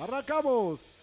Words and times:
¡Arrancamos! 0.00 1.00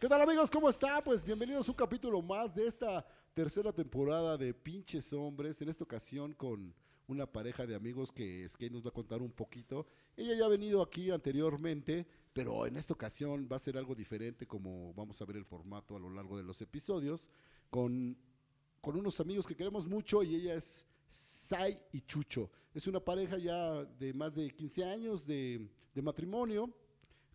¿Qué 0.00 0.08
tal 0.08 0.20
amigos? 0.20 0.50
¿Cómo 0.50 0.68
está? 0.68 1.00
Pues 1.00 1.24
bienvenidos 1.24 1.68
a 1.68 1.70
un 1.70 1.76
capítulo 1.76 2.20
más 2.20 2.52
de 2.52 2.66
esta 2.66 3.06
tercera 3.32 3.72
temporada 3.72 4.36
de 4.36 4.52
Pinches 4.52 5.12
Hombres. 5.12 5.62
En 5.62 5.68
esta 5.68 5.84
ocasión 5.84 6.32
con 6.34 6.74
una 7.06 7.24
pareja 7.24 7.64
de 7.64 7.76
amigos 7.76 8.10
que 8.10 8.44
Skate 8.48 8.72
nos 8.72 8.84
va 8.84 8.88
a 8.88 8.92
contar 8.92 9.22
un 9.22 9.30
poquito. 9.30 9.86
Ella 10.16 10.34
ya 10.34 10.46
ha 10.46 10.48
venido 10.48 10.82
aquí 10.82 11.12
anteriormente, 11.12 12.04
pero 12.32 12.66
en 12.66 12.76
esta 12.76 12.94
ocasión 12.94 13.48
va 13.50 13.54
a 13.54 13.60
ser 13.60 13.78
algo 13.78 13.94
diferente 13.94 14.44
como 14.44 14.92
vamos 14.94 15.22
a 15.22 15.24
ver 15.24 15.36
el 15.36 15.44
formato 15.44 15.94
a 15.94 16.00
lo 16.00 16.10
largo 16.10 16.36
de 16.36 16.42
los 16.42 16.60
episodios. 16.60 17.30
Con, 17.70 18.18
con 18.80 18.96
unos 18.96 19.20
amigos 19.20 19.46
que 19.46 19.54
queremos 19.54 19.86
mucho 19.86 20.24
y 20.24 20.34
ella 20.34 20.54
es 20.54 20.84
Sai 21.06 21.80
y 21.92 22.00
Chucho. 22.00 22.50
Es 22.74 22.88
una 22.88 22.98
pareja 22.98 23.38
ya 23.38 23.84
de 23.84 24.12
más 24.12 24.34
de 24.34 24.50
15 24.50 24.84
años 24.84 25.24
de, 25.28 25.70
de 25.94 26.02
matrimonio, 26.02 26.74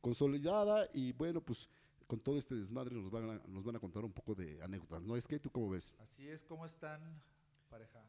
consolidada 0.02 0.90
y 0.94 1.14
bueno, 1.14 1.42
pues 1.42 1.70
con 2.08 2.20
todo 2.20 2.38
este 2.38 2.56
desmadre 2.56 2.96
nos 2.96 3.10
van, 3.10 3.30
a, 3.30 3.48
nos 3.48 3.64
van 3.64 3.78
a 3.78 3.80
contar 3.80 4.04
un 4.04 4.12
poco 4.12 4.36
de 4.36 4.62
anécdotas, 4.62 5.02
¿no? 5.04 5.16
Es 5.16 5.28
que 5.28 5.40
tú 5.40 5.50
cómo 5.50 5.70
ves. 5.70 5.94
Así 6.00 6.28
es, 6.28 6.44
¿cómo 6.44 6.66
están, 6.66 7.00
pareja? 7.70 8.04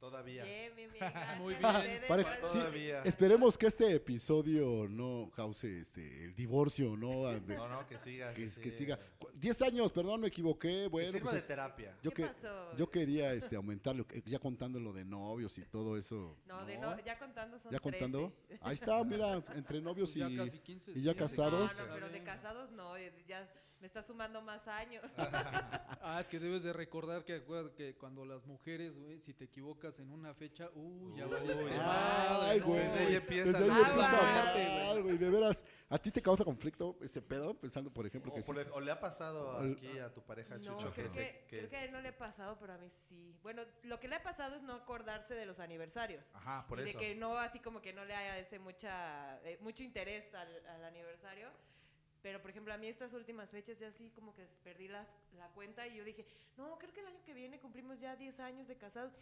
Todavía. 0.00 0.44
Bien, 0.44 0.74
bien, 0.74 0.90
bien. 0.92 1.04
Muy 1.38 1.54
¿Y 1.54 1.58
bien. 1.58 2.00
Pues, 2.08 2.26
sí, 2.44 2.58
Todavía. 2.58 3.02
esperemos 3.02 3.58
que 3.58 3.66
este 3.66 3.94
episodio 3.94 4.88
no 4.88 5.30
cause 5.36 5.80
este, 5.80 6.24
el 6.24 6.34
divorcio, 6.34 6.96
¿no? 6.96 7.26
Ah, 7.28 7.38
No, 7.46 7.68
no, 7.68 7.86
que 7.86 7.98
siga. 7.98 8.32
que, 8.32 8.44
que 8.48 8.70
siga. 8.70 8.98
Cu- 9.18 9.28
10 9.34 9.60
años, 9.62 9.92
perdón, 9.92 10.22
me 10.22 10.28
equivoqué. 10.28 10.68
Que 10.84 10.88
Bueno, 10.88 11.12
sirva 11.12 11.30
pues 11.30 11.42
de 11.42 11.48
terapia. 11.48 11.94
yo, 12.02 12.10
¿Qué 12.12 12.22
que, 12.22 12.28
pasó? 12.30 12.76
yo 12.76 12.90
quería 12.90 13.34
este, 13.34 13.56
aumentarlo, 13.56 14.06
ya 14.24 14.38
contando 14.38 14.80
lo 14.80 14.94
de 14.94 15.04
novios 15.04 15.56
y 15.58 15.62
todo 15.66 15.98
eso. 15.98 16.38
No, 16.46 16.64
de 16.64 16.78
no, 16.78 16.98
ya 17.00 17.18
contando 17.18 17.58
son 17.58 17.70
¿Ya 17.70 17.78
contando? 17.78 18.32
13. 18.48 18.64
Ahí 18.64 18.74
está, 18.76 19.04
mira, 19.04 19.44
entre 19.54 19.82
novios 19.82 20.10
Pues 20.14 20.16
y... 20.30 20.36
ya 20.36 20.44
casi 20.44 20.58
15, 20.60 20.92
y 20.92 21.02
ya 21.02 21.12
sí, 21.12 21.18
casados. 21.18 21.76
No, 21.78 21.86
no, 21.86 21.92
pero 21.94 22.08
de 22.08 22.22
casados 22.24 22.70
no, 22.72 22.96
eh, 22.96 23.12
ya 23.28 23.46
me 23.80 23.86
está 23.86 24.02
sumando 24.02 24.40
más 24.42 24.66
años. 24.68 25.02
Ah, 26.02 26.18
es 26.20 26.28
que 26.28 26.38
debes 26.38 26.62
de 26.62 26.72
recordar 26.72 27.24
que, 27.24 27.44
que 27.76 27.94
cuando 27.94 28.24
las 28.24 28.44
mujeres, 28.46 28.96
güey, 28.96 29.20
si 29.20 29.34
te 29.34 29.44
equivocas 29.44 29.98
en 30.00 30.10
una 30.10 30.32
fecha, 30.34 30.70
uh, 30.74 31.14
ya 31.14 31.26
Uy, 31.26 31.30
valiste 31.30 31.78
ay, 31.78 32.60
güey. 32.60 32.80
Desde 32.80 32.98
ahí 33.00 33.14
empieza 33.16 33.44
Desde 33.52 33.64
ahí 33.64 33.68
la- 33.68 33.88
empieza 33.88 34.10
Ah, 34.12 34.90
a 34.92 34.98
güey. 35.00 35.18
De 35.18 35.30
veras, 35.30 35.64
¿a 35.90 35.98
ti 35.98 36.10
te 36.10 36.22
causa 36.22 36.42
conflicto 36.42 36.96
ese 37.02 37.20
pedo? 37.20 37.52
Pensando, 37.54 37.92
por 37.92 38.06
ejemplo, 38.06 38.32
que 38.32 38.40
O, 38.40 38.42
sí- 38.42 38.52
le, 38.54 38.62
o 38.70 38.80
le 38.80 38.90
ha 38.90 38.98
pasado 38.98 39.58
Al- 39.58 39.72
aquí 39.72 39.98
a 39.98 40.12
tu 40.12 40.22
pareja, 40.22 40.56
No, 40.56 40.78
Chucho, 40.78 40.92
creo 40.92 41.12
que, 41.12 41.44
que, 41.48 41.58
creo 41.58 41.68
que 41.68 41.76
a 41.76 41.84
él 41.84 41.92
no 41.92 42.00
le 42.00 42.08
ha 42.08 42.16
pasado, 42.18 42.56
pero 42.58 42.72
a 42.72 42.78
mí 42.78 42.90
sí. 43.08 43.36
Bueno, 43.42 43.62
lo 43.82 44.00
que 44.00 44.08
le 44.08 44.16
ha 44.16 44.22
pasado 44.22 44.56
es 44.56 44.62
no 44.62 44.72
acordarse 44.72 45.34
de 45.34 45.44
los 45.44 45.58
aniversarios. 45.60 46.24
Ajá, 46.32 46.66
por 46.66 46.80
y 46.80 46.88
eso. 46.88 46.98
de 46.98 47.04
que 47.04 47.14
no, 47.14 47.36
así 47.36 47.60
como 47.60 47.82
que 47.82 47.92
no 47.92 48.04
le 48.06 48.14
haya 48.14 48.38
ese 48.38 48.58
mucha, 48.58 49.38
eh, 49.44 49.58
mucho 49.60 49.82
interés 49.82 50.32
al, 50.34 50.66
al 50.66 50.84
aniversario. 50.84 51.48
Pero, 52.22 52.40
por 52.42 52.50
ejemplo, 52.50 52.72
a 52.74 52.76
mí 52.76 52.86
estas 52.88 53.12
últimas 53.14 53.48
fechas 53.50 53.78
ya 53.78 53.88
así 53.88 54.10
como 54.10 54.34
que 54.34 54.46
perdí 54.62 54.88
las, 54.88 55.06
la 55.38 55.48
cuenta 55.48 55.86
y 55.86 55.96
yo 55.96 56.04
dije, 56.04 56.26
no, 56.58 56.78
creo 56.78 56.92
que 56.92 57.00
el 57.00 57.06
año 57.06 57.22
que 57.24 57.32
viene 57.34 57.58
cumplimos 57.58 57.98
ya 57.98 58.14
10 58.16 58.38
años 58.40 58.68
de 58.68 58.76
casados. 58.76 59.12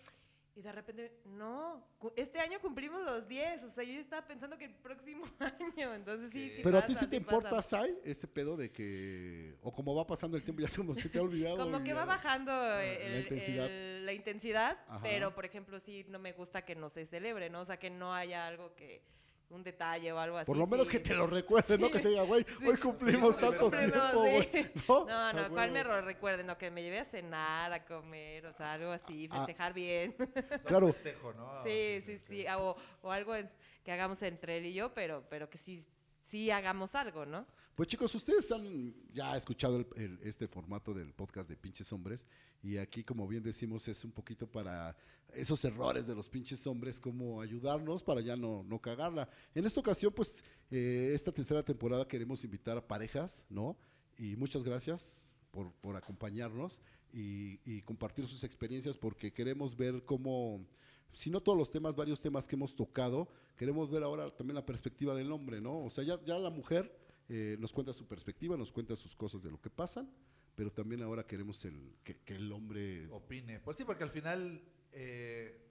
Y 0.57 0.61
de 0.63 0.73
repente, 0.73 1.13
no, 1.27 1.87
este 2.17 2.41
año 2.41 2.59
cumplimos 2.61 3.01
los 3.05 3.29
10. 3.29 3.63
O 3.63 3.71
sea, 3.71 3.85
yo 3.85 4.01
estaba 4.01 4.27
pensando 4.27 4.59
que 4.59 4.65
el 4.65 4.75
próximo 4.75 5.25
año. 5.39 5.95
Entonces 5.95 6.31
sí, 6.33 6.49
Sí. 6.51 6.57
sí 6.57 6.63
Pero 6.65 6.79
a 6.79 6.85
ti 6.85 6.95
pasa, 6.95 7.05
sí 7.05 7.11
te 7.11 7.17
sí 7.17 7.23
importa, 7.23 7.51
pasa. 7.51 7.69
Sai, 7.83 7.97
ese 8.03 8.27
pedo 8.27 8.57
de 8.57 8.73
que... 8.73 9.55
O 9.63 9.71
como 9.73 9.95
va 9.95 10.05
pasando 10.05 10.37
el 10.37 10.43
tiempo, 10.43 10.61
ya 10.61 10.69
se, 10.69 10.79
como 10.79 10.95
se 10.95 11.09
te 11.09 11.19
ha 11.21 11.23
olvidado. 11.23 11.59
Como 11.59 11.85
que 11.85 11.93
va 11.95 12.05
bajando 12.05 12.51
el- 12.81 13.13
la 13.13 13.19
intensidad. 13.21 13.67
el- 13.71 14.05
la 14.07 14.13
intensidad, 14.13 14.79
Ajá. 14.89 15.01
pero 15.03 15.33
por 15.33 15.45
ejemplo 15.45 15.79
sí 15.79 16.05
no 16.09 16.19
me 16.19 16.33
gusta 16.33 16.65
que 16.65 16.75
no 16.75 16.89
se 16.89 17.07
celebre, 17.07 17.51
¿no? 17.51 17.61
O 17.61 17.65
sea, 17.65 17.77
que 17.79 17.91
no 17.91 18.13
haya 18.13 18.49
algo 18.49 18.75
que, 18.75 19.03
un 19.51 19.63
detalle 19.63 20.13
o 20.13 20.19
algo 20.19 20.37
así. 20.37 20.47
Por 20.47 20.57
lo 20.59 20.67
menos 20.67 20.87
sí. 20.89 20.93
que 20.93 21.01
te 21.01 21.15
lo 21.15 21.27
recuerden, 21.27 21.81
no 21.81 21.87
Sí. 21.87 21.93
que 21.95 21.99
te 22.01 22.09
diga, 22.11 22.23
güey, 22.23 22.45
Sí. 22.59 22.67
hoy 22.67 22.77
cumplimos 22.77 23.39
tanto 23.39 23.71
tiempo, 23.71 23.97
Sí. 24.13 24.17
güey. 24.19 24.71
No, 24.89 25.05
No, 25.07 25.11
Ah, 25.11 25.33
no, 25.35 25.49
¿cuál 25.51 25.71
me 25.71 25.83
lo 25.85 26.01
recuerden? 26.03 26.47
No, 26.47 26.59
que 26.59 26.71
me 26.71 26.83
lleve 26.83 26.99
a 26.99 27.05
cenar, 27.05 27.73
a 27.73 27.85
comer, 27.85 28.45
o 28.47 28.53
sea, 28.53 28.75
algo 28.75 28.91
así, 28.93 29.29
Ah. 29.31 29.37
festejar 29.39 29.73
bien. 29.73 30.15
Solo 30.51 30.63
claro. 30.65 30.87
festejo, 30.89 31.33
¿no? 31.33 31.63
sí, 31.65 32.03
sí, 32.05 32.19
sí, 32.19 32.47
ah, 32.47 32.59
o, 32.59 32.77
o 33.03 33.11
algo 33.11 33.35
en- 33.35 33.51
que 33.85 33.93
hagamos 33.93 34.21
entre 34.23 34.59
él 34.59 34.67
y 34.67 34.75
yo, 34.75 34.93
pero, 34.93 35.25
pero 35.31 35.49
que 35.49 35.57
sí, 35.57 35.83
sí 36.31 36.51
hagamos 36.51 36.95
algo, 36.95 37.25
¿no? 37.27 37.47
Pues 37.75 37.89
chicos, 37.89 38.15
ustedes 38.15 38.51
han 38.51 38.95
ya 39.13 39.37
escuchado 39.37 39.87
este 40.23 40.49
formato 40.49 40.93
del 40.93 41.13
podcast 41.15 41.49
de 41.49 41.57
Pinches 41.57 41.93
Hombres 41.93 42.27
y 42.63 42.77
aquí, 42.77 43.05
como 43.05 43.27
bien 43.29 43.43
decimos, 43.43 43.87
es 43.87 44.05
un 44.05 44.11
poquito 44.11 44.51
para 44.51 44.97
esos 45.33 45.65
errores 45.65 46.07
de 46.07 46.15
los 46.15 46.29
pinches 46.29 46.67
hombres, 46.67 47.01
como 47.01 47.41
ayudarnos 47.41 48.03
para 48.03 48.21
ya 48.21 48.37
no, 48.37 48.65
no 48.65 48.81
cagarla. 48.81 49.29
En 49.55 49.65
esta 49.65 49.81
ocasión, 49.81 50.13
pues, 50.13 50.43
eh, 50.71 51.13
esta 51.15 51.31
tercera 51.31 51.63
temporada 51.63 52.09
queremos 52.09 52.43
invitar 52.45 52.77
a 52.77 52.87
parejas, 52.87 53.45
¿no? 53.49 53.77
Y 54.19 54.35
muchas 54.37 54.65
gracias 54.65 55.25
por, 55.53 55.73
por 55.75 55.95
acompañarnos 55.95 56.81
y, 57.13 57.61
y 57.65 57.83
compartir 57.83 58.27
sus 58.27 58.43
experiencias 58.43 58.97
porque 58.97 59.33
queremos 59.33 59.77
ver 59.77 60.05
cómo, 60.05 60.67
si 61.13 61.31
no 61.31 61.41
todos 61.41 61.59
los 61.59 61.71
temas, 61.71 61.97
varios 61.97 62.21
temas 62.21 62.47
que 62.47 62.57
hemos 62.57 62.75
tocado, 62.75 63.29
queremos 63.57 63.91
ver 63.91 64.03
ahora 64.03 64.31
también 64.31 64.55
la 64.55 64.67
perspectiva 64.67 65.15
del 65.15 65.33
hombre, 65.33 65.61
¿no? 65.61 65.85
O 65.85 65.91
sea, 65.91 66.05
ya, 66.05 66.23
ya 66.25 66.39
la 66.39 66.51
mujer 66.51 66.95
eh, 67.29 67.57
nos 67.59 67.73
cuenta 67.73 67.93
su 67.93 68.07
perspectiva, 68.07 68.57
nos 68.57 68.73
cuenta 68.73 68.97
sus 68.97 69.15
cosas 69.17 69.43
de 69.43 69.51
lo 69.51 69.61
que 69.61 69.71
pasan, 69.71 70.11
pero 70.55 70.73
también 70.73 71.03
ahora 71.03 71.27
queremos 71.27 71.65
el, 71.65 71.97
que, 72.05 72.19
que 72.21 72.37
el 72.37 72.51
hombre... 72.53 73.09
Opine. 73.11 73.61
Pues 73.61 73.77
sí, 73.77 73.85
porque 73.85 74.05
al 74.05 74.11
final 74.11 74.63
eh, 74.93 75.69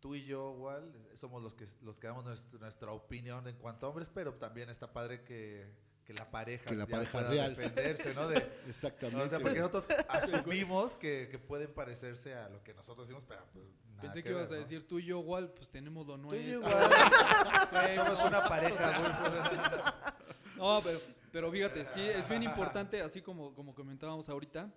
tú 0.00 0.14
y 0.14 0.24
yo, 0.24 0.54
igual, 0.54 0.92
somos 1.14 1.42
los 1.42 1.54
que, 1.54 1.66
los 1.82 1.98
que 2.00 2.06
damos 2.06 2.24
nuestra, 2.24 2.58
nuestra 2.58 2.92
opinión 2.92 3.46
en 3.48 3.56
cuanto 3.56 3.86
a 3.86 3.90
hombres, 3.90 4.10
pero 4.12 4.34
también 4.34 4.68
está 4.70 4.92
padre 4.92 5.24
que, 5.24 5.66
que 6.04 6.14
la 6.14 6.30
pareja, 6.30 6.64
Que 6.70 6.76
la 6.76 6.86
pareja 6.86 7.12
pueda 7.12 7.30
real. 7.30 7.56
defenderse, 7.56 8.14
¿no? 8.14 8.28
De, 8.28 8.38
Exactamente. 8.66 9.22
o 9.24 9.28
sea, 9.28 9.40
porque 9.40 9.58
nosotros 9.58 9.88
asumimos 10.08 10.96
que, 10.96 11.28
que 11.30 11.38
pueden 11.38 11.72
parecerse 11.72 12.34
a 12.34 12.48
lo 12.48 12.62
que 12.62 12.74
nosotros 12.74 13.08
decimos, 13.08 13.24
pero 13.28 13.44
pues 13.52 13.76
Pensé 14.00 14.22
que 14.22 14.28
ver, 14.30 14.38
ibas 14.38 14.50
a 14.50 14.54
¿no? 14.54 14.60
decir 14.60 14.86
tú 14.86 14.98
y 14.98 15.04
yo 15.06 15.20
igual, 15.20 15.50
pues 15.50 15.68
tenemos 15.68 16.06
lo 16.06 16.16
nuestro. 16.16 16.62
Somos 17.94 18.24
una 18.24 18.44
pareja, 18.44 18.98
güey. 18.98 19.12
No, 20.58 20.80
pero, 20.82 20.98
pero 21.30 21.52
fíjate, 21.52 21.86
sí, 21.86 22.00
es 22.00 22.28
bien 22.28 22.42
importante, 22.42 23.00
así 23.00 23.22
como, 23.22 23.54
como 23.54 23.76
comentábamos 23.76 24.28
ahorita. 24.28 24.68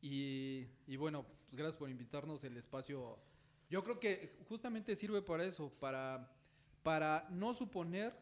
Y, 0.00 0.66
y 0.86 0.96
bueno, 0.96 1.22
pues 1.22 1.56
gracias 1.58 1.76
por 1.76 1.90
invitarnos 1.90 2.42
el 2.44 2.56
espacio. 2.56 3.18
Yo 3.68 3.84
creo 3.84 4.00
que 4.00 4.38
justamente 4.48 4.96
sirve 4.96 5.20
para 5.20 5.44
eso, 5.44 5.70
para, 5.78 6.32
para 6.82 7.26
no 7.28 7.52
suponer 7.52 8.14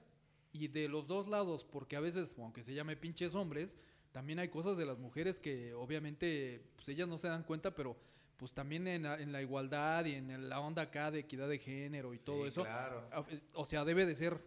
y 0.52 0.68
de 0.68 0.88
los 0.88 1.06
dos 1.06 1.28
lados, 1.28 1.64
porque 1.64 1.94
a 1.94 2.00
veces, 2.00 2.34
aunque 2.38 2.64
se 2.64 2.74
llame 2.74 2.96
pinches 2.96 3.34
hombres, 3.34 3.78
también 4.12 4.38
hay 4.38 4.48
cosas 4.48 4.76
de 4.76 4.86
las 4.86 4.98
mujeres 4.98 5.38
que 5.38 5.74
obviamente 5.74 6.62
pues 6.74 6.88
ellas 6.88 7.06
no 7.06 7.18
se 7.18 7.28
dan 7.28 7.42
cuenta, 7.42 7.74
pero 7.74 7.96
pues 8.36 8.52
también 8.52 8.86
en 8.86 9.02
la, 9.04 9.14
en 9.20 9.32
la 9.32 9.40
igualdad 9.42 10.04
y 10.04 10.14
en 10.14 10.48
la 10.48 10.60
onda 10.60 10.82
acá 10.82 11.10
de 11.10 11.20
equidad 11.20 11.48
de 11.48 11.58
género 11.58 12.12
y 12.14 12.18
todo 12.18 12.46
eso, 12.46 12.62
Claro. 12.64 13.08
a- 13.12 13.24
O 13.54 13.64
sea, 13.64 13.84
debe 13.84 14.04
de 14.06 14.14
ser, 14.14 14.38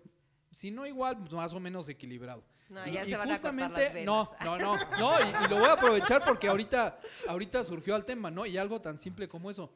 si 0.51 0.69
no 0.71 0.85
igual, 0.85 1.17
pues 1.19 1.31
más 1.33 1.53
o 1.53 1.59
menos 1.59 1.89
equilibrado. 1.89 2.43
No, 2.69 2.85
Y- 2.87 2.91
ya 2.91 3.03
y 3.05 3.09
se 3.09 3.17
van 3.17 3.31
a 3.31 3.33
cortar 3.41 3.53
las 3.55 3.67
justamente, 3.69 3.93
venas. 3.93 4.05
no, 4.05 4.31
no, 4.45 4.57
no, 4.59 4.77
no, 4.99 5.19
y, 5.19 5.45
y 5.45 5.49
lo 5.49 5.55
voy 5.57 5.65
a 5.65 5.73
aprovechar 5.73 6.23
porque 6.23 6.47
ahorita, 6.47 6.99
ahorita 7.27 7.63
surgió 7.63 7.95
al 7.95 8.05
tema, 8.05 8.29
¿no? 8.29 8.45
Y 8.45 8.57
algo 8.57 8.79
tan 8.79 8.97
simple 8.99 9.27
como 9.27 9.49
eso. 9.49 9.71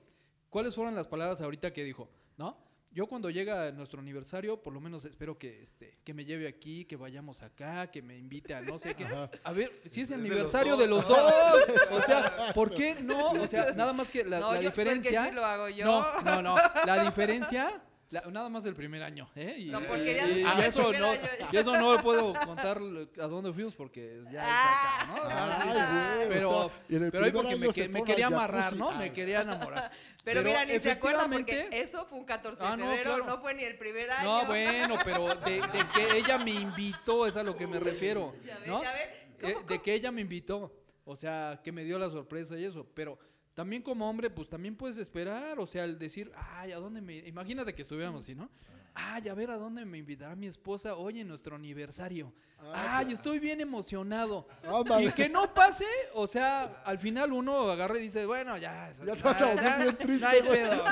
¿Cuáles 0.52 0.76
fueron 0.76 0.94
las 0.94 1.08
palabras 1.08 1.42
ahorita 1.42 1.74
que 1.74 1.84
dijo? 1.84 2.08
¿No? 2.38 2.56
Yo 2.94 3.08
cuando 3.08 3.32
llega 3.32 3.72
nuestro 3.72 4.00
aniversario, 4.00 4.62
por 4.62 4.72
lo 4.72 4.80
menos 4.80 5.04
espero 5.04 5.36
que, 5.36 5.64
este, 5.64 5.98
que 6.04 6.14
me 6.14 6.26
lleve 6.26 6.48
aquí, 6.48 6.86
que 6.86 6.96
vayamos 6.96 7.42
acá, 7.42 7.90
que 7.90 8.04
me 8.04 8.16
invite 8.16 8.54
a 8.54 8.62
no 8.62 8.78
sé 8.78 8.94
qué. 8.94 9.08
A 9.44 9.52
ver, 9.52 9.82
si 9.86 10.02
es 10.02 10.04
Es 10.04 10.10
de 10.10 10.18
los 10.18 10.26
aniversario 10.26 10.78
de 10.78 10.88
los 10.88 11.08
dos, 11.08 11.34
o 11.92 12.02
sea, 12.02 12.52
¿por 12.54 12.70
qué 12.70 12.94
no? 13.02 13.32
O 13.32 13.48
sea, 13.48 13.72
nada 13.72 13.94
más 13.94 14.12
que 14.12 14.24
la, 14.24 14.40
no, 14.40 14.54
la 14.54 14.62
yo, 14.62 14.70
porque 14.70 14.84
diferencia. 14.84 15.26
sí 15.26 15.32
lo 15.32 15.44
hago 15.44 15.70
yo. 15.70 15.86
No, 15.86 16.22
no, 16.22 16.42
no. 16.44 16.56
La 16.86 17.04
diferencia, 17.04 17.82
la- 18.14 18.22
nada 18.32 18.48
más 18.50 18.66
el 18.66 18.76
primer 18.76 19.02
año, 19.04 19.30
¿eh? 19.36 19.56
Y, 19.58 19.66
No, 19.70 19.82
porque 19.82 20.16
ya 20.16 20.28
y- 20.28 20.32
y 20.32 20.44
del 20.44 20.60
eso 20.62 20.90
primer 20.90 21.02
no, 21.02 21.14
y 21.52 21.58
eso 21.58 21.78
no 21.78 21.94
lo 21.94 22.02
puedo 22.02 22.34
contar 22.34 22.78
a 22.78 23.28
dónde 23.28 23.52
fuimos 23.54 23.74
porque 23.76 24.22
ya 24.32 24.44
Ah. 24.46 25.00
es 25.00 25.04
acá, 25.04 25.14
¿no? 25.14 25.30
Ay, 25.30 26.16
güey, 26.18 26.30
pero, 26.30 26.50
o 26.50 26.70
sea, 26.70 26.80
pero 27.12 27.26
ahí 27.26 27.32
porque 27.32 27.56
me, 27.56 27.70
que- 27.70 28.04
quería 28.04 28.28
amarrar, 28.28 28.62
jacuzzi. 28.64 28.80
¿no? 28.80 28.90
Ah, 28.92 28.98
Me 29.00 29.12
quería 29.12 29.42
enamorar. 29.42 29.92
Pero, 30.24 30.42
mira, 30.42 30.64
ni 30.64 30.80
se 30.80 30.90
acuerdan 30.90 31.34
efectivamente- 31.34 31.66
porque 31.70 31.82
eso 31.82 32.06
fue 32.06 32.18
un 32.18 32.24
14 32.24 32.64
de 32.64 32.70
Ah, 32.70 32.78
no, 32.78 32.86
febrero, 32.86 33.26
no, 33.26 33.42
fue 33.42 33.54
ni 33.56 33.64
el 33.66 33.78
primer 33.78 34.10
año. 34.10 34.24
No, 34.42 34.46
bueno, 34.46 34.96
pero 35.04 35.36
de, 35.36 35.56
de 35.56 35.84
que 35.94 36.18
ella 36.18 36.38
me 36.38 36.52
invitó, 36.52 37.28
es 37.28 37.36
a 37.36 37.44
lo 37.44 37.58
que 37.58 37.68
me 37.68 37.78
refiero, 37.78 38.34
Ya 38.46 38.58
ves, 38.60 38.68
¿no? 38.68 38.82
ya 38.82 38.94
ves. 38.94 39.02
Eh, 39.42 39.54
¿Cómo, 39.56 39.66
de 39.68 39.82
que 39.82 39.94
ella 39.94 40.12
me 40.14 40.22
invitó, 40.22 40.72
o 41.04 41.18
sea, 41.18 41.60
que 41.62 41.74
me 41.74 41.84
dio 41.84 42.00
la 42.00 42.10
sorpresa 42.10 42.58
y 42.58 42.64
eso, 42.64 42.88
pero 42.94 43.20
también 43.54 43.82
como 43.82 44.10
hombre, 44.10 44.30
pues 44.30 44.50
también 44.50 44.76
puedes 44.76 44.98
esperar, 44.98 45.60
o 45.60 45.68
sea, 45.68 45.84
el 45.84 45.98
decir, 46.00 46.32
ay, 46.36 46.72
¿a 46.72 46.78
dónde 46.78 47.02
me...? 47.02 47.18
Imagínate 47.28 47.74
que 47.74 47.84
estuviéramos 47.84 48.22
así, 48.22 48.34
¿no? 48.36 48.50
Ay, 48.96 49.28
a 49.28 49.34
ver, 49.34 49.50
¿a 49.50 49.58
dónde 49.58 49.86
me 49.86 49.98
invitará 49.98 50.36
mi 50.36 50.46
esposa 50.48 50.96
hoy 50.96 51.20
en 51.20 51.28
nuestro 51.28 51.56
aniversario? 51.56 52.32
Ah, 52.60 53.00
Ay, 53.00 53.12
estoy 53.12 53.40
bien 53.40 53.60
emocionado. 53.60 54.48
Y 55.02 55.12
que 55.14 55.28
no 55.30 55.52
pase, 55.54 55.86
o 56.14 56.28
sea, 56.28 56.84
al 56.86 57.00
final 57.00 57.34
uno 57.34 57.70
agarra 57.72 57.98
y 57.98 58.04
dice, 58.04 58.26
bueno, 58.26 58.56
ya. 58.58 58.92
Ya 59.06 59.16
te 59.16 59.22
vas 59.24 59.42
a 59.42 59.46
volver 59.48 59.64
ya, 59.64 59.78
bien 59.80 59.98
triste, 59.98 60.26
No 60.26 60.30
hay 60.32 60.42
pedo, 60.44 60.76
¿no? 60.76 60.84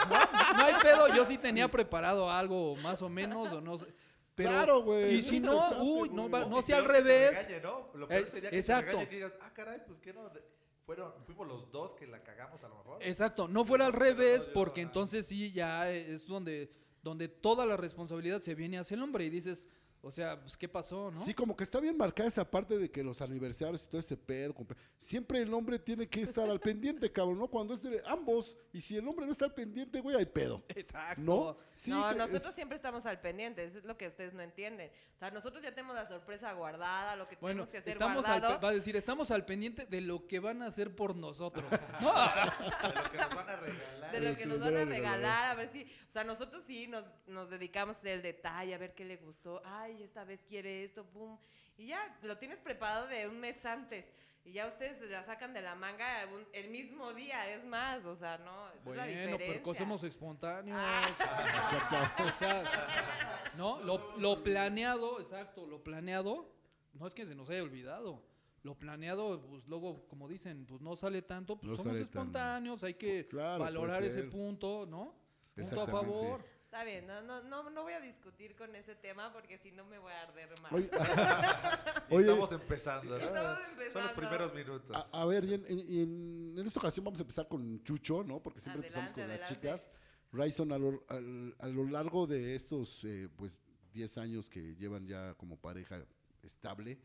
No 0.57 0.65
hay 0.65 0.73
pedo, 0.81 1.07
yo 1.15 1.25
sí 1.25 1.37
tenía 1.37 1.69
preparado 1.69 2.29
algo 2.29 2.75
más 2.77 3.01
o 3.03 3.09
menos, 3.09 3.51
o 3.53 3.61
no 3.61 3.77
sé. 3.77 3.85
Pero, 4.33 4.49
Claro, 4.49 4.81
güey. 4.81 5.15
Y 5.17 5.21
si 5.21 5.39
no, 5.39 5.69
uy, 5.83 6.09
no, 6.09 6.27
va- 6.29 6.45
no 6.45 6.61
sea 6.63 6.77
al 6.77 6.83
peor 6.85 6.95
que 6.95 7.01
te 7.03 7.07
revés. 7.09 7.47
regañe, 7.47 7.61
¿no? 7.63 7.91
Lo 7.93 8.07
peor 8.07 8.23
Eh, 8.23 8.25
sería 8.25 8.49
que 8.49 8.57
exacto. 8.57 8.85
te 8.85 8.91
regañe 8.91 9.03
y 9.03 9.09
que 9.09 9.15
digas, 9.17 9.35
ah, 9.41 9.51
caray, 9.53 9.79
pues 9.85 9.99
que 9.99 10.11
no. 10.13 10.27
De- 10.29 10.43
Fueron, 10.85 11.13
fuimos 11.25 11.47
los 11.47 11.71
dos 11.71 11.93
que 11.93 12.07
la 12.07 12.23
cagamos 12.23 12.63
a 12.63 12.67
lo 12.69 12.75
mejor. 12.75 13.03
Exacto, 13.03 13.47
no 13.47 13.63
fuera 13.65 13.85
al 13.85 13.93
revés, 13.93 14.47
porque 14.47 14.81
entonces 14.81 15.27
sí 15.27 15.51
ya 15.51 15.91
es 15.91 16.25
donde, 16.25 16.71
donde 17.03 17.27
toda 17.27 17.65
la 17.65 17.77
responsabilidad 17.77 18.41
se 18.41 18.55
viene 18.55 18.79
hacia 18.79 18.95
el 18.95 19.03
hombre 19.03 19.25
y 19.25 19.29
dices, 19.29 19.69
o 20.03 20.09
sea, 20.09 20.39
pues, 20.41 20.57
¿qué 20.57 20.67
pasó, 20.67 21.11
no? 21.11 21.23
Sí, 21.23 21.33
como 21.33 21.55
que 21.55 21.63
está 21.63 21.79
bien 21.79 21.95
marcada 21.95 22.27
esa 22.27 22.49
parte 22.49 22.77
de 22.77 22.89
que 22.89 23.03
los 23.03 23.21
aniversarios 23.21 23.83
y 23.83 23.87
todo 23.87 23.99
ese 23.99 24.17
pedo. 24.17 24.55
Siempre 24.97 25.41
el 25.41 25.53
hombre 25.53 25.77
tiene 25.79 26.07
que 26.07 26.21
estar 26.21 26.49
al 26.49 26.59
pendiente, 26.59 27.11
cabrón, 27.11 27.37
¿no? 27.39 27.47
Cuando 27.47 27.73
es 27.73 27.81
de 27.83 28.01
ambos. 28.05 28.57
Y 28.73 28.81
si 28.81 28.97
el 28.97 29.07
hombre 29.07 29.25
no 29.25 29.31
está 29.31 29.45
al 29.45 29.53
pendiente, 29.53 30.01
güey, 30.01 30.15
hay 30.15 30.25
pedo. 30.25 30.63
Exacto. 30.69 31.21
¿No? 31.21 31.57
Sí, 31.73 31.91
no, 31.91 32.11
nosotros 32.13 32.45
es- 32.45 32.55
siempre 32.55 32.75
estamos 32.75 33.05
al 33.05 33.21
pendiente, 33.21 33.63
eso 33.63 33.77
es 33.77 33.83
lo 33.85 33.97
que 33.97 34.07
ustedes 34.07 34.33
no 34.33 34.41
entienden. 34.41 34.91
O 35.15 35.17
sea, 35.17 35.29
nosotros 35.29 35.61
ya 35.61 35.69
tenemos 35.75 35.95
la 35.95 36.07
sorpresa 36.07 36.51
guardada, 36.53 37.15
lo 37.15 37.27
que 37.27 37.35
Bueno, 37.35 37.65
tenemos 37.65 37.71
que 37.71 37.77
hacer 37.77 37.93
estamos 37.93 38.25
al, 38.25 38.31
guardado. 38.39 38.59
pe- 38.59 38.65
va 38.65 38.71
a 38.71 38.73
decir, 38.73 38.95
estamos 38.95 39.29
al 39.29 39.45
pendiente 39.45 39.85
de 39.85 40.01
lo 40.01 40.25
que 40.25 40.39
van 40.39 40.63
a 40.63 40.65
hacer 40.67 40.95
por 40.95 41.15
nosotros. 41.15 41.63
No, 42.01 42.11
De 42.11 42.95
lo 42.95 43.11
que 43.11 43.17
nos 43.17 43.35
van 43.35 43.49
a 43.49 43.55
regalar. 43.55 44.11
de 44.11 44.19
lo 44.19 44.35
que 44.37 44.45
nos 44.47 44.59
van 44.59 44.77
a 44.77 44.85
regalar, 44.85 45.45
a 45.51 45.53
ver 45.53 45.69
si, 45.69 45.83
o 45.83 46.11
sea, 46.11 46.23
nosotros 46.23 46.63
sí 46.65 46.87
nos, 46.87 47.05
nos 47.27 47.49
dedicamos 47.49 47.97
a 47.97 47.99
hacer 47.99 48.11
el 48.13 48.21
detalle, 48.23 48.73
a 48.73 48.77
ver 48.79 48.95
qué 48.95 49.05
le 49.05 49.17
gustó, 49.17 49.61
ay, 49.63 49.90
esta 49.99 50.23
vez 50.23 50.43
quiere 50.47 50.83
esto, 50.85 51.03
pum, 51.05 51.37
y 51.77 51.87
ya, 51.87 52.17
lo 52.23 52.37
tienes 52.37 52.59
preparado 52.59 53.07
de 53.07 53.27
un 53.27 53.39
mes 53.39 53.65
antes, 53.65 54.05
y 54.45 54.53
ya 54.53 54.67
ustedes 54.67 55.01
la 55.09 55.23
sacan 55.23 55.53
de 55.53 55.61
la 55.61 55.75
manga 55.75 56.25
un- 56.33 56.45
el 56.53 56.69
mismo 56.69 57.13
día, 57.13 57.49
es 57.53 57.65
más, 57.65 58.03
o 58.05 58.15
sea, 58.15 58.37
no, 58.39 58.67
esa 58.69 58.77
es 58.79 58.85
la 58.85 58.91
bueno, 58.93 59.05
diferencia. 59.07 59.61
pero 59.63 59.73
somos 59.75 60.03
espontáneos. 60.03 60.79
Exacto. 61.55 62.23
O 62.23 62.37
sea, 62.37 63.51
¿no? 63.57 63.79
Lo, 63.83 64.17
lo 64.17 64.43
planeado, 64.43 65.19
exacto, 65.19 65.65
lo 65.67 65.83
planeado, 65.83 66.49
no 66.93 67.07
es 67.07 67.13
que 67.13 67.25
se 67.25 67.35
nos 67.35 67.49
haya 67.49 67.63
olvidado. 67.63 68.23
Lo 68.63 68.75
planeado, 68.75 69.41
pues 69.47 69.65
luego, 69.67 70.07
como 70.07 70.27
dicen, 70.27 70.65
pues 70.67 70.81
no 70.81 70.95
sale 70.95 71.23
tanto, 71.23 71.55
pues 71.57 71.71
No 71.71 71.77
somos 71.77 71.93
tan- 71.93 72.01
espontáneos, 72.03 72.83
hay 72.83 72.93
que 72.93 73.27
Claro, 73.27 73.63
valorar 73.63 74.03
ese 74.03 74.23
punto, 74.23 74.85
¿no? 74.85 75.15
Punto 75.55 75.81
a 75.81 75.87
favor. 75.87 76.45
Está 76.71 76.85
bien, 76.85 77.05
no, 77.05 77.21
no, 77.21 77.41
no, 77.43 77.69
no 77.69 77.83
voy 77.83 77.91
a 77.91 77.99
discutir 77.99 78.55
con 78.55 78.73
ese 78.77 78.95
tema 78.95 79.33
porque 79.33 79.57
si 79.57 79.73
no 79.73 79.83
me 79.83 79.99
voy 79.99 80.13
a 80.13 80.21
arder 80.21 80.49
más. 80.61 80.71
Oye, 80.71 80.89
Y 80.89 82.13
Oye. 82.15 82.25
estamos 82.29 82.51
empezando. 82.53 83.09
¿no? 83.09 83.25
Estamos 83.25 83.43
Son 83.43 83.59
los 83.59 83.69
empezando. 83.81 84.15
primeros 84.15 84.53
minutos. 84.53 84.95
a, 85.11 85.21
a 85.21 85.25
ver, 85.25 85.43
y 85.43 85.99
en, 86.01 86.55
esta 86.65 86.79
ocasión 86.79 87.03
vamos 87.03 87.19
a 87.19 87.23
empezar 87.23 87.49
con 87.49 87.83
Chucho, 87.83 88.23
¿no? 88.23 88.41
Porque 88.41 88.61
siempre 88.61 88.83
empezamos 88.87 89.11
con 89.11 89.23
Adelante, 89.23 89.41
las 89.41 89.49
chicas. 89.49 89.89
Ryson, 90.31 90.71
a 90.71 90.77
lo, 90.77 91.03
al- 91.09 91.53
a 91.59 91.67
lo 91.67 91.83
largo 91.83 92.25
de 92.25 92.55
estos, 92.55 93.03
eh, 93.03 93.27
pues, 93.35 93.59
10 93.91 94.17
años 94.19 94.49
que 94.49 94.73
llevan 94.77 95.05
ya 95.05 95.33
como 95.33 95.59
pareja 95.59 96.05
estable, 96.41 97.01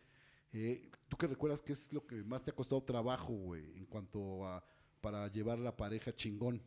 eh, 0.52 0.88
¿tú 1.08 1.16
qué 1.16 1.26
recuerdas 1.26 1.60
qué 1.60 1.72
es 1.72 1.92
lo 1.92 2.06
que 2.06 2.22
más 2.22 2.44
te 2.44 2.52
ha 2.52 2.54
costado 2.54 2.84
trabajo, 2.84 3.32
güey, 3.32 3.76
en 3.76 3.86
cuanto 3.86 4.46
a 4.46 4.62
para 5.00 5.26
llevar 5.26 5.58
la 5.58 5.76
pareja 5.76 6.14
chingón? 6.14 6.62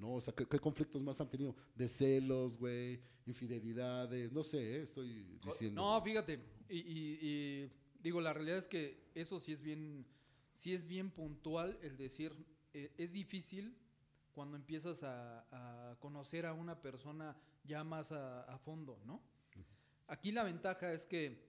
¿No? 0.00 0.14
O 0.14 0.20
sea, 0.20 0.34
¿qué, 0.34 0.46
qué 0.46 0.58
conflictos 0.58 1.02
más 1.02 1.20
han 1.20 1.28
tenido? 1.28 1.54
De 1.74 1.86
celos, 1.86 2.56
güey, 2.56 3.00
infidelidades, 3.26 4.32
no 4.32 4.42
sé, 4.42 4.76
eh, 4.78 4.82
estoy 4.82 5.38
diciendo. 5.44 5.82
No, 5.82 6.00
fíjate, 6.02 6.40
y, 6.70 6.78
y- 6.78 7.18
y 7.20 7.70
digo, 8.02 8.20
la 8.20 8.32
realidad 8.32 8.56
es 8.58 8.66
que 8.66 9.10
eso 9.14 9.38
sí 9.40 9.52
es 9.52 9.60
bien, 9.60 10.06
sí 10.54 10.72
es 10.74 10.86
bien 10.86 11.10
puntual 11.10 11.78
el 11.82 11.96
decir, 11.98 12.32
eh, 12.72 12.92
es 12.96 13.12
difícil 13.12 13.76
cuando 14.32 14.56
empiezas 14.56 15.02
a, 15.02 15.90
a 15.90 15.96
conocer 16.00 16.46
a 16.46 16.54
una 16.54 16.80
persona 16.80 17.36
ya 17.64 17.84
más 17.84 18.10
a, 18.10 18.42
a 18.44 18.58
fondo, 18.58 18.98
¿no? 19.04 19.20
Aquí 20.06 20.32
la 20.32 20.42
ventaja 20.44 20.92
es 20.94 21.04
que, 21.06 21.44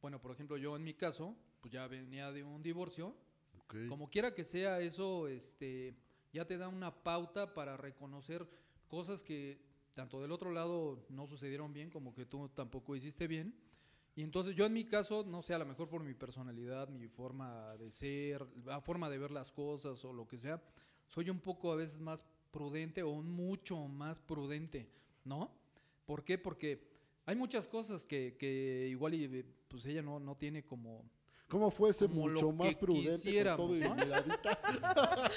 bueno, 0.00 0.20
por 0.22 0.30
ejemplo, 0.32 0.56
yo 0.56 0.74
en 0.74 0.84
mi 0.84 0.94
caso, 0.94 1.36
pues 1.60 1.70
ya 1.72 1.86
venía 1.86 2.32
de 2.32 2.42
un 2.42 2.62
divorcio, 2.62 3.14
como 3.88 4.08
quiera 4.08 4.34
que 4.34 4.44
sea 4.44 4.80
eso, 4.80 5.28
este, 5.28 5.94
ya 6.32 6.46
te 6.46 6.58
da 6.58 6.68
una 6.68 7.02
pauta 7.02 7.54
para 7.54 7.76
reconocer 7.76 8.48
cosas 8.88 9.22
que 9.22 9.60
tanto 9.94 10.20
del 10.20 10.32
otro 10.32 10.52
lado 10.52 11.04
no 11.08 11.26
sucedieron 11.26 11.72
bien, 11.72 11.90
como 11.90 12.14
que 12.14 12.24
tú 12.24 12.48
tampoco 12.50 12.94
hiciste 12.94 13.26
bien. 13.26 13.54
Y 14.14 14.22
entonces 14.22 14.56
yo 14.56 14.66
en 14.66 14.72
mi 14.72 14.84
caso, 14.84 15.24
no 15.24 15.42
sé, 15.42 15.54
a 15.54 15.58
lo 15.58 15.66
mejor 15.66 15.88
por 15.88 16.02
mi 16.02 16.14
personalidad, 16.14 16.88
mi 16.88 17.08
forma 17.08 17.76
de 17.76 17.90
ser, 17.90 18.46
la 18.64 18.80
forma 18.80 19.08
de 19.08 19.18
ver 19.18 19.30
las 19.30 19.52
cosas 19.52 20.04
o 20.04 20.12
lo 20.12 20.26
que 20.26 20.38
sea, 20.38 20.62
soy 21.06 21.30
un 21.30 21.40
poco 21.40 21.72
a 21.72 21.76
veces 21.76 22.00
más 22.00 22.24
prudente 22.50 23.02
o 23.02 23.14
mucho 23.22 23.76
más 23.88 24.20
prudente, 24.20 24.88
¿no? 25.24 25.52
¿Por 26.06 26.24
qué? 26.24 26.38
Porque 26.38 26.88
hay 27.26 27.36
muchas 27.36 27.68
cosas 27.68 28.06
que, 28.06 28.36
que 28.38 28.88
igual 28.88 29.14
y 29.14 29.44
pues 29.68 29.84
ella 29.86 30.02
no, 30.02 30.18
no 30.18 30.36
tiene 30.36 30.64
como... 30.64 31.04
¿Cómo 31.48 31.70
fue 31.70 31.90
ese 31.90 32.06
Como 32.06 32.28
lo 32.28 32.34
mucho 32.34 32.52
más 32.52 32.74
prudente 32.74 33.44
con 33.44 33.56
todo 33.56 33.76
y 33.76 33.80
¿no? 33.80 33.94
miradita? 33.94 34.58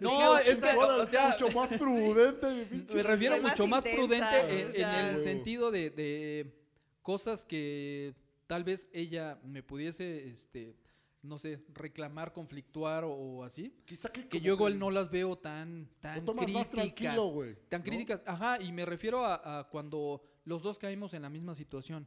No, 0.00 0.38
es 0.38 0.54
que, 0.54 0.76
o 0.76 1.06
sea, 1.06 1.30
mucho 1.30 1.50
más 1.50 1.68
prudente, 1.70 2.52
mi 2.52 2.64
pinche 2.70 2.94
Me 2.94 3.02
refiero 3.02 3.34
Soy 3.34 3.44
mucho 3.44 3.66
más, 3.66 3.84
intensa, 3.84 3.96
prudente 4.00 4.80
en, 4.80 4.88
el 4.88 5.22
sentido 5.22 5.72
de, 5.72 5.90
de 5.90 6.54
cosas 7.02 7.44
que 7.44 8.14
tal 8.46 8.62
vez 8.62 8.88
ella 8.92 9.40
me 9.42 9.64
pudiese, 9.64 10.28
este, 10.28 10.76
no 11.22 11.40
sé, 11.40 11.60
reclamar, 11.74 12.32
conflictuar 12.32 13.02
o, 13.02 13.10
o 13.10 13.42
así. 13.42 13.74
Quizá 13.84 14.10
que, 14.10 14.40
yo 14.40 14.54
igual 14.54 14.78
no 14.78 14.92
las 14.92 15.10
veo 15.10 15.36
tan, 15.36 15.88
tan 16.00 16.24
críticas. 16.24 16.70
tranquilo, 16.70 17.26
güey. 17.30 17.56
Tan 17.68 17.80
¿no? 17.80 17.84
críticas, 17.84 18.22
ajá, 18.26 18.62
y 18.62 18.70
me 18.70 18.86
refiero 18.86 19.24
a, 19.24 19.58
a 19.58 19.68
cuando 19.68 20.22
los 20.44 20.62
dos 20.62 20.78
caímos 20.78 21.14
en 21.14 21.22
la 21.22 21.30
misma 21.30 21.56
situación. 21.56 22.06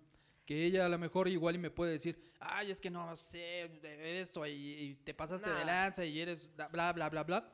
Que 0.51 0.65
ella 0.65 0.85
a 0.85 0.89
lo 0.89 0.97
mejor 0.99 1.29
igual 1.29 1.55
y 1.55 1.59
me 1.59 1.69
puede 1.71 1.93
decir, 1.93 2.33
ay, 2.41 2.71
es 2.71 2.81
que 2.81 2.89
no 2.89 3.15
sé 3.15 3.69
de 3.81 4.19
esto 4.19 4.45
y, 4.45 4.51
y 4.51 4.95
te 4.95 5.13
pasaste 5.13 5.49
de 5.49 5.63
lanza 5.63 6.03
y 6.03 6.19
eres 6.19 6.49
bla, 6.57 6.91
bla, 6.91 7.09
bla, 7.09 7.23
bla. 7.23 7.53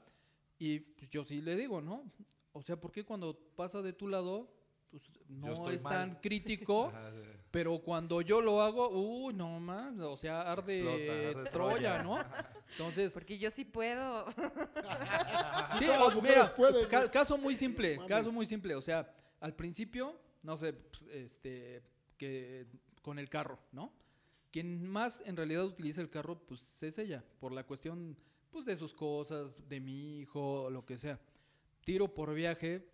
Y 0.57 0.79
pues, 0.79 1.07
yo 1.11 1.23
sí 1.23 1.39
le 1.39 1.55
digo, 1.55 1.79
¿no? 1.79 2.11
O 2.53 2.63
sea, 2.63 2.75
¿por 2.75 2.91
qué 2.91 3.05
cuando 3.05 3.38
pasa 3.55 3.83
de 3.83 3.94
tu 3.94 4.07
lado, 4.07 4.51
pues 4.89 5.03
no 5.29 5.69
es 5.69 5.83
mal. 5.83 5.94
tan 5.94 6.15
crítico, 6.23 6.91
pero 7.51 7.77
cuando 7.83 8.21
yo 8.21 8.41
lo 8.41 8.63
hago, 8.63 8.89
uy, 8.89 9.31
no 9.35 9.59
más, 9.59 9.95
o 9.99 10.17
sea, 10.17 10.41
arde, 10.51 10.79
Explota, 10.79 11.39
arde 11.39 11.49
Troya, 11.51 11.97
Troya. 11.99 12.03
¿no? 12.03 12.17
Entonces, 12.71 13.13
Porque 13.13 13.38
yo 13.38 13.51
sí 13.51 13.63
puedo. 13.63 14.25
Sí, 15.77 15.85
todas 15.85 16.15
mujeres 16.15 16.38
mira, 16.45 16.55
pueden, 16.55 16.89
ca- 16.89 16.97
güey. 17.01 17.11
caso 17.11 17.38
muy 17.38 17.55
simple, 17.55 17.97
Mames. 17.97 18.09
caso 18.09 18.31
muy 18.31 18.47
simple. 18.47 18.73
O 18.73 18.81
sea, 18.81 19.07
al 19.39 19.54
principio, 19.54 20.19
no 20.42 20.57
sé, 20.57 20.73
pues, 20.73 21.04
este, 21.13 21.83
que 22.18 22.66
con 23.07 23.19
el 23.19 23.30
carro, 23.30 23.57
¿no? 23.71 23.94
Quien 24.52 24.85
más 24.85 25.23
en 25.26 25.37
realidad 25.37 25.64
utiliza 25.64 26.02
el 26.02 26.09
carro, 26.09 26.37
pues 26.45 26.83
es 26.83 26.97
ella, 26.97 27.23
por 27.40 27.54
la 27.54 27.64
cuestión, 27.64 28.18
pues 28.52 28.66
de 28.66 28.76
sus 28.76 28.94
cosas, 28.94 29.56
de 29.69 29.80
mi 29.80 30.19
hijo, 30.19 30.69
lo 30.69 30.85
que 30.85 30.97
sea. 30.97 31.18
Tiro 31.85 32.14
por 32.14 32.33
viaje, 32.33 32.85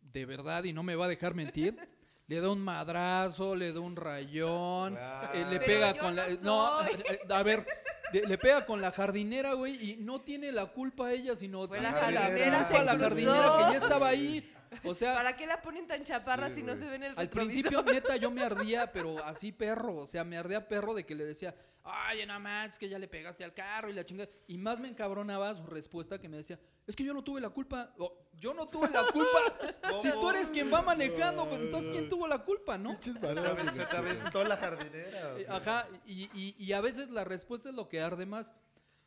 de 0.00 0.24
verdad, 0.24 0.64
y 0.64 0.72
no 0.72 0.82
me 0.82 0.96
va 0.96 1.04
a 1.04 1.08
dejar 1.08 1.34
mentir. 1.34 1.76
Le 2.28 2.40
da 2.40 2.50
un 2.50 2.60
madrazo, 2.60 3.54
le 3.54 3.72
da 3.72 3.80
un 3.80 3.96
rayón, 3.96 4.98
eh, 5.32 5.46
le 5.48 5.60
pega 5.60 5.96
con 5.96 6.14
la... 6.14 6.28
no 6.28 6.36
No, 6.42 6.78
soy. 6.84 7.02
eh, 7.10 7.18
a 7.30 7.42
ver, 7.42 7.64
le, 8.12 8.36
pega 8.36 8.66
con 8.66 8.82
la 8.82 8.90
jardinera, 8.92 9.54
güey, 9.54 9.92
y 9.92 9.96
no 9.96 10.20
tiene 10.20 10.52
la 10.52 10.66
culpa 10.66 11.10
ella, 11.10 11.36
sino 11.36 11.66
Fue 11.66 11.80
la 11.80 11.90
jardinera, 11.90 12.58
culpa 12.58 12.78
se 12.78 12.84
la 12.84 12.98
jardinera 12.98 13.56
que 13.56 13.72
ya 13.72 13.78
estaba 13.82 14.08
ahí. 14.08 14.52
O 14.84 14.94
sea, 14.94 15.14
¿Para 15.14 15.36
qué 15.36 15.46
la 15.46 15.60
ponen 15.62 15.86
tan 15.86 16.04
chaparra 16.04 16.48
Sí, 16.48 16.56
si 16.56 16.62
no 16.62 16.76
se 16.76 16.84
ve 16.86 16.96
en 16.96 17.02
el 17.04 17.10
al 17.10 17.16
retrovisor? 17.26 17.48
principio, 17.62 17.82
neta, 17.92 18.16
yo 18.16 18.30
me 18.30 18.42
ardía, 18.42 18.92
pero 18.92 19.22
así 19.24 19.52
perro. 19.52 19.96
O 19.96 20.06
sea, 20.08 20.24
me 20.24 20.36
ardía 20.38 20.66
perro 20.68 20.94
de 20.94 21.04
que 21.04 21.14
le 21.14 21.24
decía, 21.24 21.54
ay, 21.84 22.24
no 22.26 22.38
manches, 22.40 22.78
que 22.78 22.88
ya 22.88 22.98
le 22.98 23.08
pegaste 23.08 23.44
al 23.44 23.54
carro 23.54 23.88
y 23.90 23.92
la 23.92 24.04
chingada. 24.04 24.28
Y 24.46 24.58
más 24.58 24.78
me 24.78 24.88
encabronaba 24.88 25.54
su 25.54 25.64
respuesta 25.66 26.18
que 26.20 26.28
me 26.28 26.36
decía, 26.38 26.58
es 26.86 26.94
que 26.96 27.04
yo 27.04 27.12
no 27.14 27.22
tuve 27.24 27.40
la 27.40 27.50
culpa. 27.50 27.92
O, 27.98 28.26
yo 28.34 28.54
no 28.54 28.68
tuve 28.68 28.88
la 28.90 29.04
culpa. 29.04 29.38
si 30.02 30.10
tú 30.12 30.30
eres 30.30 30.48
quien 30.48 30.72
va 30.72 30.80
manejando, 30.82 31.46
pues 31.48 31.60
entonces 31.60 31.90
¿quién 31.90 32.08
tuvo 32.08 32.26
la 32.28 32.38
culpa, 32.44 32.78
no? 32.78 32.90
Pinches 32.90 33.14
Se 33.14 33.34
te 33.34 33.86
Se 33.86 33.96
aventó 33.96 34.44
la 34.44 34.56
jardinera. 34.56 35.38
Eh. 35.38 35.46
Ajá, 35.48 35.86
y, 36.06 36.24
y- 36.34 36.54
y 36.58 36.72
a 36.72 36.80
veces 36.80 37.10
la 37.10 37.24
respuesta 37.24 37.68
es 37.70 37.74
lo 37.74 37.88
que 37.88 38.00
arde 38.00 38.26
más. 38.26 38.52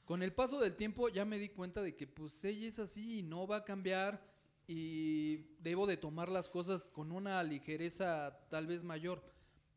Con 0.05 0.23
el 0.23 0.33
paso 0.33 0.59
del 0.59 0.75
tiempo 0.75 1.07
ya 1.07 1.23
me 1.23 1.37
di 1.37 1.49
cuenta 1.49 1.81
de 1.81 1.95
que 1.95 2.05
pues 2.07 2.43
ella 2.43 2.67
es 2.67 2.79
así 2.79 3.19
y 3.19 3.23
no 3.23 3.47
va 3.47 3.57
a 3.57 3.63
cambiar 3.63 4.19
y 4.67 5.37
debo 5.59 5.87
de 5.87 5.97
tomar 5.97 6.29
las 6.29 6.49
cosas 6.49 6.89
con 6.89 7.11
una 7.11 7.41
ligereza 7.43 8.39
tal 8.49 8.67
vez 8.67 8.83
mayor. 8.83 9.21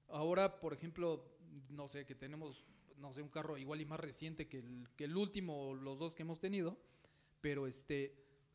Ahora, 0.09 0.61
por 0.61 0.73
ejemplo, 0.73 1.25
no 1.71 1.89
sé, 1.89 2.05
que 2.07 2.15
tenemos, 2.15 2.65
no 2.99 3.13
sé, 3.13 3.23
un 3.23 3.29
carro 3.29 3.57
igual 3.57 3.81
y 3.81 3.87
más 3.87 4.01
reciente 4.01 4.49
que 4.49 4.59
el, 4.59 4.89
que 4.97 5.05
el 5.05 5.17
último, 5.17 5.75
los 5.75 5.99
dos 5.99 6.15
que 6.15 6.23
hemos 6.23 6.39
tenido, 6.41 6.77
pero 7.41 7.67
este, 7.67 8.15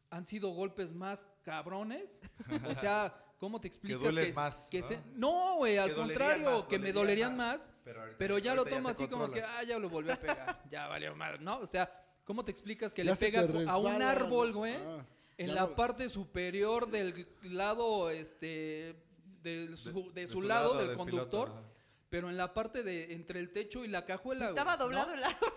han 0.10 0.26
sido 0.26 0.50
golpes 0.52 0.94
más 0.94 1.28
cabrones. 1.44 2.22
O 2.66 2.76
sea, 2.76 3.14
¿cómo 3.40 3.60
te 3.60 3.68
explicas? 3.72 4.00
duelen 4.02 4.34
más, 4.34 4.70
que 4.70 4.80
¿no? 4.82 4.88
se- 4.88 5.04
no, 5.14 5.56
güey, 5.58 5.78
al 5.78 5.90
Que 5.90 5.96
contrario, 5.96 6.52
más, 6.52 6.66
que 6.66 6.80
me 6.80 6.94
dolerían 6.94 7.36
dolerían 7.36 7.38
más. 7.38 7.72
Pero, 7.84 8.00
ahorita- 8.02 8.18
Pero 8.18 8.38
ya 8.38 8.56
lo 8.56 8.64
te 8.64 8.76
así 8.76 9.08
como 9.08 9.26
que, 9.26 9.42
controlas. 9.42 9.50
ah, 9.58 9.64
ya 9.64 9.80
lo 9.80 9.90
volvió 9.90 10.14
a 10.14 10.18
pegar. 10.18 10.64
ya 10.72 10.88
valió 10.88 11.16
mal, 11.16 11.44
¿no? 11.44 11.60
O 11.60 11.66
sea, 11.66 11.92
¿cómo 12.24 12.46
te 12.46 12.52
explicas 12.52 12.94
que 12.94 13.04
Ya 13.04 13.12
le 13.12 13.18
pega 13.18 13.42
a 13.68 13.78
un 13.78 14.02
árbol, 14.02 14.54
güey? 14.54 14.76
Ah, 14.76 15.06
en 15.40 15.48
ya 15.48 15.54
la 15.56 15.62
no- 15.62 15.76
parte 15.76 16.10
superior 16.10 16.90
del 16.92 17.28
lado, 17.44 18.10
este, 18.12 18.96
de 19.42 19.76
su, 19.78 20.12
de 20.14 20.22
de 20.22 20.28
su 20.28 20.42
lado, 20.42 20.78
del, 20.78 20.90
del 20.90 20.98
conductor, 20.98 21.50
piloto, 21.50 21.70
pero 22.10 22.30
en 22.30 22.38
la 22.38 22.54
parte 22.54 22.84
de 22.84 23.14
entre 23.14 23.40
el 23.40 23.52
techo 23.52 23.84
y 23.86 23.88
la 23.88 24.06
cajuela. 24.06 24.50
Estaba 24.50 24.76
¿no? 24.76 24.84
doblado 24.84 25.14
el 25.14 25.24
árbol. 25.24 25.50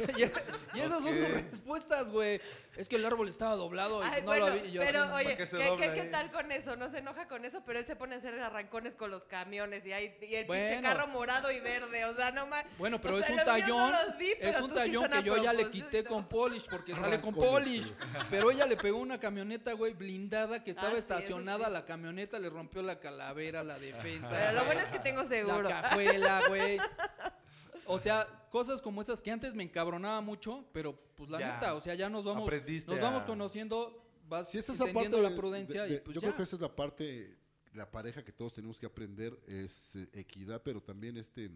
y, 0.16 0.78
y 0.78 0.80
esas 0.80 1.02
son 1.02 1.14
sus 1.16 1.30
respuestas, 1.32 2.08
güey. 2.08 2.40
Es 2.76 2.88
que 2.88 2.96
el 2.96 3.04
árbol 3.04 3.28
estaba 3.28 3.56
doblado 3.56 4.00
y 4.02 4.06
Ay, 4.06 4.20
no 4.22 4.26
bueno, 4.28 4.46
lo 4.48 4.54
vi. 4.54 4.70
yo 4.70 4.80
pero 4.80 5.02
así, 5.02 5.12
oye, 5.12 5.36
qué 5.36 5.44
¿qué, 5.44 5.76
qué- 5.76 6.00
ahí? 6.02 6.10
tal 6.10 6.30
con 6.30 6.50
eso? 6.52 6.76
No 6.76 6.88
se 6.90 6.98
enoja 6.98 7.28
con 7.28 7.44
eso, 7.44 7.62
pero 7.66 7.78
él 7.78 7.84
se 7.86 7.96
pone 7.96 8.14
a 8.14 8.18
hacer 8.18 8.38
arrancones 8.40 8.94
con 8.94 9.10
los 9.10 9.24
camiones 9.24 9.84
y, 9.84 9.92
hay, 9.92 10.16
y 10.22 10.34
el 10.36 10.46
pinche 10.46 10.74
Bueno. 10.74 10.82
carro 10.88 11.06
morado 11.08 11.50
y 11.50 11.60
verde, 11.60 12.04
o 12.06 12.14
sea, 12.14 12.30
no 12.30 12.46
más. 12.46 12.64
Bueno, 12.78 13.00
pero 13.00 13.16
O 13.16 13.18
es 13.18 13.28
un 13.28 13.36
no 13.36 13.44
tallón, 13.44 13.92
vi, 14.18 14.32
es 14.40 14.60
un 14.60 14.68
sí 14.70 14.74
tallón 14.74 15.10
son 15.10 15.12
que 15.12 15.22
yo 15.24 15.42
ya 15.42 15.52
le 15.52 15.68
quité 15.70 16.04
con 16.04 16.24
polish 16.26 16.64
porque 16.70 16.94
sale 16.94 17.20
con 17.20 17.34
polish. 17.34 17.92
Pero 18.30 18.50
ella 18.50 18.64
le 18.66 18.76
pegó 18.76 18.98
una 18.98 19.18
camioneta, 19.20 19.72
güey, 19.72 19.92
blindada 19.92 20.62
que 20.64 20.70
estaba 20.70 20.88
Ah, 20.88 20.92
sí, 20.92 20.98
estacionada, 20.98 21.66
sí. 21.66 21.72
la 21.72 21.84
camioneta 21.84 22.38
le 22.38 22.48
rompió 22.48 22.80
la 22.82 22.98
calavera, 23.00 23.62
la 23.62 23.78
defensa. 23.78 24.30
Pero 24.30 24.52
lo 24.52 24.64
bueno 24.64 24.80
es 24.80 24.90
que 24.90 24.98
tengo 25.00 25.26
seguro. 25.26 25.68
La 25.68 25.82
cajuela, 25.82 26.40
güey. 26.48 26.78
O 27.92 28.00
sea, 28.00 28.48
cosas 28.50 28.80
como 28.80 29.02
esas 29.02 29.20
que 29.22 29.30
antes 29.30 29.54
me 29.54 29.62
encabronaba 29.64 30.20
mucho, 30.20 30.64
pero 30.72 30.98
pues 31.16 31.28
la 31.30 31.38
Ya. 31.40 31.54
neta, 31.54 31.74
o 31.74 31.80
sea, 31.80 31.94
ya 31.94 32.08
nos 32.08 32.24
vamos 32.24 32.44
Aprendiste 32.44 32.90
nos 32.90 33.00
vamos 33.00 33.22
a- 33.22 33.26
conociendo, 33.26 34.02
vas 34.28 34.48
Si 34.50 34.58
esa 34.58 34.72
es 34.72 34.78
la 34.78 34.92
parte 34.92 35.16
de- 35.20 35.30
prudencia 35.36 35.82
de- 35.84 35.94
y 35.96 36.00
pues 36.00 36.14
yo 36.14 36.20
ya. 36.20 36.28
creo 36.28 36.36
que 36.36 36.42
esa 36.44 36.56
es 36.56 36.62
la 36.62 36.74
parte 36.74 37.36
la 37.72 37.88
pareja 37.90 38.24
que 38.24 38.32
todos 38.32 38.52
tenemos 38.52 38.78
que 38.80 38.86
aprender 38.86 39.38
es 39.46 39.94
eh, 39.94 40.08
equidad 40.12 40.60
pero 40.62 40.80
también 40.82 41.16
este 41.16 41.50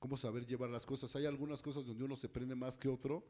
cómo 0.00 0.16
saber 0.16 0.44
llevar 0.44 0.70
las 0.70 0.84
cosas 0.84 1.14
hay 1.14 1.24
algunas 1.24 1.62
cosas 1.62 1.84
donde 1.86 2.02
uno 2.04 2.16
se 2.16 2.28
prende 2.28 2.56
más 2.56 2.76
que 2.76 2.88
otro 2.88 3.24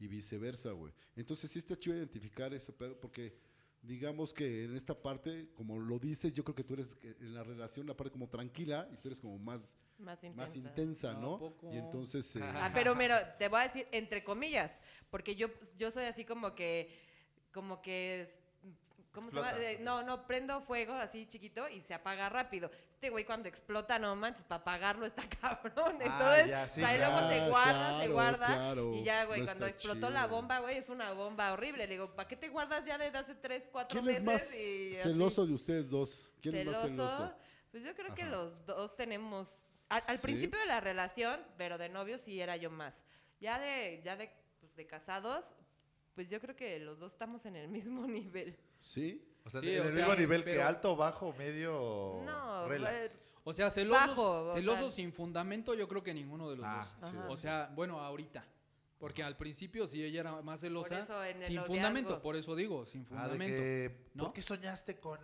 y 0.00 0.08
viceversa 0.08 0.72
güey 0.72 0.92
entonces 1.14 1.48
sí 1.48 1.60
está 1.60 1.78
chido 1.78 1.96
identificar 1.96 2.52
ese 2.54 2.72
pedo 2.72 2.98
porque 2.98 3.36
digamos 3.82 4.34
que 4.34 4.64
en 4.64 4.74
esta 4.76 5.00
parte 5.00 5.48
como 5.54 5.78
lo 5.78 6.00
dices 6.00 6.32
yo 6.34 6.42
creo 6.42 6.56
que 6.56 6.64
tú 6.64 6.74
eres 6.74 6.96
eh, 7.02 7.16
en 7.20 7.34
la 7.34 7.44
relación 7.44 7.86
la 7.86 7.96
parte 7.96 8.10
como 8.10 8.28
tranquila 8.28 8.88
y 8.92 8.96
tú 8.96 9.06
eres 9.06 9.20
como 9.20 9.38
más 9.38 9.76
Más 10.00 10.22
intensa. 10.24 10.40
más 10.46 10.56
intensa 10.56 11.10
¿A 11.10 11.14
no 11.14 11.38
poco? 11.38 11.70
y 11.72 11.76
entonces 11.78 12.34
eh, 12.36 12.40
Ah, 12.42 12.70
pero 12.72 12.94
mira, 12.94 13.36
te 13.38 13.48
voy 13.48 13.60
a 13.60 13.62
decir 13.64 13.86
entre 13.92 14.24
comillas, 14.24 14.70
porque 15.10 15.36
yo, 15.36 15.48
yo 15.76 15.90
soy 15.90 16.04
así 16.04 16.24
como 16.24 16.54
que, 16.54 16.90
como 17.52 17.80
que, 17.82 18.22
es- 18.22 18.40
¿cómo 19.12 19.30
se 19.30 19.36
llama? 19.36 19.50
Explotas. 19.50 19.80
No, 19.80 20.02
no, 20.02 20.26
prendo 20.26 20.60
fuego 20.62 20.94
así 20.94 21.26
chiquito 21.26 21.68
y 21.68 21.82
se 21.82 21.94
apaga 21.94 22.28
rápido. 22.28 22.70
Este 22.92 23.10
güey 23.10 23.24
cuando 23.24 23.48
explota, 23.48 23.98
no 23.98 24.14
manches, 24.14 24.44
para 24.44 24.60
apagarlo 24.60 25.04
está 25.06 25.22
cabrón. 25.40 25.98
Ah, 26.00 26.04
Entonces, 26.04 26.46
ya, 26.48 26.68
sí, 26.68 26.80
o 26.82 26.84
sea, 26.86 26.94
y 26.94 26.98
luego 26.98 27.18
se 27.18 27.24
claro, 27.24 27.50
guarda, 27.50 27.88
se 27.88 27.96
claro, 28.06 28.12
guarda. 28.12 28.46
claro, 28.46 28.94
y 28.94 29.02
ya, 29.04 29.24
güey, 29.24 29.40
no 29.40 29.46
cuando 29.46 29.66
explotó 29.66 30.10
la 30.10 30.24
chido. 30.24 30.36
bomba, 30.36 30.58
güey, 30.60 30.76
es 30.78 30.88
una 30.88 31.12
bomba 31.12 31.52
horrible. 31.52 31.86
Le 31.86 31.92
digo, 31.94 32.14
¿para 32.14 32.28
qué 32.28 32.36
te 32.36 32.48
guardas 32.48 32.84
ya 32.86 32.98
desde 32.98 33.18
hace 33.18 33.34
tres, 33.34 33.68
cuatro 33.72 34.00
¿quién 34.00 34.04
meses? 34.04 34.20
es 34.20 34.24
más 34.26 34.54
y 34.54 34.94
celoso 34.94 35.46
de 35.46 35.54
ustedes 35.54 35.88
dos 35.90 36.30
quién 36.42 36.54
es 36.56 36.66
más 36.66 36.82
celoso 36.82 37.32
Pues 37.72 37.82
yo 37.84 37.94
creo 37.94 38.14
que 38.14 38.22
Ajá. 38.22 38.30
los 38.32 38.66
dos 38.66 38.94
tenemos. 38.96 39.48
Al, 39.90 40.02
al 40.06 40.16
¿Sí? 40.16 40.22
principio 40.22 40.58
de 40.58 40.66
la 40.66 40.80
relación, 40.80 41.38
pero 41.58 41.76
de 41.76 41.88
novios 41.90 42.22
sí 42.22 42.40
era 42.40 42.56
yo 42.56 42.70
más. 42.70 43.02
Ya 43.40 43.58
de, 43.58 44.00
ya 44.04 44.16
de, 44.16 44.30
pues, 44.60 44.74
de 44.76 44.86
casados, 44.86 45.54
pues 46.14 46.28
yo 46.28 46.40
creo 46.40 46.56
que 46.56 46.78
los 46.80 46.98
dos 46.98 47.12
estamos 47.12 47.44
en 47.46 47.56
el 47.56 47.68
mismo 47.68 48.06
nivel. 48.06 48.56
sí 48.80 49.22
O 49.44 49.50
sea, 49.50 49.60
Sí, 49.60 49.74
en 49.74 49.80
o 49.80 49.84
el 49.84 49.92
sea, 49.92 50.02
mismo 50.06 50.14
nivel 50.18 50.44
que 50.44 50.62
alto, 50.62 50.96
bajo, 50.96 51.32
medio. 51.34 52.22
No, 52.24 52.66
relax. 52.68 52.94
eh, 52.96 53.12
O 53.44 53.52
sea, 53.52 53.70
celosos, 53.70 54.08
Bajo, 54.08 54.42
o 54.46 54.50
celosos 54.52 54.80
sea- 54.94 55.02
sin 55.04 55.12
fundamento, 55.12 55.74
yo 55.74 55.88
creo 55.88 56.02
que 56.02 56.12
ninguno 56.14 56.48
de 56.50 56.56
los 56.56 56.64
Ah, 56.66 56.86
dos. 57.00 57.12
O 57.28 57.36
sea, 57.36 57.70
bueno, 57.74 57.98
ahorita. 58.00 58.44
Porque 59.00 59.22
al 59.22 59.34
principio 59.36 59.88
sí 59.88 60.04
ella 60.04 60.20
era 60.20 60.42
más 60.42 60.60
celosa, 60.60 61.00
eso 61.04 61.24
en 61.24 61.38
el 61.38 61.42
sin 61.42 61.64
fundamento, 61.64 62.20
por 62.20 62.36
eso 62.36 62.54
digo, 62.54 62.84
sin 62.84 63.00
Ah, 63.12 63.22
de 63.24 63.30
fundamento. 63.30 63.56
que, 63.56 63.96
¿no? 64.14 64.24
¿Por 64.24 64.32
qué 64.34 64.42
soñaste 64.42 65.00
con.? 65.00 65.18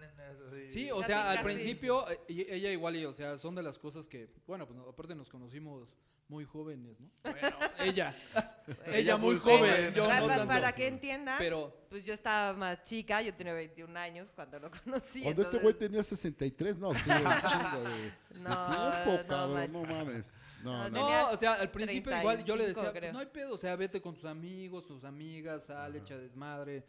Sí, 0.70 0.90
o 0.90 0.96
Casi, 1.00 1.06
sea, 1.08 1.30
al 1.30 1.36
casi. 1.36 1.44
principio 1.44 2.10
eh, 2.10 2.18
ella 2.26 2.70
igual 2.70 2.96
y, 2.96 3.04
o 3.04 3.12
sea, 3.12 3.36
son 3.38 3.54
de 3.54 3.62
las 3.62 3.78
cosas 3.78 4.08
que, 4.08 4.30
bueno, 4.46 4.66
pues 4.66 4.80
aparte 4.80 5.14
nos 5.14 5.28
conocimos 5.28 5.98
muy 6.28 6.44
jóvenes, 6.46 6.98
¿no? 6.98 7.10
Bueno, 7.22 7.56
ella, 7.80 8.16
ella 8.86 9.16
muy 9.18 9.36
joven, 9.38 9.92
yo 9.94 10.06
pa- 10.06 10.20
no 10.20 10.46
para 10.48 10.74
que 10.74 10.86
entiendan, 10.86 11.36
Pero 11.38 11.86
pues 11.90 12.04
yo 12.06 12.14
estaba 12.14 12.54
más 12.56 12.82
chica, 12.82 13.20
yo 13.20 13.34
tenía 13.34 13.52
21 13.52 13.94
años 13.98 14.32
cuando 14.34 14.58
lo 14.58 14.70
conocí. 14.70 15.20
Cuando 15.22 15.42
este 15.42 15.56
entonces- 15.58 15.62
güey 15.62 15.74
tenía 15.74 16.02
63, 16.02 16.78
no, 16.78 16.92
sí, 16.94 17.10
un 17.10 17.16
chingo 17.18 17.80
de, 17.82 17.94
de 18.30 18.40
No, 18.40 18.66
tiempo, 18.66 19.22
no 19.22 19.26
cabrón, 19.28 19.70
no 19.72 19.82
mames. 19.84 20.36
No, 20.62 20.88
No, 20.88 21.10
no. 21.10 21.30
O 21.30 21.36
sea, 21.36 21.54
al 21.54 21.70
principio 21.70 22.16
igual 22.18 22.44
yo 22.44 22.56
le 22.56 22.64
35, 22.64 22.80
decía, 22.80 23.00
creo. 23.00 23.12
no 23.12 23.18
hay 23.18 23.26
pedo, 23.26 23.54
o 23.54 23.58
sea, 23.58 23.76
vete 23.76 24.00
con 24.00 24.14
tus 24.14 24.24
amigos, 24.24 24.86
tus 24.86 25.04
amigas, 25.04 25.66
sal, 25.66 25.96
echa 25.96 26.16
desmadre. 26.16 26.84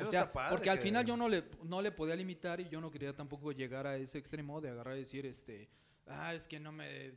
O 0.00 0.10
sea, 0.10 0.32
padre 0.32 0.50
porque 0.50 0.70
al 0.70 0.78
final 0.78 1.04
yo 1.04 1.16
no 1.16 1.28
le, 1.28 1.44
no 1.64 1.82
le 1.82 1.92
podía 1.92 2.16
limitar 2.16 2.60
y 2.60 2.68
yo 2.68 2.80
no 2.80 2.90
quería 2.90 3.14
tampoco 3.14 3.52
llegar 3.52 3.86
a 3.86 3.96
ese 3.96 4.18
extremo 4.18 4.60
de 4.60 4.70
agarrar 4.70 4.96
y 4.96 5.00
decir, 5.00 5.26
este, 5.26 5.68
ah, 6.06 6.34
es 6.34 6.46
que 6.46 6.58
no 6.58 6.72
me... 6.72 7.12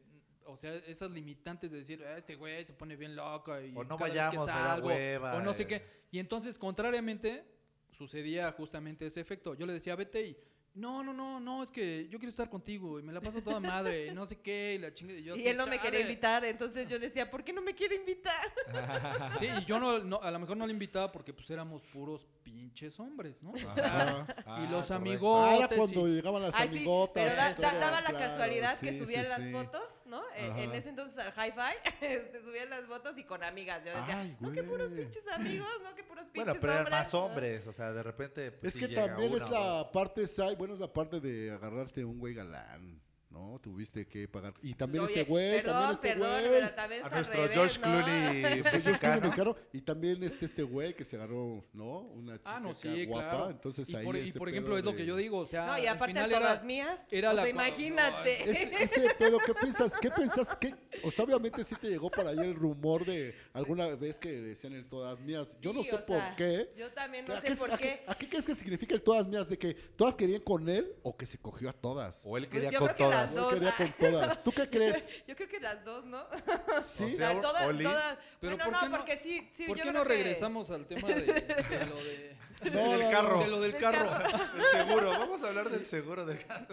O 0.48 0.58
sea, 0.58 0.76
esas 0.76 1.10
limitantes 1.10 1.72
de 1.72 1.80
decir, 1.80 2.04
ah, 2.06 2.18
este 2.18 2.36
güey 2.36 2.64
se 2.66 2.74
pone 2.74 2.96
bien 2.96 3.16
loco 3.16 3.60
y 3.60 3.74
O 3.76 3.84
no 3.84 3.98
cada 3.98 4.14
vez 4.14 4.30
que 4.30 4.38
vayamos, 4.38 4.46
salgo, 4.46 4.88
hueva, 4.90 5.36
o 5.36 5.42
no 5.42 5.54
sé 5.54 5.64
eh. 5.64 5.68
qué. 5.68 5.84
Y 6.12 6.20
entonces, 6.20 6.58
contrariamente, 6.60 7.44
sucedía 7.92 8.52
justamente 8.52 9.08
ese 9.08 9.22
efecto. 9.22 9.56
Yo 9.56 9.66
le 9.66 9.74
decía, 9.74 9.96
vete 9.96 10.22
y... 10.28 10.38
No, 10.76 11.02
no, 11.04 11.14
no, 11.14 11.40
no, 11.40 11.64
es 11.64 11.72
que 11.72 12.06
yo 12.10 12.20
quiero 12.20 12.32
estar 12.32 12.50
contigo 12.50 13.00
y 13.00 13.02
me 13.02 13.14
la 13.14 13.22
paso 13.22 13.42
toda 13.42 13.62
madre 13.62 14.08
y 14.08 14.12
no 14.12 14.26
sé 14.26 14.42
qué 14.42 14.74
y 14.76 14.78
la 14.78 14.94
chinga. 14.94 15.14
Y, 15.14 15.24
yo 15.24 15.34
Y 15.38 15.40
así, 15.40 15.48
él 15.48 15.56
no 15.56 15.68
me 15.68 15.80
quería 15.80 16.02
invitar, 16.02 16.44
entonces 16.44 16.90
yo 16.90 17.00
decía, 17.00 17.32
¿por 17.32 17.46
qué 17.46 17.54
no 17.54 17.62
me 17.62 17.74
quiere 17.74 17.96
invitar? 17.96 18.36
Sí, 19.40 19.48
y 19.62 19.66
yo 19.66 19.80
no, 19.80 20.00
no- 20.00 20.22
a 20.22 20.30
lo 20.32 20.40
mejor 20.40 20.58
no 20.58 20.68
le 20.68 20.74
invitaba 20.74 21.12
porque 21.14 21.34
pues 21.34 21.50
éramos 21.50 21.82
puros 21.94 22.28
pinches 22.44 23.00
hombres, 23.00 23.42
¿no? 23.42 23.54
Ajá. 23.70 24.26
y 24.28 24.42
Ah, 24.46 24.60
los 24.70 24.86
correcto. 24.88 24.94
amigos. 24.96 25.48
Ah, 25.48 25.56
era 25.56 25.68
cuando 25.70 26.08
llegaban 26.08 26.42
las 26.42 26.56
Ay, 26.56 26.68
sí, 26.70 26.78
amigotas. 26.80 27.24
pero 27.24 27.36
da- 27.36 27.54
da- 27.54 27.80
daba 27.80 28.02
la 28.02 28.10
claro, 28.10 28.26
casualidad 28.28 28.78
que 28.80 29.00
subían 29.00 29.24
sí, 29.24 29.30
las 29.30 29.44
sí. 29.44 29.52
fotos, 29.54 29.84
¿no? 30.06 30.24
En, 30.36 30.52
Ajá. 30.52 30.64
en 30.64 30.72
ese 30.74 30.90
entonces 30.90 31.18
al 31.18 31.32
hi-fi, 31.34 31.76
este, 32.06 32.42
subían 32.42 32.70
las 32.70 32.86
fotos 32.86 33.18
y 33.18 33.24
con 33.24 33.44
amigas. 33.44 33.84
Yo 33.86 33.96
decía, 33.96 34.20
Ay, 34.20 34.38
no, 34.40 34.52
que 34.52 34.64
puros 34.64 34.92
pinches 34.92 35.28
amigos, 35.28 35.68
no, 35.84 35.96
que 35.96 36.04
puros 36.04 36.26
pinches 36.26 36.46
Bueno, 36.46 36.60
pero 36.62 36.74
eran 36.74 36.84
hombres. 36.86 37.00
más 37.00 37.14
¿no? 37.14 37.26
hombres, 37.26 37.68
o 37.68 37.74
sea, 37.74 37.92
de 37.92 38.04
repente. 38.04 38.52
pues, 38.52 38.68
Es 38.70 38.74
sí 38.74 38.80
que 38.80 38.88
llega 38.90 39.08
también 39.08 39.34
es 39.34 39.50
la 39.50 39.90
parte, 39.92 40.26
bueno, 40.58 40.74
es 40.76 40.80
la 40.80 40.92
parte 40.94 41.20
de 41.20 41.52
agarrarte 41.52 42.04
un 42.06 42.20
güey 42.20 42.34
galán, 42.34 43.02
¿no? 43.36 43.60
Tuviste 43.62 44.08
que 44.08 44.28
pagar. 44.30 44.54
Y 44.62 44.74
también 44.76 45.04
Oye, 45.04 45.14
este 45.14 45.30
güey, 45.30 45.62
perdón, 45.62 45.74
también 45.74 45.92
este 45.94 46.08
perdón, 46.08 46.40
güey. 46.42 46.52
pero 46.54 46.74
también 46.74 47.04
A 47.06 47.10
nuestro 47.10 47.42
revés, 47.42 47.54
George 47.54 47.80
¿no? 47.80 47.84
Clooney 47.84 48.62
mexicano. 49.24 49.56
Y 49.74 49.82
también 49.82 50.24
este, 50.24 50.46
este 50.46 50.64
güey 50.64 50.96
que 50.96 51.04
se 51.04 51.18
agarró, 51.18 51.66
¿no? 51.74 52.00
Una 52.00 52.38
chica 52.38 52.56
Ah, 52.56 52.60
no, 52.62 52.74
sí, 52.74 53.06
guapa. 53.06 53.30
claro. 53.30 53.50
Entonces 53.52 53.90
y 53.90 53.96
ahí 53.98 54.06
por, 54.06 54.16
y 54.18 54.32
por 54.32 54.50
ejemplo, 54.50 54.78
es 54.78 54.86
lo 54.86 54.96
que 54.96 55.06
yo 55.06 55.16
digo, 55.18 55.40
o 55.40 55.46
sea, 55.46 55.66
No, 55.66 55.78
y 55.78 55.86
aparte 55.88 56.14
todas 56.14 56.32
era, 56.60 56.64
mías. 56.64 57.06
era 57.12 57.32
o 57.32 57.34
la 57.34 57.44
sea, 57.44 57.52
co- 57.54 57.60
imagínate. 57.62 58.50
Ese, 58.50 58.84
ese 58.84 59.16
pedo, 59.16 59.38
¿qué 59.46 59.54
piensas? 59.54 59.94
¿Qué 60.00 60.10
pensaste? 60.12 60.56
¿Qué? 60.60 60.76
O 61.04 61.12
sea, 61.12 61.26
obviamente 61.26 61.64
sí 61.64 61.76
te 61.76 61.90
llegó 61.90 62.10
por 62.10 62.26
ahí 62.26 62.40
el 62.40 62.56
rumor 62.56 63.04
de 63.06 63.36
alguna 63.54 63.88
vez 63.96 64.18
que 64.18 64.32
decían 64.32 64.74
el 64.74 64.88
todas 64.88 65.20
mías. 65.22 65.58
Yo 65.62 65.74
no 65.74 65.84
sé 65.84 65.98
por 65.98 66.18
sea, 66.18 66.36
qué. 66.38 66.72
Yo 66.78 66.90
también 66.92 67.30
¿A 67.30 67.36
no 67.36 67.42
qué, 67.42 67.56
sé 67.56 67.56
por 67.58 67.72
a 67.72 67.78
qué- 67.78 67.84
qué. 67.84 68.04
a 68.08 68.16
qué 68.16 68.30
crees 68.30 68.46
que 68.46 68.56
significa 68.56 68.96
el 68.96 69.02
todas 69.02 69.28
mías? 69.28 69.50
¿De 69.50 69.58
que 69.58 69.74
todas 69.74 70.16
querían 70.16 70.42
con 70.42 70.70
él 70.70 70.94
o 71.04 71.16
que 71.18 71.26
se 71.26 71.38
cogió 71.38 71.70
a 71.70 71.74
todas? 71.74 72.22
O 72.26 72.38
él 72.38 72.48
Pues 72.48 72.64
quería 72.64 72.80
con 72.80 72.88
que 72.90 73.04
todas. 73.34 73.36
dos. 73.36 73.54
quería 73.54 73.76
con 73.76 73.92
todas. 73.94 74.44
¿Tú 74.44 74.52
qué 74.52 74.70
crees? 74.70 75.26
Yo 75.28 75.36
creo 75.36 75.50
que 75.50 75.60
las 75.60 75.84
dos, 75.84 76.06
¿no? 76.06 76.26
¿Sí? 76.84 77.04
O 77.04 77.08
O 77.08 77.10
sea, 77.10 77.42
todas, 77.42 77.66
Oli. 77.66 77.84
todas. 77.84 78.18
Pero 78.40 78.58
bueno, 78.58 78.64
¿por 78.66 78.74
no, 78.74 78.80
qué 78.82 78.86
no- 78.90 78.98
porque 78.98 79.18
sí, 79.18 79.50
sí, 79.54 79.66
¿Por 79.68 79.78
yo 79.78 79.84
qué 79.84 79.90
creo 79.90 80.04
no 80.04 80.08
que- 80.08 80.16
regresamos 80.16 80.70
al 80.72 80.86
tema 80.86 81.08
de, 81.08 81.22
de 81.22 81.86
lo 81.88 81.96
de, 81.96 82.36
No, 82.72 82.98
del 82.98 83.12
carro. 83.12 83.40
de 83.42 83.48
lo 83.48 83.62
del 83.62 83.72
Del 83.74 83.82
carro? 83.82 84.10
carro. 84.10 84.40
El 84.58 84.64
seguro, 84.66 85.10
vamos 85.12 85.44
a 85.44 85.48
hablar 85.48 85.70
del 85.70 85.86
seguro 85.86 86.26
del 86.26 86.46
carro. 86.46 86.68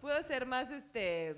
Puedo 0.00 0.22
ser 0.22 0.46
más, 0.46 0.70
este... 0.70 1.36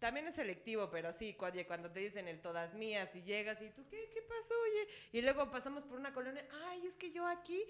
También 0.00 0.26
es 0.26 0.34
selectivo, 0.34 0.90
pero 0.90 1.12
sí, 1.12 1.32
cuando, 1.32 1.64
cuando 1.66 1.90
te 1.90 2.00
dicen 2.00 2.28
el 2.28 2.38
todas 2.42 2.74
mías 2.74 3.14
y 3.14 3.22
llegas 3.22 3.62
y 3.62 3.70
tú, 3.70 3.86
¿qué, 3.88 4.10
qué 4.12 4.20
pasó, 4.20 4.52
oye? 4.70 4.88
Y 5.12 5.22
luego 5.22 5.50
pasamos 5.50 5.82
por 5.84 5.96
una 5.98 6.12
colonia, 6.12 6.44
ay, 6.66 6.86
es 6.86 6.94
que 6.96 7.10
yo 7.10 7.26
aquí, 7.26 7.64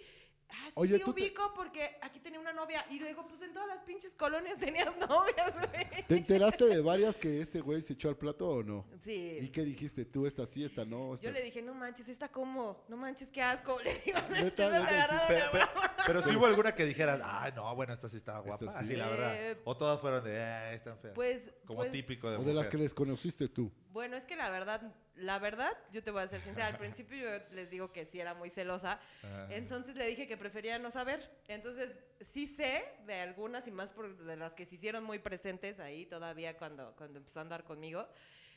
ah, 0.51 0.67
sí 0.67 0.73
Oye, 0.77 0.99
te 0.99 1.05
tú 1.05 1.13
te- 1.13 1.23
ubico 1.23 1.53
porque 1.55 1.97
aquí 2.03 2.21
tenía 2.21 2.39
una 2.41 2.53
novia. 2.53 2.85
Y 2.91 2.99
luego, 2.99 3.27
pues 3.27 3.41
en 3.43 3.53
todas 3.53 3.69
las 3.69 3.81
pinches 3.85 4.15
colonias 4.15 4.59
tenías 4.59 4.95
novias, 5.09 5.53
güey. 5.71 6.07
¿Te 6.07 6.17
enteraste 6.17 6.65
de 6.67 6.81
varias 6.81 7.17
que 7.19 7.41
este 7.41 7.61
güey 7.61 7.81
se 7.83 7.95
echó 7.95 8.09
al 8.09 8.17
plato 8.17 8.49
o 8.49 8.63
no? 8.63 8.87
Sí. 8.99 9.39
¿Y 9.41 9.49
qué 9.51 9.63
dijiste? 9.63 10.05
¿Tú 10.05 10.27
esta 10.27 10.47
sí, 10.47 10.65
esta 10.65 10.85
no? 10.85 11.15
Esta... 11.15 11.27
Yo 11.27 11.33
le 11.33 11.43
dije, 11.43 11.63
no 11.63 11.75
manches, 11.75 12.09
esta 12.09 12.29
como, 12.31 12.85
no 12.89 12.97
manches, 12.97 13.31
qué 13.31 13.43
asco. 13.43 13.81
Le 13.85 13.95
digo, 14.05 14.19
Neta, 14.31 14.69
"Me 14.71 14.77
has 14.77 14.83
neta, 14.85 14.89
sí. 14.89 14.95
agarrado 14.95 15.29
Pe- 15.29 15.39
la 15.39 15.51
pe- 15.51 15.59
broma". 15.59 15.97
pero 16.07 16.23
sí 16.23 16.37
hubo 16.37 16.47
alguna 16.47 16.75
que 16.75 16.85
dijeras, 16.85 17.21
ay, 17.25 17.53
no, 17.55 17.75
bueno, 17.75 17.93
esta 17.93 18.09
sí 18.09 18.17
estaba 18.17 18.41
guapa. 18.41 18.65
Esta 18.65 18.79
sí. 18.81 18.85
Así, 18.85 18.97
la 18.97 19.09
verdad. 19.09 19.35
Eh, 19.53 19.57
O 19.65 19.77
todas 19.77 20.01
fueron 20.01 20.23
de, 20.25 20.41
ay, 20.43 20.77
están 20.77 20.99
feas. 20.99 21.15
Pues, 21.15 21.51
Como 21.67 21.79
pues, 21.81 21.93
típico 21.93 22.31
de 22.31 22.37
O 22.37 22.43
de 22.43 22.55
las 22.55 22.69
que 22.69 22.77
les 22.79 22.93
conociste 22.95 23.49
tú. 23.49 23.73
Bueno, 23.95 24.17
es 24.17 24.25
que 24.25 24.35
la 24.35 24.51
verdad, 24.51 24.83
la 25.15 25.39
verdad, 25.39 25.71
yo 25.93 26.03
te 26.03 26.11
voy 26.11 26.21
a 26.23 26.27
ser 26.27 26.41
sincera, 26.41 26.67
al 26.67 26.77
principio 26.79 27.17
yo 27.17 27.45
les 27.53 27.71
digo 27.71 27.93
que 27.93 28.05
sí 28.05 28.19
era 28.19 28.35
muy 28.35 28.51
celosa, 28.51 28.99
Ah. 29.23 29.47
entonces 29.51 29.95
le 29.97 30.05
dije 30.09 30.27
que 30.27 30.37
prefería 30.37 30.81
no 30.81 30.91
saber, 30.91 31.31
entonces 31.47 31.93
sí 32.21 32.49
sé 32.49 32.85
de 33.07 33.15
algunas 33.21 33.69
y 33.69 33.71
más 33.71 33.91
por 33.91 34.17
de 34.17 34.37
las 34.37 34.57
que 34.57 34.67
se 34.67 34.75
hicieron 34.75 35.05
muy 35.05 35.21
presentes 35.21 35.79
ahí 35.79 36.07
todavía 36.07 36.57
cuando, 36.59 36.93
cuando 36.97 37.21
empezó 37.21 37.39
a 37.39 37.43
andar 37.43 37.63
conmigo, 37.63 38.05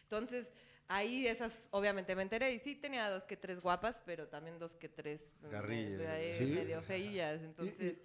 entonces 0.02 0.52
ahí 0.88 1.28
esas 1.28 1.68
obviamente 1.70 2.16
me 2.16 2.24
enteré 2.24 2.52
y 2.54 2.60
sí 2.60 2.74
tenía 2.76 3.08
dos 3.12 3.24
que 3.26 3.38
tres 3.38 3.62
guapas, 3.62 4.00
pero 4.08 4.28
también 4.28 4.58
dos 4.58 4.74
que 4.76 4.90
tres 4.90 5.36
Garrillas. 5.44 6.00
de 6.00 6.08
ahí 6.08 6.32
Sí. 6.32 6.46
medio 6.46 6.82
feillas, 6.82 7.42
entonces... 7.44 7.96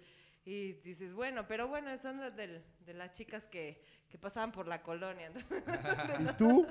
Y 0.45 0.73
dices, 0.83 1.13
bueno, 1.13 1.47
pero 1.47 1.69
bueno, 1.69 1.97
son 1.99 2.19
las 2.19 2.35
del- 2.35 2.61
de, 2.81 2.93
las 2.93 3.13
chicas 3.13 3.45
que, 3.45 3.81
que 4.09 4.17
pasaban 4.17 4.51
por 4.51 4.67
la 4.67 4.81
colonia. 4.83 5.31
¿Y 6.19 6.25
tú? 6.37 6.67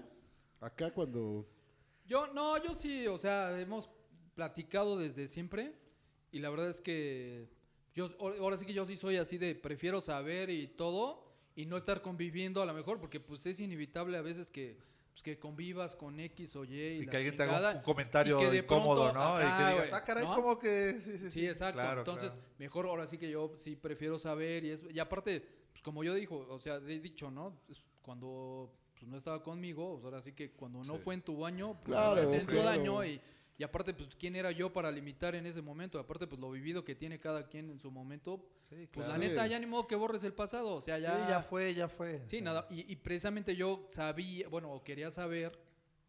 Acá 0.62 0.92
cuando... 0.92 1.49
Yo, 2.07 2.28
no, 2.28 2.62
yo 2.62 2.75
sí, 2.75 3.07
o 3.09 3.19
sea, 3.19 3.59
hemos 3.61 3.90
platicado 4.35 4.97
desde 4.97 5.26
siempre 5.26 5.75
y 6.31 6.38
la 6.38 6.50
verdad 6.50 6.71
es 6.71 6.81
que 6.81 7.49
yo, 7.95 8.09
ahora 8.21 8.57
sí 8.57 8.64
que 8.64 8.73
yo 8.73 8.87
sí 8.87 8.97
soy 8.97 9.16
así 9.16 9.38
de 9.38 9.57
prefiero 9.57 10.00
saber 10.00 10.50
y 10.50 10.69
todo 10.69 11.25
y 11.57 11.66
no 11.66 11.76
estar 11.76 12.00
conviviendo 12.00 12.62
a 12.62 12.66
lo 12.66 12.75
mejor 12.75 13.00
porque 13.00 13.19
pues 13.19 13.45
es 13.47 13.59
inevitable 13.59 14.16
a 14.16 14.23
veces 14.23 14.52
que, 14.52 14.78
pues, 15.11 15.23
que 15.23 15.38
convivas 15.38 15.97
con 15.97 16.19
X 16.21 16.54
o 16.54 16.64
Y. 16.64 16.75
Y, 16.75 17.02
Y 17.02 17.07
que 17.07 17.16
alguien 17.16 17.37
te 17.37 17.42
haga 17.42 17.54
chingada, 17.54 17.76
un, 17.76 17.83
comentario 17.83 18.54
incómodo, 18.54 19.11
pronto, 19.11 19.19
¿no? 19.19 19.40
y 19.40 19.42
que 19.42 19.73
digas, 19.73 19.92
ah, 19.92 20.04
caray, 20.04 20.25
¿no? 20.25 20.35
¿cómo 20.35 20.59
que...? 20.61 21.00
Sí, 21.00 21.12
sí, 21.12 21.19
sí. 21.19 21.31
Sí, 21.33 21.47
exacto. 21.47 21.81
Claro, 21.81 22.00
Entonces, 22.02 22.35
claro. 22.35 22.49
mejor 22.59 22.87
ahora 22.87 23.09
sí 23.09 23.19
que 23.19 23.28
yo 23.28 23.52
sí 23.57 23.75
prefiero 23.75 24.16
saber 24.16 24.64
y 24.64 24.71
es 24.71 24.81
y 24.90 24.99
aparte, 25.00 25.45
pues 25.73 25.83
como 25.83 26.04
yo 26.04 26.14
dijo, 26.14 26.47
o 26.49 26.61
sea, 26.61 26.76
he 26.76 27.00
dicho, 27.00 27.33
¿no? 27.33 27.61
Cuando 28.00 28.73
pues, 29.02 29.11
no 29.11 29.18
estaba 29.18 29.42
conmigo, 29.42 29.94
pues, 29.94 30.04
ahora 30.04 30.23
sí 30.23 30.32
que 30.32 30.52
cuando 30.52 30.78
no 30.85 30.94
Sí. 30.94 31.00
fue 31.02 31.14
en 31.14 31.23
tu 31.23 31.37
baño, 31.37 31.75
pues 31.82 31.87
Claro, 31.97 32.30
me 32.30 32.38
claro. 32.47 32.62
daño 32.62 33.04
y, 33.04 33.21
y 33.59 33.64
aparte, 33.64 33.92
pues 33.94 34.14
quién 34.14 34.37
era 34.37 34.52
yo 34.52 34.73
para 34.73 34.92
limitar 34.92 35.35
en 35.35 35.44
ese 35.44 35.61
momento, 35.61 35.99
aparte, 35.99 36.28
pues 36.28 36.40
lo 36.40 36.52
vivido 36.52 36.85
que 36.85 36.94
tiene 36.94 37.18
cada 37.18 37.49
quien 37.49 37.68
en 37.71 37.80
su 37.80 37.90
momento, 37.90 38.47
Sí, 38.61 38.87
pues 38.92 39.06
claro. 39.06 39.09
la 39.09 39.14
Sí. 39.14 39.30
neta 39.30 39.47
ya 39.49 39.59
ni 39.59 39.66
modo 39.66 39.88
que 39.88 39.97
borres 39.97 40.23
el 40.23 40.35
pasado, 40.35 40.73
o 40.75 40.80
sea, 40.80 40.97
Sí, 40.99 41.02
ya... 41.02 41.28
ya 41.28 41.42
fue, 41.42 41.75
ya 41.75 41.88
fue. 41.88 42.23
Sí, 42.28 42.40
nada, 42.40 42.68
y, 42.71 42.92
y 42.92 42.94
precisamente 42.97 43.56
yo 43.56 43.87
sabía, 43.90 44.49
bueno, 44.49 44.73
o 44.73 44.85
quería 44.85 45.11
saber, 45.11 45.59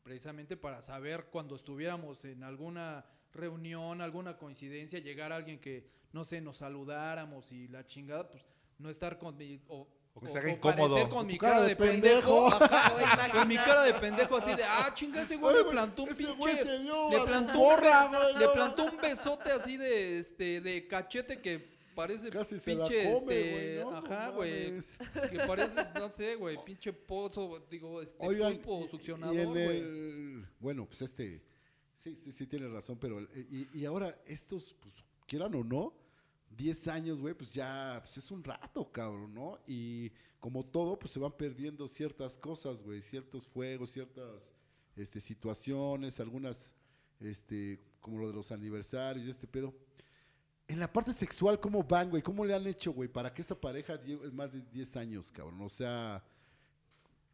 precisamente 0.04 0.56
para 0.56 0.82
saber 0.84 1.26
cuando 1.32 1.56
estuviéramos 1.56 2.24
en 2.26 2.44
alguna 2.44 3.06
reunión, 3.34 4.02
alguna 4.02 4.38
coincidencia, 4.38 5.00
llegar 5.00 5.32
a 5.32 5.38
alguien 5.38 5.58
que, 5.60 5.90
no 6.12 6.26
sé, 6.26 6.42
nos 6.42 6.58
saludáramos 6.58 7.52
y 7.52 7.68
la 7.70 7.88
chingada, 7.88 8.30
pues 8.30 8.46
no 8.78 8.90
estar 8.92 9.18
con 9.18 9.36
mi... 9.36 9.60
O, 9.68 9.88
O 10.15 10.20
que 10.22 10.29
se 10.29 10.38
haga 10.38 10.51
incómodo. 10.51 11.10
Con 11.10 11.25
mi 11.25 11.38
cara 11.38 11.53
cara 11.55 11.63
de 11.63 11.70
de 11.70 11.75
pendejo. 11.75 12.48
ajá, 12.48 12.91
O 12.91 12.93
güey, 12.93 13.03
imaginar- 13.05 13.32
con 13.32 13.48
mi 13.48 13.55
cara 13.55 13.84
de 13.84 13.93
pendejo 13.96 14.38
así 14.38 14.55
de, 14.55 14.63
ah, 14.63 14.91
chinga, 14.93 15.22
ese 15.24 15.36
güey 15.38 15.55
Oye, 15.55 15.63
le 15.63 15.70
plantó 15.72 16.03
un 16.03 16.10
ese 16.10 16.24
pinche... 16.24 16.38
güey 16.38 16.55
se 16.55 16.79
dio 16.79 17.10
le 17.10 17.22
plantó, 17.22 17.60
un, 17.60 17.75
güey, 18.12 18.38
le 18.39 18.50
plantó 18.50 18.84
un 18.86 18.98
besote 18.98 19.51
así 19.51 19.75
de, 19.77 20.20
este, 20.20 20.62
de 20.62 20.88
cachete 20.88 21.41
que 21.41 21.74
parece 21.96 22.29
Casi 22.29 22.60
se 22.60 22.75
la 22.75 22.86
pinche, 22.88 23.12
come, 23.13 23.36
este, 23.39 23.51
güey, 23.51 23.79
¿no? 23.91 23.98
ajá, 23.98 24.25
No 24.27 24.34
güey, 24.34 24.65
mames. 24.72 24.98
que 25.32 25.39
parece, 25.48 25.75
no 25.96 26.10
sé, 26.10 26.36
güey, 26.36 26.58
pinche 26.63 26.93
pozo, 26.93 27.65
digo, 27.70 28.01
este 28.01 28.15
Oigan, 28.25 28.53
pulpo 28.58 28.82
y- 28.82 28.86
y 28.86 28.89
succionador, 28.89 29.36
en 29.36 29.58
el- 29.58 30.46
bueno, 30.60 30.86
pues 30.86 31.01
este, 31.01 31.41
sí, 31.96 32.20
sí, 32.24 32.32
sí 32.32 32.46
tiene 32.48 32.67
razón, 32.67 32.98
pero, 33.00 33.17
el- 33.20 33.29
y, 33.50 33.79
y 33.79 33.86
ahora 33.86 34.15
estos, 34.27 34.75
pues, 34.79 34.93
quieran 35.27 35.53
o 35.55 35.63
no, 35.63 35.93
10 36.56 36.88
años, 36.88 37.20
güey, 37.20 37.34
pues 37.34 37.54
ya, 37.54 38.00
pues 38.04 38.18
es 38.18 38.32
un 38.32 38.44
rato, 38.44 38.92
cabrón, 38.92 39.34
¿no? 39.34 39.60
Y 39.68 40.12
como 40.40 40.66
todo, 40.66 40.98
pues 40.98 41.12
se 41.12 41.20
van 41.20 41.32
perdiendo 41.32 41.88
ciertas 41.88 42.38
cosas, 42.38 42.82
güey, 42.82 43.02
ciertos 43.02 43.48
fuegos, 43.48 43.92
ciertas, 43.92 44.54
este, 44.96 45.20
situaciones, 45.20 46.20
algunas, 46.20 46.76
este, 47.20 47.80
como 48.00 48.20
lo 48.20 48.28
de 48.28 48.34
los 48.34 48.52
aniversarios 48.52 49.28
este 49.28 49.48
pedo. 49.48 49.74
En 50.68 50.80
la 50.80 50.92
parte 50.92 51.14
sexual, 51.14 51.60
¿cómo 51.60 51.84
van, 51.84 52.10
güey? 52.10 52.22
¿Cómo 52.22 52.46
le 52.46 52.54
han 52.54 52.66
hecho, 52.68 52.92
güey, 52.92 53.10
para 53.10 53.34
que 53.34 53.42
esa 53.42 53.60
pareja 53.60 54.00
lleve 54.02 54.32
más 54.32 54.54
de 54.54 54.62
10 54.62 54.98
años, 54.98 55.32
cabrón? 55.32 55.62
O 55.62 55.70
sea, 55.70 56.24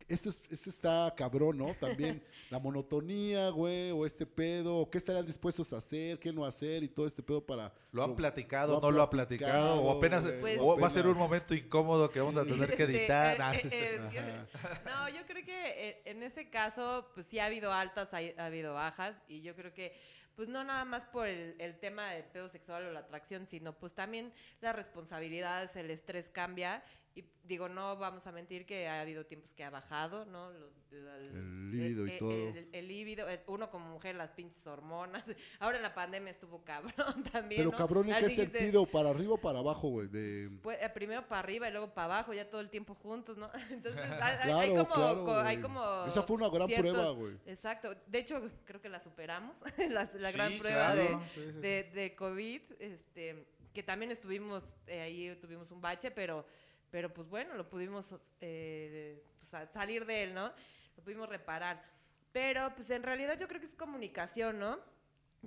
eso, 0.10 0.30
es, 0.30 0.42
eso 0.50 0.70
está 0.70 1.14
cabrón, 1.16 1.58
¿no? 1.58 1.74
También 1.76 2.22
la 2.50 2.60
monotonía, 2.60 3.50
güey, 3.50 3.92
o 3.92 4.06
este 4.06 4.26
pedo, 4.26 4.78
o 4.78 4.90
qué 4.90 4.98
estarían 4.98 5.26
dispuestos 5.26 5.72
a 5.74 5.78
hacer, 5.78 6.20
qué 6.20 6.34
no 6.34 6.46
hacer 6.46 6.84
y 6.84 6.90
todo 6.90 7.06
este 7.06 7.24
pedo 7.24 7.46
para... 7.46 7.74
¿Lo 7.92 8.04
han 8.04 8.16
platicado, 8.16 8.76
lo 8.76 8.82
no 8.82 8.92
lo 8.92 9.02
ha 9.02 9.10
platicado? 9.10 9.82
¿O 9.82 9.98
apenas 9.98 10.24
Pues- 10.40 10.60
o 10.60 10.78
va 10.80 10.88
a 10.88 10.90
ser 10.90 11.08
un 11.08 11.18
momento 11.18 11.54
incómodo 11.56 12.10
que 12.10 12.20
vamos 12.20 12.36
a 12.38 12.44
tener 12.44 12.68
que 12.68 12.84
Este, 12.84 12.84
editar? 12.84 13.56
eh, 13.56 13.62
eh, 13.72 14.10
yo- 14.14 14.90
no, 14.90 15.10
yo 15.10 15.26
creo 15.26 15.46
que 15.46 15.90
eh, 15.90 16.02
en 16.06 16.24
ese 16.24 16.50
caso, 16.50 17.10
pues 17.14 17.26
sí 17.28 17.40
ha 17.40 17.46
habido 17.46 17.72
altas, 17.72 18.14
ha, 18.14 18.20
habido 18.46 18.74
bajas, 18.74 19.16
y 19.28 19.42
yo 19.42 19.56
creo 19.56 19.74
que, 19.74 19.98
pues 20.36 20.48
no 20.48 20.64
nada 20.64 20.86
más 20.86 21.06
por 21.06 21.28
el, 21.28 21.56
el 21.60 21.78
tema 21.80 22.12
del 22.12 22.24
pedo 22.24 22.48
sexual 22.50 22.86
o 22.86 22.92
la 22.92 23.02
atracción, 23.02 23.46
sino 23.46 23.74
pues 23.78 23.94
también 23.94 24.32
las 24.62 24.76
responsabilidades, 24.76 25.76
el 25.76 25.90
estrés 25.92 26.30
cambia, 26.30 26.84
y 27.16 27.26
digo, 27.44 27.68
no 27.68 27.98
vamos 27.98 28.26
a 28.28 28.32
mentir 28.32 28.66
que 28.66 28.88
ha 28.88 29.02
habido 29.02 29.26
tiempos 29.26 29.54
que 29.56 29.64
ha 29.64 29.70
bajado, 29.70 30.26
¿no? 30.26 30.52
Los- 30.52 30.72
la- 30.92 31.18
El 31.18 31.72
líbido 31.72 32.08
y 32.08 32.18
todo. 32.18 32.32
El, 32.32 32.70
el 32.72 32.88
líbido, 32.88 33.28
uno 33.48 33.70
como 33.70 33.90
mujer, 33.92 34.16
las 34.16 34.32
pinches 34.32 34.66
hormonas. 34.68 35.24
Ahora 35.60 35.78
en 35.78 35.84
la 35.84 35.94
pandemia 35.94 36.32
estuvo 36.32 36.64
cabrón 36.64 36.94
también, 37.32 37.60
Pero 37.62 37.72
¿no? 37.72 37.78
cabrón, 37.78 38.10
¿en 38.10 38.16
qué 38.20 38.28
dijiste, 38.28 38.60
sentido? 38.60 38.86
¿Para 38.86 39.10
arriba 39.10 39.34
o 39.34 39.38
para 39.42 39.60
abajo, 39.60 39.90
güey? 39.90 40.08
De... 40.08 40.50
pues, 40.62 40.78
eh, 40.82 40.90
primero 40.90 41.28
para 41.28 41.40
arriba 41.40 41.68
y 41.68 41.72
luego 41.72 41.94
para 41.94 42.06
abajo, 42.16 42.34
ya 42.34 42.50
todo 42.50 42.62
el 42.62 42.70
tiempo 42.70 42.94
juntos, 42.96 43.38
¿no? 43.38 43.50
Entonces, 43.72 44.02
hay, 44.04 44.22
hay- 44.22 44.38
Claro, 44.44 44.60
hay 44.60 44.70
como, 44.70 44.94
claro, 44.94 45.26
co- 45.26 45.40
hay 45.40 45.62
como 45.62 46.06
Esa 46.06 46.24
fue 46.24 46.36
una 46.38 46.50
gran 46.50 46.68
ciertos- 46.68 46.92
prueba, 46.92 47.10
güey. 47.12 47.34
Exacto. 47.48 47.96
De 48.08 48.20
hecho, 48.20 48.50
creo 48.66 48.82
que 48.82 48.90
la 48.90 49.00
superamos, 49.00 49.58
la, 49.78 50.10
la 50.14 50.32
Sí, 50.32 50.38
gran 50.38 50.58
prueba 50.60 50.94
claro, 50.94 51.22
de, 51.62 51.84
de 51.94 52.16
COVID, 52.16 52.62
este, 52.80 53.46
que 53.74 53.84
también 53.84 54.12
estuvimos, 54.12 54.74
eh, 54.88 55.02
ahí 55.02 55.36
tuvimos 55.42 55.70
un 55.72 55.82
bache, 55.82 56.10
pero, 56.12 56.46
pero 56.92 57.14
pues 57.14 57.28
bueno, 57.30 57.54
lo 57.56 57.70
pudimos 57.70 58.14
eh, 58.42 59.24
pues, 59.40 59.70
salir 59.72 60.06
de 60.06 60.24
él, 60.24 60.34
¿no? 60.34 60.52
Lo 60.98 61.04
pudimos 61.04 61.30
reparar. 61.30 61.84
Pero 62.32 62.74
pues 62.76 62.90
en 62.90 63.04
realidad 63.04 63.40
yo 63.40 63.48
creo 63.48 63.60
que 63.60 63.66
es 63.66 63.76
comunicación, 63.76 64.60
¿no? 64.60 64.80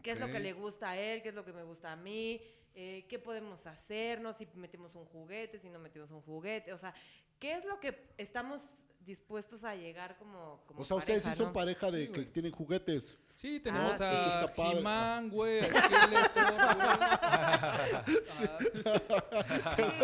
¿Qué 0.03 0.13
es 0.13 0.21
lo 0.21 0.27
que 0.29 0.41
le 0.41 0.53
gusta 0.53 0.91
a 0.91 0.97
él? 0.97 1.23
¿Qué 1.23 1.29
es 1.29 1.35
lo 1.35 1.45
que 1.45 1.53
me 1.53 1.63
gusta 1.65 1.93
a 1.93 1.97
mí? 1.97 2.41
Eh, 2.75 3.05
¿Qué 3.09 3.19
podemos 3.19 3.67
hacer? 3.67 4.21
¿No? 4.21 4.33
Si 4.33 4.49
metimos 4.55 4.95
un 4.95 5.05
juguete, 5.05 5.59
si 5.59 5.69
no 5.69 5.79
metimos 5.79 6.11
un 6.11 6.23
juguete. 6.23 6.73
O 6.73 6.79
sea, 6.79 6.95
¿qué 7.39 7.55
es 7.57 7.65
lo 7.65 7.79
que 7.79 8.09
estamos 8.17 8.63
dispuestos 9.01 9.65
a 9.65 9.75
llegar 9.75 10.17
como, 10.17 10.63
como 10.67 10.81
O 10.81 10.85
sea, 10.85 10.97
ustedes 10.97 11.23
sí 11.23 11.29
pareja, 11.29 11.37
son 11.37 11.47
¿no? 11.49 11.53
pareja 11.53 11.91
de 11.91 12.07
Sí, 12.07 12.13
que 12.13 12.23
tienen 12.25 12.53
juguetes. 12.53 13.19
Sí, 13.35 13.61
tenemos 13.61 14.01
Ah, 14.01 14.47
a. 14.57 14.73
He-Man, 14.73 15.29
güey, 15.31 15.61
a 15.61 15.66
Skeletor, 15.66 16.55
güey. 16.77 18.12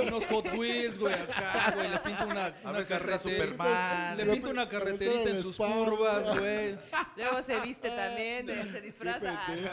Unos 0.09 0.27
Hot 0.27 0.47
Wheels, 0.57 0.99
güey, 0.99 1.15
acá, 1.15 1.73
güey, 1.75 1.89
le 1.91 1.99
pinto 1.99 2.25
una, 2.27 2.55
una 2.65 2.85
carretera. 2.85 3.19
Superman. 3.19 4.17
Le 4.17 4.25
Le 4.25 4.33
pinto 4.33 4.51
una 4.51 4.69
pinta- 4.69 4.79
carreterita 4.85 5.31
en 5.31 5.43
sus 5.43 5.57
curvas, 5.57 6.39
güey. 6.39 6.79
Luego 7.17 7.43
se 7.43 7.61
viste 7.61 7.89
también, 7.91 8.47
de- 8.47 8.73
se 8.73 8.81
disfraza. 8.81 9.39
eh. 9.55 9.71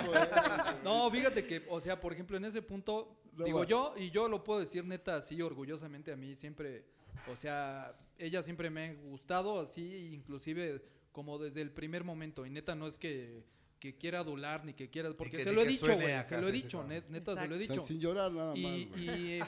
No, 0.83 1.09
fíjate 1.09 1.45
que, 1.45 1.65
o 1.69 1.79
sea, 1.79 1.99
por 1.99 2.13
ejemplo, 2.13 2.37
en 2.37 2.45
ese 2.45 2.61
punto, 2.61 3.17
No 3.33 3.45
digo 3.45 3.59
va. 3.59 3.65
yo, 3.65 3.93
y 3.97 4.11
yo 4.11 4.27
lo 4.27 4.43
puedo 4.43 4.59
decir 4.59 4.83
neta 4.85 5.15
así 5.15 5.41
orgullosamente 5.41 6.11
a 6.11 6.15
mí 6.15 6.35
siempre, 6.35 6.85
o 7.31 7.35
sea, 7.35 7.95
ella 8.17 8.41
siempre 8.43 8.69
me 8.69 8.87
ha 8.89 8.93
gustado 8.93 9.59
así, 9.61 10.09
inclusive 10.13 10.81
como 11.15 11.39
desde 11.39 11.61
el 11.61 11.71
primer 11.71 12.03
momento, 12.03 12.45
y 12.45 12.49
neta 12.49 12.75
no 12.75 12.87
es 12.87 12.99
que, 12.99 13.45
que 13.79 13.95
quiera 13.97 14.19
adular 14.19 14.65
ni 14.65 14.73
que 14.73 14.89
quiera, 14.89 15.13
porque 15.15 15.37
que- 15.37 15.43
se 15.45 15.53
lo 15.53 15.61
he 15.61 15.63
que 15.63 15.69
dicho, 15.71 15.95
güey, 15.95 16.11
acá, 16.11 16.23
se 16.27 16.41
lo 16.41 16.49
he 16.49 16.51
dicho, 16.51 16.83
neta 16.83 17.01
se 17.39 17.47
lo 17.47 17.55
he 17.55 17.55
Exacto. 17.55 17.55
O 17.55 17.57
sea, 17.57 17.57
dicho. 17.57 17.81
sin 17.81 17.99
llorar 18.01 18.31
nada 18.33 18.53
más, 18.53 18.57
Y, 18.57 18.91
y, 18.97 19.39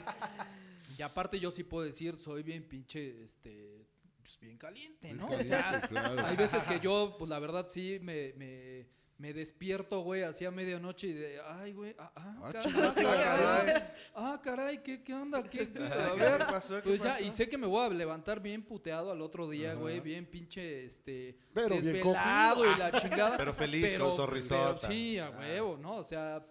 y 0.96 1.02
aparte 1.02 1.38
yo 1.38 1.50
sí 1.50 1.64
puedo 1.64 1.84
decir, 1.84 2.16
soy 2.16 2.42
bien 2.42 2.62
pinche, 2.66 3.22
este, 3.22 3.84
pues 4.22 4.40
bien 4.40 4.56
caliente, 4.56 5.08
Bien 5.08 5.18
¿no? 5.18 5.26
O 5.28 5.42
sea, 5.44 5.82
claro. 5.90 6.24
hay 6.26 6.36
veces 6.36 6.64
que 6.64 6.80
yo, 6.80 7.16
pues 7.18 7.28
la 7.28 7.38
verdad 7.38 7.66
sí 7.68 7.98
me, 8.00 8.32
me, 8.38 8.86
me 9.18 9.32
despierto, 9.32 10.00
güey, 10.02 10.22
así 10.22 10.44
a 10.44 10.50
medianoche 10.52 11.08
y 11.08 11.12
de, 11.12 11.40
ay, 11.44 11.72
güey, 11.72 11.94
ah, 11.98 12.12
ah, 12.14 12.34
Ah, 12.40 12.50
ah, 12.54 12.94
caray, 12.94 13.82
ah, 14.14 14.40
caray, 14.42 14.82
¿qué, 14.82 15.02
qué 15.02 15.12
onda? 15.12 15.42
¿Qué, 15.42 15.70
qué? 15.72 15.78
A 15.82 16.12
¿Qué 16.14 16.20
ver, 16.20 16.38
pasó? 16.46 16.76
¿Qué 16.76 16.82
pues 16.90 17.02
ya, 17.02 17.10
pasó? 17.10 17.24
y 17.24 17.30
sé 17.32 17.48
que 17.48 17.58
me 17.58 17.66
voy 17.66 17.84
a 17.84 17.88
levantar 17.88 18.40
bien 18.40 18.62
puteado 18.62 19.10
al 19.10 19.20
otro 19.20 19.48
día, 19.48 19.72
Ajá. 19.72 19.80
güey, 19.80 19.98
bien 20.00 20.24
pinche, 20.26 20.84
este, 20.86 21.36
Pero 21.52 21.70
bien 21.80 21.84
desvelado 21.92 22.64
y 22.72 22.76
la 22.78 22.92
chingada. 22.92 23.36
Pero 23.36 23.52
feliz, 23.54 23.94
con 23.98 24.12
sonrisota. 24.12 24.78
pero 24.82 24.92
sí, 24.92 25.18
a 25.18 25.26
Ah. 25.26 25.38
huevo, 25.38 25.76
¿no? 25.76 25.96
O 25.96 26.04
sea, 26.04 26.46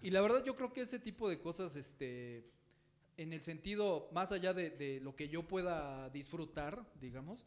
y 0.00 0.10
la 0.10 0.20
verdad 0.20 0.44
yo 0.44 0.54
creo 0.54 0.72
que 0.72 0.82
ese 0.82 1.00
tipo 1.00 1.28
de 1.28 1.40
cosas, 1.40 1.74
este, 1.74 2.48
en 3.16 3.32
el 3.32 3.42
sentido, 3.42 4.08
más 4.12 4.30
allá 4.30 4.52
de, 4.54 4.70
de 4.70 5.00
lo 5.00 5.16
que 5.16 5.28
yo 5.28 5.42
pueda 5.42 6.08
disfrutar, 6.10 6.84
digamos, 7.00 7.46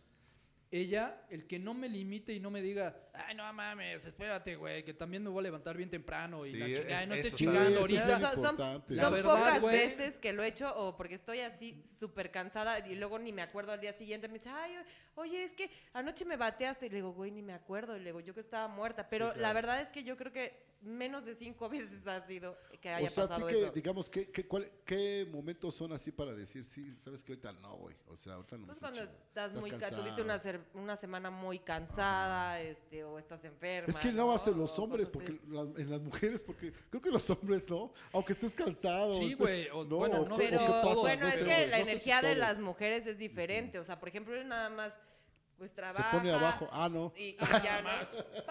ella, 0.82 1.22
el 1.30 1.48
que 1.48 1.60
no 1.60 1.74
me 1.74 1.88
limite 1.90 2.34
y 2.34 2.40
no 2.40 2.50
me 2.52 2.62
diga, 2.62 2.96
ay, 3.14 3.36
no 3.36 3.52
mames, 3.54 4.06
espérate, 4.06 4.56
güey, 4.56 4.84
que 4.84 4.94
también 4.94 5.24
me 5.24 5.30
voy 5.30 5.40
a 5.40 5.44
levantar 5.44 5.78
bien 5.78 5.90
temprano 5.90 6.46
y 6.46 6.52
Sí, 6.52 6.58
la 6.58 6.66
es- 6.68 6.80
chingada, 6.82 7.04
y 7.04 7.08
no 7.08 7.16
estés 7.16 7.36
chingando 7.36 7.70
es 7.72 7.78
ahorita. 7.78 8.20
Son- 8.20 8.34
son- 8.34 8.36
importante. 8.52 8.94
La 8.96 9.04
Son 9.04 9.14
verdad, 9.14 9.30
pocas 9.40 9.62
güey. 9.62 9.78
veces 9.78 10.20
que 10.20 10.34
lo 10.34 10.44
he 10.44 10.48
hecho 10.48 10.76
o 10.76 10.96
porque 10.98 11.16
estoy 11.16 11.40
así 11.42 11.84
súper 12.00 12.32
cansada 12.32 12.80
y 12.88 12.96
luego 12.96 13.20
ni 13.20 13.32
me 13.32 13.42
acuerdo 13.42 13.72
al 13.72 13.80
día 13.82 13.94
siguiente. 13.94 14.28
Me 14.28 14.36
dice, 14.36 14.50
ay, 14.50 14.74
oye, 15.16 15.44
es 15.44 15.54
que 15.54 15.70
anoche 15.94 16.26
me 16.26 16.38
bateaste. 16.38 16.88
Y 16.88 16.90
le 16.90 16.96
digo, 16.98 17.14
güey, 17.14 17.32
ni 17.32 17.42
me 17.42 17.54
acuerdo. 17.54 17.96
Y 17.96 18.00
le 18.00 18.06
digo, 18.08 18.20
yo 18.20 18.34
que 18.34 18.42
estaba 18.42 18.68
muerta. 18.68 19.08
Pero 19.10 19.28
la 19.28 19.34
claro. 19.34 19.54
verdad 19.56 19.82
es 19.82 19.90
que 19.90 20.04
yo 20.04 20.18
creo 20.18 20.32
que 20.32 20.75
menos 20.86 21.26
de 21.26 21.36
cinco 21.36 21.68
veces 21.70 22.06
ha 22.08 22.22
sido 22.22 22.58
que 22.80 22.90
haya 22.90 23.08
O 23.08 23.10
sea, 23.12 23.28
pasado 23.28 23.48
que, 23.48 23.60
eso. 23.64 23.72
digamos, 23.72 24.10
¿qué, 24.10 24.30
qué, 24.32 24.48
cuál- 24.48 24.72
qué 24.86 25.28
momentos 25.32 25.74
son 25.76 25.92
así 25.94 26.12
para 26.12 26.34
decir, 26.34 26.64
sí, 26.64 26.96
sabes 26.98 27.24
que 27.24 27.34
ahorita 27.34 27.54
no, 27.54 27.76
güey? 27.78 27.96
O 28.08 28.16
sea, 28.16 28.34
ahorita 28.36 28.58
no 28.58 28.66
Pues 28.68 28.78
cuando 28.80 29.02
estás, 29.02 29.54
muy 29.54 29.72
ca- 29.72 29.80
cansado. 29.80 30.02
tuviste 30.04 30.22
una, 30.22 30.40
ser- 30.40 30.62
una 30.74 30.96
semana 30.96 31.30
muy 31.30 31.60
cansada, 31.60 32.62
este, 32.62 33.04
o 33.04 33.18
estás 33.20 33.44
enferma. 33.44 33.90
Es 33.90 34.00
que 34.00 34.12
no 34.12 34.28
va 34.28 34.36
a 34.36 34.38
ser 34.38 34.56
los 34.56 34.78
O 34.78 34.84
hombres, 34.84 35.08
porque 35.10 35.40
la- 35.50 35.62
en 35.82 35.90
las 35.90 36.02
mujeres, 36.02 36.44
porque 36.44 36.72
creo 36.90 37.02
que 37.02 37.10
los 37.12 37.30
hombres 37.30 37.70
no, 37.70 37.92
aunque 38.14 38.34
estés 38.34 38.54
cansado. 38.54 39.16
Sí, 39.20 39.34
güey, 39.34 39.68
o- 39.70 39.86
bueno, 39.86 40.26
no 40.26 40.36
o 40.36 40.38
Pero 40.38 40.60
qué 40.60 40.66
pasa, 40.66 40.96
bueno, 40.96 41.22
no 41.24 41.28
es 41.28 41.36
sé, 41.36 41.44
que 41.46 41.68
la 41.68 41.78
no 41.78 41.84
energía 41.84 42.18
de 42.22 42.28
todos. 42.34 42.38
las 42.38 42.60
mujeres 42.60 43.06
es 43.08 43.18
diferente. 43.18 43.80
O 43.80 43.84
sea, 43.86 44.00
por 44.00 44.10
ejemplo, 44.10 44.36
él 44.36 44.48
nada 44.48 44.70
más 44.70 44.98
pues 45.58 45.72
Se 45.72 45.76
trabaja. 45.78 46.12
pone 46.12 46.32
abajo, 46.34 46.68
ah, 46.72 46.90
no. 46.92 47.14
Y, 47.16 47.22
y 47.30 47.38
ya 47.64 47.82
no. 47.82 47.90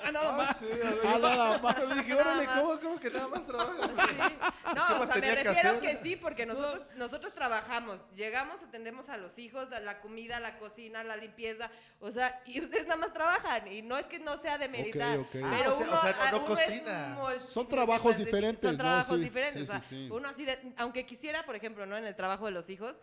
Ah, 0.03 0.11
nada 0.11 0.31
Ah, 0.35 0.37
más. 0.38 0.57
sí, 0.57 0.64
a 0.73 0.77
ver, 0.90 1.01
Ah, 1.05 1.19
nada 1.21 1.59
más. 1.59 1.77
Yo 1.79 1.95
dije, 1.95 2.14
órale. 2.14 2.47
¿cómo, 2.47 2.81
cómo 2.81 2.99
que 3.01 3.11
nada 3.11 3.29
más 3.29 3.47
trabaja? 3.47 3.87
Sí. 3.87 4.17
No, 4.75 4.87
¿Qué 4.88 4.93
o 4.95 5.07
sea, 5.07 5.14
me 5.17 5.21
que 5.21 5.35
refiero 5.45 5.69
hacer? 5.69 5.81
que 5.81 5.97
sí, 5.99 6.17
porque 6.17 6.47
nosotros, 6.47 6.81
nosotros 6.97 7.33
trabajamos, 7.35 8.01
llegamos, 8.14 8.61
atendemos 8.62 9.09
a 9.09 9.19
los 9.19 9.38
hijos, 9.38 9.71
a 9.73 9.79
la 9.79 10.01
comida, 10.01 10.40
la 10.40 10.59
cocina, 10.59 11.05
la 11.05 11.17
limpieza, 11.17 11.71
o 12.01 12.11
sea, 12.11 12.43
y 12.47 12.61
ustedes 12.61 12.85
nada 12.87 12.97
más 12.97 13.12
trabajan, 13.12 13.69
y 13.71 13.83
no 13.83 13.97
es 13.99 14.07
que 14.07 14.19
no 14.19 14.37
sea 14.38 14.59
de 14.59 14.69
meritar, 14.69 15.19
ok. 15.19 15.29
pero 15.33 15.47
Ah, 15.47 15.69
o 15.69 15.73
sea- 15.79 15.87
uno, 15.87 15.97
o 15.97 16.01
sea, 16.01 16.12
no 16.17 16.23
a- 16.23 16.29
uno 16.40 16.45
cocina. 16.47 17.19
Son 17.40 17.69
trabajos 17.69 18.17
son 18.17 18.25
diferentes, 18.25 18.73
¿no? 18.73 18.79
trabajos 18.79 19.17
Sí, 19.17 19.23
diferentes, 19.23 19.62
sí, 19.62 19.62
o 19.62 19.67
sea, 19.67 19.81
sí, 19.81 20.07
sí. 20.07 20.09
uno 20.11 20.29
así 20.31 20.45
de, 20.45 20.73
aunque 20.79 21.07
quisiera, 21.07 21.45
por 21.45 21.55
ejemplo, 21.55 21.87
¿no? 21.87 21.97
En 21.97 22.07
el 22.07 22.17
trabajo 22.17 22.47
de 22.47 22.51
los 22.53 22.69
hijos, 22.71 22.99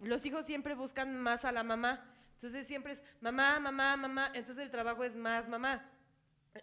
los 0.00 0.24
hijos 0.26 0.46
siempre 0.46 0.74
buscan 0.74 1.18
más 1.18 1.44
a 1.44 1.50
la 1.50 1.64
mamá, 1.64 2.04
entonces 2.40 2.66
siempre 2.66 2.94
es 2.94 3.04
mamá, 3.20 3.60
mamá, 3.60 3.96
mamá, 3.98 4.30
entonces 4.34 4.64
el 4.64 4.70
trabajo 4.70 5.04
es 5.04 5.14
más 5.14 5.46
mamá. 5.46 5.86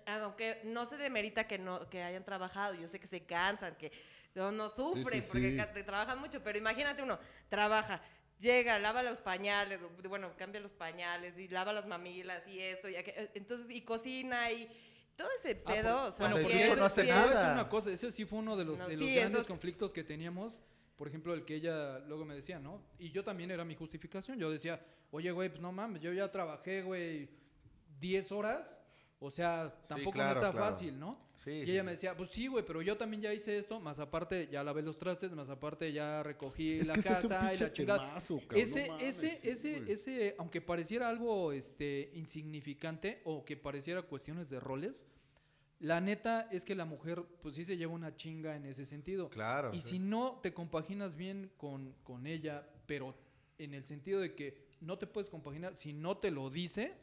Aunque 0.08 0.60
no 0.66 0.86
se 0.90 0.98
demerita 0.98 1.48
que 1.48 1.60
no 1.60 1.88
que 1.90 2.02
hayan 2.02 2.26
trabajado, 2.26 2.74
yo 2.74 2.88
sé 2.90 3.00
que 3.00 3.08
se 3.08 3.24
cansan, 3.26 3.76
que 3.76 3.92
no, 4.34 4.52
no 4.52 4.70
sufren 4.72 5.22
sí, 5.22 5.30
porque 5.32 5.52
sí. 5.52 5.58
ca- 5.58 5.72
te 5.72 5.84
trabajan 5.84 6.20
mucho, 6.20 6.44
pero 6.44 6.58
imagínate 6.58 7.04
uno, 7.04 7.18
trabaja, 7.48 8.02
llega, 8.40 8.80
lava 8.80 9.02
los 9.04 9.20
pañales, 9.20 9.80
o, 9.82 10.10
bueno, 10.10 10.36
cambia 10.36 10.60
los 10.60 10.72
pañales 10.74 11.38
y 11.38 11.48
lava 11.48 11.72
las 11.74 11.86
mamilas 11.86 12.46
y 12.48 12.60
esto, 12.60 12.90
y 12.90 12.96
eh, 12.96 13.32
entonces, 13.36 13.70
y 13.74 13.82
cocina 13.82 14.52
y 14.52 14.68
todo 15.16 15.30
ese 15.40 15.62
Ah, 15.64 15.70
pedo. 15.72 16.02
o 16.06 16.08
sea, 16.08 16.18
bueno, 16.28 16.36
porque 16.42 16.62
es- 16.62 16.68
Chicho 16.70 16.76
no 16.80 16.86
hace 16.86 17.04
Te 17.04 17.10
es- 17.10 17.16
nada. 17.16 17.54
una 17.54 17.70
cosa, 17.70 17.90
ese 17.92 18.12
sí 18.12 18.26
fue 18.26 18.40
uno 18.40 18.58
de 18.58 18.66
los, 18.66 18.78
No, 18.80 18.88
de 18.88 18.98
sí, 18.98 19.04
los 19.06 19.14
grandes 19.14 19.34
esos- 19.36 19.48
conflictos 19.48 19.94
que 19.94 20.04
teníamos. 20.04 20.62
Por 20.98 21.08
ejemplo, 21.08 21.34
el 21.34 21.46
que 21.46 21.56
ella 21.56 22.00
luego 22.00 22.26
me 22.26 22.36
decía, 22.36 22.60
¿no? 22.60 22.82
Y 23.00 23.12
yo 23.12 23.24
también 23.24 23.52
era 23.52 23.64
mi 23.64 23.76
justificación. 23.76 24.40
Yo 24.40 24.50
decía, 24.52 24.84
oye, 25.12 25.32
güey, 25.32 25.50
pues 25.50 25.62
no 25.62 25.72
mames, 25.72 26.02
yo 26.02 26.12
ya 26.12 26.32
trabajé, 26.32 26.82
güey, 26.82 27.30
10 28.00 28.32
horas. 28.32 28.82
O 29.20 29.32
sea, 29.32 29.74
Sí, 29.82 29.90
tampoco 29.90 30.12
claro, 30.14 30.40
no 30.40 30.46
está 30.46 30.52
claro. 30.56 30.72
fácil, 30.74 31.00
¿no? 31.00 31.20
Sí, 31.36 31.50
y 31.50 31.66
sí, 31.66 31.72
ella 31.72 31.82
sí. 31.82 31.86
me 31.86 31.92
decía, 31.94 32.16
pues 32.16 32.30
sí, 32.30 32.46
güey, 32.48 32.64
pero 32.64 32.84
yo 32.84 32.98
también 32.98 33.22
ya 33.22 33.34
hice 33.34 33.58
esto, 33.58 33.80
más 33.80 33.98
aparte 34.00 34.48
ya 34.52 34.64
lavé 34.64 34.84
los 34.84 34.98
trastes, 35.00 35.32
más 35.32 35.50
aparte 35.50 35.92
ya 35.92 36.22
recogí 36.22 36.74
Es 36.80 36.88
la 36.88 36.94
que 36.94 37.00
ese 37.00 37.14
es 37.14 37.24
un 37.24 37.30
casa 37.30 37.54
y 37.54 37.58
la 37.58 37.74
chingada. 37.74 38.00
temazo, 38.08 38.40
cabrón, 38.48 38.62
Ese, 38.62 38.88
no 38.88 38.94
mames, 38.94 39.24
ese, 39.24 39.38
sí, 39.38 39.50
ese, 39.50 39.80
güey. 39.80 39.92
ese, 39.92 40.36
aunque 40.38 40.62
pareciera 40.62 41.10
algo 41.10 41.52
este, 41.52 42.12
insignificante 42.14 43.22
o 43.24 43.44
que 43.44 43.58
pareciera 43.58 44.04
cuestiones 44.04 44.50
de 44.50 44.60
roles, 44.60 45.08
la 45.80 46.02
neta 46.02 46.48
es 46.52 46.66
que 46.66 46.74
la 46.76 46.86
mujer, 46.86 47.24
pues 47.42 47.56
sí 47.56 47.64
se 47.66 47.78
lleva 47.78 47.94
una 47.94 48.16
chinga 48.16 48.56
en 48.56 48.66
ese 48.66 48.86
sentido. 48.86 49.30
Claro. 49.30 49.74
Y 49.74 49.82
sí. 49.82 49.90
si 49.90 50.00
no 50.00 50.40
te 50.42 50.54
compaginas 50.54 51.16
bien 51.16 51.52
con, 51.58 51.94
con 52.04 52.26
ella, 52.26 52.68
pero 52.86 53.14
en 53.60 53.74
el 53.74 53.84
sentido 53.86 54.20
de 54.20 54.34
que 54.36 54.68
no 54.82 54.98
te 54.98 55.08
puedes 55.08 55.30
compaginar 55.30 55.76
si 55.76 55.94
no 55.94 56.18
te 56.18 56.32
lo 56.32 56.50
dice, 56.50 56.96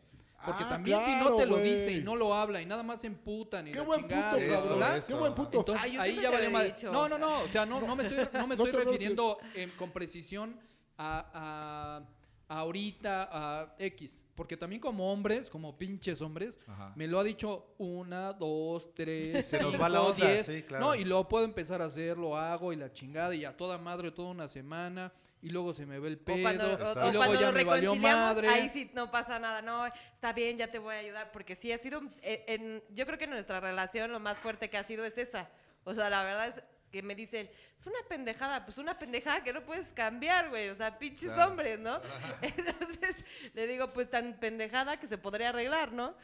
porque 0.45 0.65
Ah, 0.65 0.69
también 0.71 0.99
si 1.05 1.13
no 1.25 1.37
te 1.37 1.47
lo 1.47 1.57
dice 1.59 1.93
y 1.93 2.03
no 2.03 2.17
lo 2.17 2.35
habla 2.35 2.61
y 2.61 2.67
nada 2.67 2.83
más 2.83 3.01
se 3.01 3.07
emputan 3.07 3.67
y 3.69 3.73
Qué 3.73 3.79
la 3.79 3.85
buen 3.85 4.01
chingada 4.03 4.37
bla, 4.37 4.47
cabrón. 4.57 4.99
eso. 4.99 5.07
Qué 5.09 5.15
buen 5.21 5.35
punto. 5.35 5.59
entonces 5.61 5.85
Ah, 5.85 5.89
yo 5.95 6.01
ahí 6.03 6.17
ya 6.19 6.31
madre. 6.51 6.67
dicho. 6.73 6.93
No, 6.93 7.09
no, 7.09 7.17
no, 7.17 7.41
o 7.43 7.49
sea, 7.49 7.65
no, 7.65 7.81
no 7.81 7.97
me 7.97 8.03
estoy, 8.07 8.19
no 8.35 8.47
me 8.47 8.57
No 8.57 8.65
estoy 8.65 8.73
te- 8.73 8.73
no 8.73 8.79
te- 8.79 8.85
refiriendo 8.91 9.39
eh, 9.55 9.71
con 9.79 9.91
precisión 9.93 10.57
a, 10.99 12.01
a- 12.49 12.55
a 12.55 12.59
ahorita, 12.61 13.29
a 13.33 13.75
X. 13.79 14.19
Porque 14.35 14.57
también 14.57 14.81
como 14.81 15.13
hombres, 15.13 15.49
como 15.49 15.77
pinches 15.79 16.21
hombres, 16.21 16.59
Ajá. 16.67 16.93
me 16.97 17.07
lo 17.07 17.21
ha 17.21 17.25
dicho 17.25 17.75
una, 17.79 18.33
dos, 18.33 18.93
tres, 18.95 19.47
Se 19.47 19.63
nos 19.63 19.81
va 19.81 19.89
la 19.89 20.03
onda, 20.03 20.27
diez. 20.27 20.47
sí, 20.47 20.63
claro. 20.63 20.87
No, 20.87 20.95
y 20.95 21.05
luego 21.05 21.29
puedo 21.29 21.45
empezar 21.45 21.81
a 21.81 21.85
hacer, 21.85 22.19
lo 22.19 22.37
hago 22.37 22.73
y 22.73 22.77
la 22.77 22.93
chingada 22.93 23.35
y 23.35 23.45
a 23.45 23.57
toda 23.57 23.79
madre 23.79 24.11
toda 24.11 24.31
una 24.31 24.49
semana 24.49 25.13
y 25.41 25.51
luego 25.51 25.73
se 25.75 25.87
me 25.87 25.99
ve 26.01 26.09
el 26.09 26.19
pedo 26.19 26.39
O 26.39 26.43
cuando, 26.43 26.65
o- 26.73 26.75
o 26.75 27.13
y 27.13 27.17
cuando 27.17 27.35
ya 27.41 27.47
nos 27.47 27.55
reconciliamos, 27.55 28.03
madre. 28.35 28.49
ahí 28.49 28.69
sí 28.71 28.91
no 28.95 29.11
pasa 29.11 29.39
nada. 29.39 29.63
No, 29.63 29.87
está 29.87 30.33
bien, 30.33 30.57
ya 30.59 30.69
te 30.71 30.79
voy 30.79 30.95
a 30.95 30.99
ayudar. 30.99 31.31
Porque 31.33 31.55
sí 31.55 31.71
ha 31.71 31.79
sido, 31.79 32.01
eh, 32.23 32.45
en, 32.49 32.83
yo 32.95 33.05
creo 33.07 33.19
que 33.19 33.27
nuestra 33.27 33.61
relación 33.61 34.11
lo 34.11 34.21
más 34.21 34.39
fuerte 34.39 34.69
que 34.71 34.79
ha 34.79 34.83
sido 34.85 35.05
es 35.05 35.17
esa. 35.19 35.49
O 35.85 35.93
sea, 35.95 36.09
la 36.11 36.25
verdad 36.25 36.49
es 36.49 36.63
que 36.95 37.03
me 37.03 37.17
dicen, 37.17 37.51
es 37.77 37.87
una 37.89 37.99
pendejada. 38.09 38.65
Pues 38.65 38.79
una 38.79 38.97
pendejada 38.97 39.43
que 39.43 39.53
no 39.53 39.65
puedes 39.65 39.93
cambiar, 39.93 40.49
güey. 40.49 40.69
O 40.69 40.77
sea, 40.77 40.97
pinches 40.97 41.33
Claro. 41.33 41.51
hombres, 41.51 41.81
¿no? 41.81 42.01
Entonces, 42.43 43.25
le 43.53 43.67
digo, 43.67 43.93
pues 43.93 44.09
tan 44.09 44.39
pendejada 44.39 45.01
que 45.01 45.09
se 45.09 45.19
podría 45.19 45.49
arreglar, 45.49 45.91
¿no? 45.93 46.15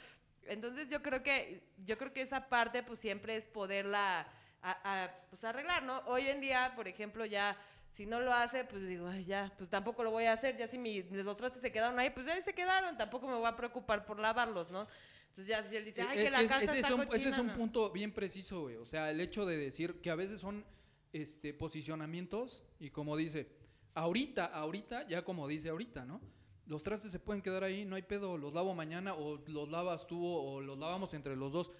Entonces 0.46 0.88
yo 0.88 1.02
creo 1.02 1.22
que, 1.24 1.64
yo 1.84 1.98
creo 1.98 2.12
que 2.12 2.22
esa 2.22 2.48
parte, 2.48 2.84
pues 2.84 3.00
siempre 3.00 3.34
es 3.34 3.44
poderla 3.44 4.26
a- 4.62 5.04
a, 5.04 5.10
pues, 5.28 5.42
arreglar, 5.42 5.82
¿no? 5.82 5.98
Hoy 6.06 6.28
en 6.28 6.40
día, 6.40 6.72
por 6.76 6.86
ejemplo, 6.86 7.26
ya 7.26 7.56
si 7.90 8.06
no 8.06 8.20
lo 8.20 8.32
hace, 8.32 8.64
pues 8.64 8.86
digo, 8.86 9.08
"Ay, 9.08 9.24
ya, 9.24 9.52
pues 9.58 9.68
tampoco 9.68 10.04
lo 10.04 10.12
voy 10.12 10.26
a 10.26 10.32
hacer. 10.34 10.56
Ya 10.56 10.68
si 10.68 10.78
mi, 10.78 11.02
los 11.02 11.36
trastes 11.36 11.60
se 11.60 11.72
quedaron 11.72 11.98
ahí, 11.98 12.10
pues 12.10 12.26
ya 12.26 12.40
se 12.42 12.54
quedaron. 12.54 12.96
Tampoco 12.96 13.26
me 13.26 13.34
voy 13.34 13.46
a 13.48 13.56
preocupar 13.56 14.04
por 14.06 14.20
lavarlos, 14.20 14.70
¿no? 14.70 14.86
Entonces 15.40 15.46
ya 15.46 15.68
si 15.68 15.76
él 15.76 15.84
dice, 15.84 16.02
ay, 16.02 16.18
Es 16.18 16.24
que 16.24 16.30
la 16.30 16.48
casa 16.48 16.64
ese, 16.64 16.76
está 16.76 16.88
es 16.88 16.94
un, 16.94 17.00
ese 17.00 17.08
cochina", 17.08 17.30
es 17.30 17.38
un 17.38 17.46
no. 17.46 17.56
punto 17.56 17.90
bien 17.90 18.12
preciso, 18.12 18.62
güey. 18.62 18.76
O 18.76 18.84
sea, 18.84 19.10
el 19.10 19.20
hecho 19.20 19.46
de 19.46 19.56
decir 19.56 20.00
que 20.00 20.10
a 20.10 20.14
veces 20.14 20.40
son 20.40 20.64
este, 21.12 21.54
posicionamientos 21.54 22.62
y 22.78 22.90
como 22.90 23.16
dice, 23.16 23.48
ahorita, 23.94 24.46
ahorita, 24.46 25.06
ya 25.06 25.24
como 25.24 25.48
dice 25.48 25.70
ahorita, 25.70 26.04
¿no? 26.04 26.20
Los 26.66 26.82
trastes 26.82 27.10
se 27.10 27.18
pueden 27.18 27.42
quedar 27.42 27.64
ahí, 27.64 27.84
no 27.84 27.96
hay 27.96 28.02
pedo, 28.02 28.36
los 28.36 28.52
lavo 28.52 28.74
mañana 28.74 29.14
o 29.14 29.38
los 29.48 29.68
lavas 29.70 30.06
tú 30.06 30.24
o 30.24 30.60
los 30.60 30.78
lavamos 30.78 31.14
entre 31.14 31.34
los 31.36 31.50
dos. 31.50 31.72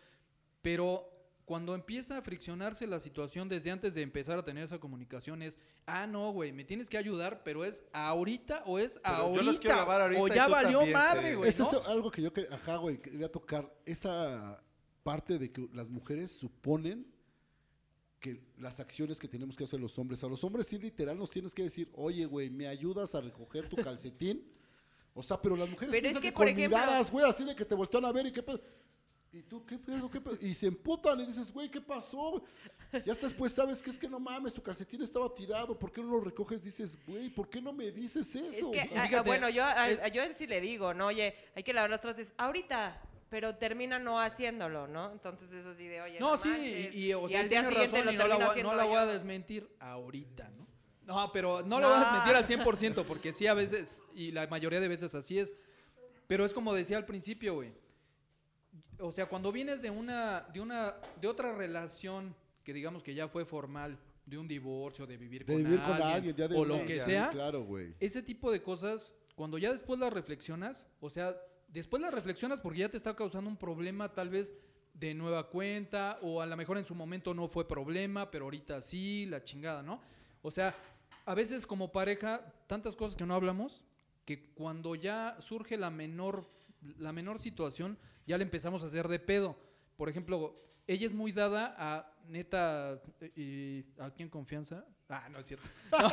Pero 0.63 1.09
cuando 1.51 1.75
empieza 1.75 2.17
a 2.17 2.23
friccionarse 2.23 2.87
la 2.87 3.01
situación 3.01 3.49
desde 3.49 3.73
antes 3.73 3.93
de 3.95 4.03
empezar 4.03 4.39
a 4.39 4.45
tener 4.45 4.63
esa 4.63 4.79
comunicación 4.79 5.43
es, 5.43 5.59
ah, 5.85 6.07
no, 6.07 6.31
güey, 6.31 6.53
me 6.53 6.63
tienes 6.63 6.89
que 6.89 6.97
ayudar, 6.97 7.43
pero 7.43 7.65
es 7.65 7.83
ahorita 7.93 8.63
o 8.67 8.79
es 8.79 9.01
Pero 9.03 9.17
yo 9.17 9.23
ahorita. 9.25 9.43
los 9.43 9.59
quiero 9.59 9.77
lavar 9.79 10.01
ahorita 10.03 10.23
o 10.23 10.29
y 10.29 10.31
ya 10.31 10.47
tú 10.47 10.53
valió 10.53 10.79
también, 10.79 10.97
madre, 10.97 11.35
güey. 11.35 11.49
Ese 11.51 11.65
¿no? 11.65 11.71
es 11.71 11.75
algo 11.89 12.09
que 12.09 12.23
yo 12.23 12.33
quería, 12.33 12.55
ajá, 12.55 12.77
güey, 12.77 13.03
quería 13.03 13.29
tocar. 13.29 13.69
Esa 13.85 14.63
parte 15.03 15.41
de 15.41 15.51
que 15.51 15.69
las 15.73 15.89
mujeres 15.89 16.31
suponen 16.31 17.05
que 18.21 18.41
las 18.57 18.79
acciones 18.79 19.19
que 19.19 19.27
tenemos 19.27 19.57
que 19.57 19.65
hacer 19.65 19.81
los 19.81 19.99
hombres, 19.99 20.23
a 20.23 20.29
los 20.29 20.45
hombres 20.45 20.69
sí 20.69 20.79
literal 20.79 21.19
nos 21.19 21.31
tienes 21.31 21.53
que 21.53 21.65
decir, 21.65 21.91
oye, 21.95 22.27
güey, 22.27 22.49
¿me 22.49 22.69
ayudas 22.69 23.17
a 23.17 23.21
recoger 23.23 23.69
tu 23.69 23.75
calcetín? 23.75 24.49
O 25.15 25.23
sea, 25.25 25.43
pero 25.43 25.57
las 25.57 25.69
mujeres 25.69 25.93
Pero 25.93 26.07
es 26.11 26.15
que, 26.15 26.21
que, 26.21 26.31
por 26.33 26.47
con 26.47 26.49
ejemplo- 26.57 26.79
miradas, 26.79 27.11
güey, 27.11 27.29
así 27.29 27.43
de 27.43 27.57
que 27.57 27.65
te 27.65 27.75
voltean 27.75 28.05
a 28.05 28.13
ver 28.13 28.27
y 28.27 28.31
qué 28.31 28.41
pedo. 28.41 28.61
¿Y 29.33 29.43
tú 29.43 29.65
qué 29.65 29.79
pedo, 29.79 30.11
qué 30.11 30.21
pedo? 30.21 30.37
Y 30.41 30.55
se 30.55 30.67
emputan 30.67 31.21
y 31.21 31.27
dices, 31.27 31.53
güey, 31.53 31.71
¿qué 31.71 31.81
pasó? 31.81 32.43
Ya 33.05 33.13
hasta 33.13 33.29
después 33.29 33.53
sabes 33.53 33.81
que 33.81 33.91
es 33.91 33.97
que 33.99 34.09
no 34.09 34.19
mames, 34.19 34.53
tu 34.53 34.61
calcetín 34.61 35.01
estaba 35.03 35.33
tirado, 35.33 35.79
¿por 35.79 35.93
qué 35.93 36.03
no 36.03 36.09
lo 36.11 36.21
recoges? 36.21 36.65
Dices, 36.65 36.99
güey, 37.07 37.31
¿por 37.31 37.49
qué 37.49 37.61
no 37.63 37.73
me 37.73 37.93
dices 37.93 38.35
Es 38.35 38.57
eso? 38.59 38.73
que, 38.73 38.87
güey?" 38.87 38.99
ah, 38.99 39.03
ah, 39.05 39.09
Fíjate, 39.09 39.29
bueno, 39.29 39.49
yo 39.49 39.63
a, 39.65 39.85
a- 39.85 40.09
yo 40.09 40.23
sí 40.35 40.49
le 40.49 40.61
digo, 40.61 40.93
¿no? 40.95 41.07
Oye, 41.07 41.37
hay 41.55 41.63
que 41.63 41.73
lavar 41.73 41.91
los 41.91 42.01
trastes 42.01 42.33
ahorita, 42.39 43.01
pero 43.29 43.55
termina 43.55 44.01
no 44.01 44.19
haciéndolo, 44.19 44.89
¿no? 44.89 45.13
Entonces 45.13 45.53
es 45.53 45.65
así 45.65 45.87
de, 45.87 46.01
oye, 46.03 46.19
No, 46.19 46.33
no, 46.33 46.39
sí, 46.39 46.49
manches, 46.49 46.95
y, 46.95 46.99
y, 47.07 47.15
o 47.15 47.29
sea, 47.29 47.41
al 47.41 47.49
día 47.49 47.61
siguiente 47.69 47.97
razón 48.03 48.07
lo 48.07 48.13
no 48.13 48.27
la, 48.39 48.47
haciendo 48.51 48.71
no 48.73 48.77
la 48.77 48.85
voy 48.85 48.97
a 48.97 49.07
desmentir 49.07 49.71
ahorita, 49.79 50.51
¿no? 50.59 50.67
No, 51.05 51.31
pero 51.33 51.63
no 51.63 51.79
lo 51.79 51.87
voy 51.89 51.97
a 51.97 52.01
No. 52.01 52.05
desmentir 52.07 52.35
al 52.35 52.47
100%, 52.67 53.05
porque 53.05 53.33
sí 53.33 53.47
a 53.47 53.55
veces, 53.55 54.03
y 54.17 54.33
la 54.33 54.49
mayoría 54.49 54.81
de 54.81 54.89
veces 54.89 55.15
así 55.15 55.39
es. 55.39 55.55
Pero 56.27 56.45
es 56.45 56.53
como 56.53 56.75
decía 56.75 56.97
al 56.97 57.07
principio, 57.07 57.55
güey. 57.55 57.73
O 59.01 59.13
sea, 59.13 59.27
cuando 59.27 59.53
vienes 59.53 59.81
de 59.83 59.91
una, 59.91 60.43
de 60.53 60.61
una, 60.61 60.95
de 61.21 61.29
otra 61.29 61.55
relación 61.55 62.35
que 62.65 62.73
digamos 62.73 63.03
que 63.03 63.15
ya 63.15 63.29
fue 63.29 63.45
formal, 63.45 63.99
de 64.27 64.39
un 64.39 64.47
divorcio, 64.47 65.07
de 65.07 65.17
vivir 65.17 65.45
de 65.45 65.53
con 65.53 65.63
vivir 65.63 65.81
alguien, 65.81 65.99
con 65.99 66.07
alguien, 66.07 66.37
ya 66.37 66.49
de 66.49 66.57
o 66.57 66.65
lo 66.65 66.85
que 66.85 67.01
sea, 67.01 67.31
Claro, 67.31 67.65
güey. 67.65 67.95
ese 67.99 68.23
tipo 68.23 68.53
de 68.53 68.63
cosas, 68.63 69.13
cuando 69.35 69.59
ya 69.59 69.73
después 69.73 69.99
las 69.99 70.13
reflexionas, 70.13 70.87
o 71.01 71.11
sea, 71.11 71.37
después 71.69 72.01
las 72.01 72.15
reflexionas 72.15 72.61
porque 72.61 72.81
ya 72.81 72.89
te 72.89 72.97
está 72.97 73.17
causando 73.17 73.51
un 73.51 73.57
problema 73.57 74.13
tal 74.13 74.29
vez 74.29 74.55
de 74.95 75.15
nueva 75.15 75.49
cuenta, 75.49 76.19
o 76.23 76.41
a 76.41 76.47
lo 76.47 76.57
mejor 76.57 76.79
en 76.79 76.85
su 76.85 76.95
momento 76.95 77.33
no 77.35 77.49
fue 77.49 77.67
problema, 77.67 78.31
pero 78.31 78.45
ahorita 78.45 78.81
sí, 78.83 79.27
la 79.27 79.43
chingada, 79.43 79.83
¿no? 79.83 80.01
O 80.43 80.51
sea, 80.51 80.75
a 81.25 81.35
veces 81.35 81.67
como 81.67 81.91
pareja, 81.91 82.53
tantas 82.67 82.97
cosas 82.97 83.17
que 83.17 83.27
no 83.27 83.35
hablamos, 83.35 83.83
que 84.25 84.53
cuando 84.53 84.95
ya 84.95 85.37
surge 85.41 85.77
la 85.77 85.91
menor, 85.91 86.47
la 86.99 87.13
menor 87.13 87.39
situación, 87.39 87.99
ya 88.31 88.39
le 88.39 88.45
empezamos 88.45 88.83
a 88.83 88.87
hacer 88.87 89.09
de 89.09 89.19
pedo. 89.19 89.57
Por 89.97 90.09
ejemplo, 90.09 90.55
ella 90.87 91.07
es 91.07 91.13
muy 91.13 91.33
dada 91.33 91.75
a, 91.79 92.13
neta, 92.29 93.01
y 93.37 93.85
aquí 93.99 94.23
en 94.23 94.29
confianza, 94.31 94.85
Ah, 95.13 95.29
no 95.29 95.41
es 95.41 95.47
cierto. 95.47 95.69
No, 95.91 96.09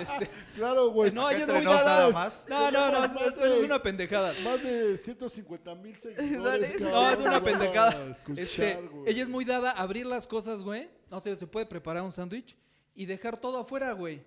este, 0.00 0.30
Claro, 0.56 0.88
güey. 0.90 1.12
no, 1.12 1.28
ella 1.30 1.44
es 1.44 1.52
muy 1.52 1.64
dada. 1.66 1.84
nada 1.84 2.08
más. 2.08 2.46
No, 2.48 2.70
no, 2.70 2.90
no, 2.90 2.98
Más 3.00 3.14
es, 3.14 3.26
es- 3.28 3.36
de- 3.36 3.58
es 3.58 3.62
una 3.64 3.82
pendejada. 3.82 4.32
Más 4.42 4.62
de 4.62 4.96
150 4.96 5.74
mil 5.74 5.94
seguidores. 5.98 6.80
No, 6.80 6.86
cabrón, 6.90 7.02
No, 7.04 7.10
es 7.10 7.18
una 7.20 7.44
pendejada. 7.44 8.10
escuchar, 8.10 8.44
Este, 8.44 8.74
güey. 8.90 9.10
ella 9.12 9.22
es 9.22 9.28
muy 9.28 9.44
dada 9.44 9.72
a 9.72 9.82
abrir 9.82 10.06
las 10.06 10.26
cosas, 10.26 10.62
güey. 10.62 10.88
No 11.10 11.20
sé, 11.20 11.36
se 11.36 11.46
puede 11.46 11.66
preparar 11.66 12.02
un 12.02 12.10
sándwich 12.12 12.56
y 12.94 13.04
dejar 13.04 13.36
todo 13.38 13.58
afuera, 13.58 13.92
güey. 13.92 14.22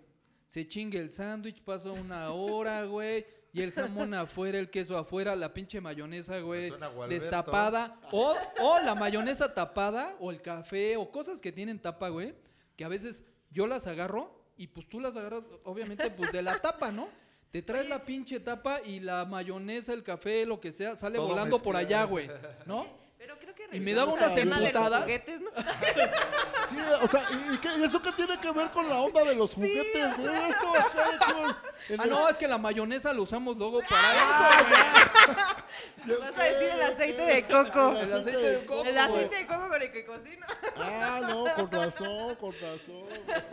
Se 0.47 0.67
chingue 0.67 0.99
el 0.99 1.09
sándwich, 1.09 1.59
pasa 1.63 1.91
una 1.91 2.29
hora, 2.29 2.85
güey. 2.85 3.25
Y 3.53 3.61
el 3.61 3.71
jamón 3.71 4.13
afuera, 4.13 4.57
el 4.57 4.69
queso 4.69 4.97
afuera, 4.97 5.35
la 5.35 5.53
pinche 5.53 5.81
mayonesa, 5.81 6.39
güey, 6.39 6.69
suena 6.69 6.87
Gualberto. 6.87 7.23
destapada. 7.23 7.99
O, 8.11 8.35
o 8.59 8.79
la 8.79 8.95
mayonesa 8.95 9.53
tapada, 9.53 10.15
o 10.19 10.31
el 10.31 10.41
café, 10.41 10.95
o 10.97 11.11
cosas 11.11 11.41
que 11.41 11.51
tienen 11.51 11.79
tapa, 11.79 12.09
güey. 12.09 12.33
Que 12.75 12.85
a 12.85 12.87
veces 12.87 13.25
yo 13.51 13.67
las 13.67 13.87
agarro 13.87 14.33
y 14.57 14.67
pues 14.67 14.87
tú 14.87 14.99
las 14.99 15.15
agarras, 15.15 15.43
obviamente, 15.63 16.09
pues 16.11 16.31
de 16.31 16.41
la 16.41 16.57
tapa, 16.59 16.91
¿no? 16.91 17.09
Te 17.51 17.61
traes 17.61 17.89
la 17.89 18.05
pinche 18.05 18.39
tapa 18.39 18.81
y 18.81 19.01
la 19.01 19.25
mayonesa, 19.25 19.91
el 19.93 20.03
café, 20.03 20.45
lo 20.45 20.61
que 20.61 20.71
sea, 20.71 20.95
sale 20.95 21.17
Todo 21.17 21.27
volando 21.27 21.59
por 21.59 21.75
allá, 21.75 22.05
güey. 22.05 22.29
¿No? 22.65 22.85
Pero 23.21 23.37
creo 23.37 23.53
que 23.53 23.67
Y 23.77 23.79
me 23.79 23.93
daba 23.93 24.13
unas 24.13 24.35
emputadas. 24.35 25.01
juguetes, 25.03 25.41
¿no? 25.41 25.51
Sí, 26.71 26.77
o 27.03 27.07
sea, 27.07 27.21
¿y, 27.53 27.57
qué- 27.57 27.67
y 27.79 27.83
eso 27.83 28.01
qué 28.01 28.11
tiene 28.13 28.39
que 28.39 28.49
ver 28.51 28.69
con 28.71 28.87
la 28.89 28.95
onda 29.01 29.23
de 29.25 29.35
los 29.35 29.53
juguetes, 29.53 30.17
güey? 30.17 30.35
Esto 30.49 30.73
acá 30.73 31.25
Ah, 31.99 32.03
el- 32.03 32.09
no, 32.09 32.29
es 32.29 32.37
que 32.37 32.47
la 32.47 32.57
mayonesa 32.57 33.11
lo 33.13 33.23
usamos 33.23 33.57
luego 33.57 33.79
para 33.89 34.01
Ah, 34.01 34.65
eso. 36.07 36.19
Vas 36.19 36.39
a 36.39 36.43
decir 36.43 36.69
el 36.69 36.81
aceite 36.81 37.21
de 37.21 37.43
coco. 37.43 37.91
El 37.97 38.13
aceite 38.13 38.37
de 38.37 38.65
coco. 38.65 38.83
El 38.85 38.97
aceite 38.97 39.35
de 39.35 39.45
coco 39.47 39.69
con 39.69 39.81
el 39.81 39.91
que 39.91 40.05
cocino. 40.05 40.45
Ah, 40.77 41.19
no, 41.29 41.45
con 41.55 41.71
razón, 41.71 42.35
con 42.35 42.53
razón. 42.59 43.03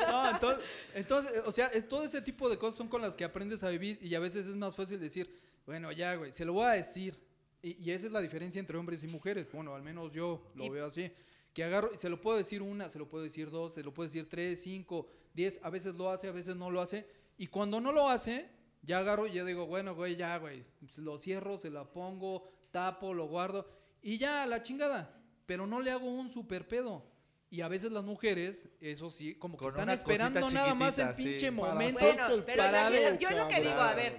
No, 0.08 0.30
entonces, 0.30 0.64
entonces, 0.94 1.42
o 1.44 1.52
sea, 1.52 1.66
es, 1.66 1.86
todo 1.88 2.04
ese 2.04 2.22
tipo 2.22 2.48
de 2.48 2.56
cosas 2.56 2.78
son 2.78 2.88
con 2.88 3.02
las 3.02 3.14
que 3.14 3.24
aprendes 3.24 3.62
a 3.64 3.68
vivir 3.68 3.98
y 4.00 4.14
a 4.14 4.20
veces 4.20 4.46
es 4.46 4.56
más 4.56 4.74
fácil 4.76 4.98
decir, 5.00 5.28
bueno, 5.66 5.92
ya, 5.92 6.14
güey, 6.14 6.32
se 6.32 6.44
lo 6.46 6.54
voy 6.54 6.66
a 6.66 6.70
decir. 6.70 7.18
Y, 7.62 7.76
y 7.82 7.90
esa 7.90 8.06
es 8.06 8.12
la 8.12 8.20
diferencia 8.20 8.58
entre 8.58 8.76
hombres 8.76 9.02
y 9.02 9.06
mujeres. 9.08 9.50
Bueno, 9.52 9.74
al 9.74 9.82
menos 9.82 10.12
yo 10.12 10.50
lo 10.54 10.64
Y- 10.64 10.68
veo 10.70 10.86
así. 10.86 11.10
Que 11.52 11.64
agarro, 11.64 11.96
se 11.98 12.08
lo 12.08 12.20
puedo 12.20 12.36
decir 12.36 12.62
una, 12.62 12.88
se 12.88 12.98
lo 12.98 13.08
puedo 13.08 13.24
decir 13.24 13.50
dos, 13.50 13.74
se 13.74 13.82
lo 13.82 13.92
puedo 13.92 14.08
decir 14.08 14.28
tres, 14.28 14.62
cinco, 14.62 15.08
diez. 15.34 15.58
A 15.62 15.70
veces 15.70 15.94
lo 15.96 16.10
hace, 16.10 16.28
a 16.28 16.32
veces 16.32 16.54
no 16.54 16.70
lo 16.70 16.80
hace. 16.80 17.06
Y 17.36 17.48
cuando 17.48 17.80
no 17.80 17.90
lo 17.90 18.08
hace, 18.08 18.48
ya 18.82 18.98
agarro 18.98 19.26
y 19.26 19.32
ya 19.32 19.44
digo, 19.44 19.66
bueno, 19.66 19.94
güey, 19.94 20.14
ya, 20.14 20.36
güey. 20.38 20.62
Lo 20.98 21.18
cierro, 21.18 21.58
se 21.58 21.70
la 21.70 21.84
pongo, 21.84 22.48
tapo, 22.70 23.12
lo 23.12 23.26
guardo. 23.26 23.68
Y 24.02 24.18
ya, 24.18 24.46
la 24.46 24.62
chingada. 24.62 25.20
Pero 25.46 25.66
no 25.66 25.80
le 25.80 25.90
hago 25.90 26.06
un 26.06 26.30
super 26.30 26.68
pedo. 26.68 27.04
Y 27.50 27.62
a 27.62 27.68
veces 27.68 27.90
las 27.90 28.04
mujeres, 28.04 28.68
eso 28.80 29.10
sí, 29.10 29.34
como 29.34 29.56
que 29.56 29.64
Con 29.64 29.70
están 29.70 29.88
esperando 29.90 30.48
nada 30.50 30.74
más 30.74 30.98
el 30.98 31.14
sí. 31.16 31.24
pinche 31.24 31.50
Para 31.50 31.72
momento. 31.72 31.98
Bueno, 32.00 32.26
el 32.34 32.44
pero 32.44 32.58
para 32.62 32.80
imagínate, 32.90 33.10
ver, 33.10 33.18
yo 33.18 33.30
lo 33.30 33.48
que 33.48 33.60
digo, 33.62 33.80
a 33.80 33.94
ver, 33.94 34.12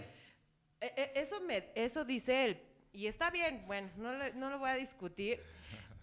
eh, 0.81 0.93
eh, 0.97 1.11
eso, 1.15 1.39
me, 1.41 1.69
eso 1.75 2.03
dice 2.03 2.45
él. 2.45 2.61
Y 2.91 3.07
está 3.07 3.29
bien, 3.29 3.63
bueno, 3.67 3.89
no, 3.97 4.13
le- 4.13 4.33
no 4.33 4.49
lo 4.49 4.57
voy 4.59 4.69
a 4.69 4.75
discutir. 4.75 5.39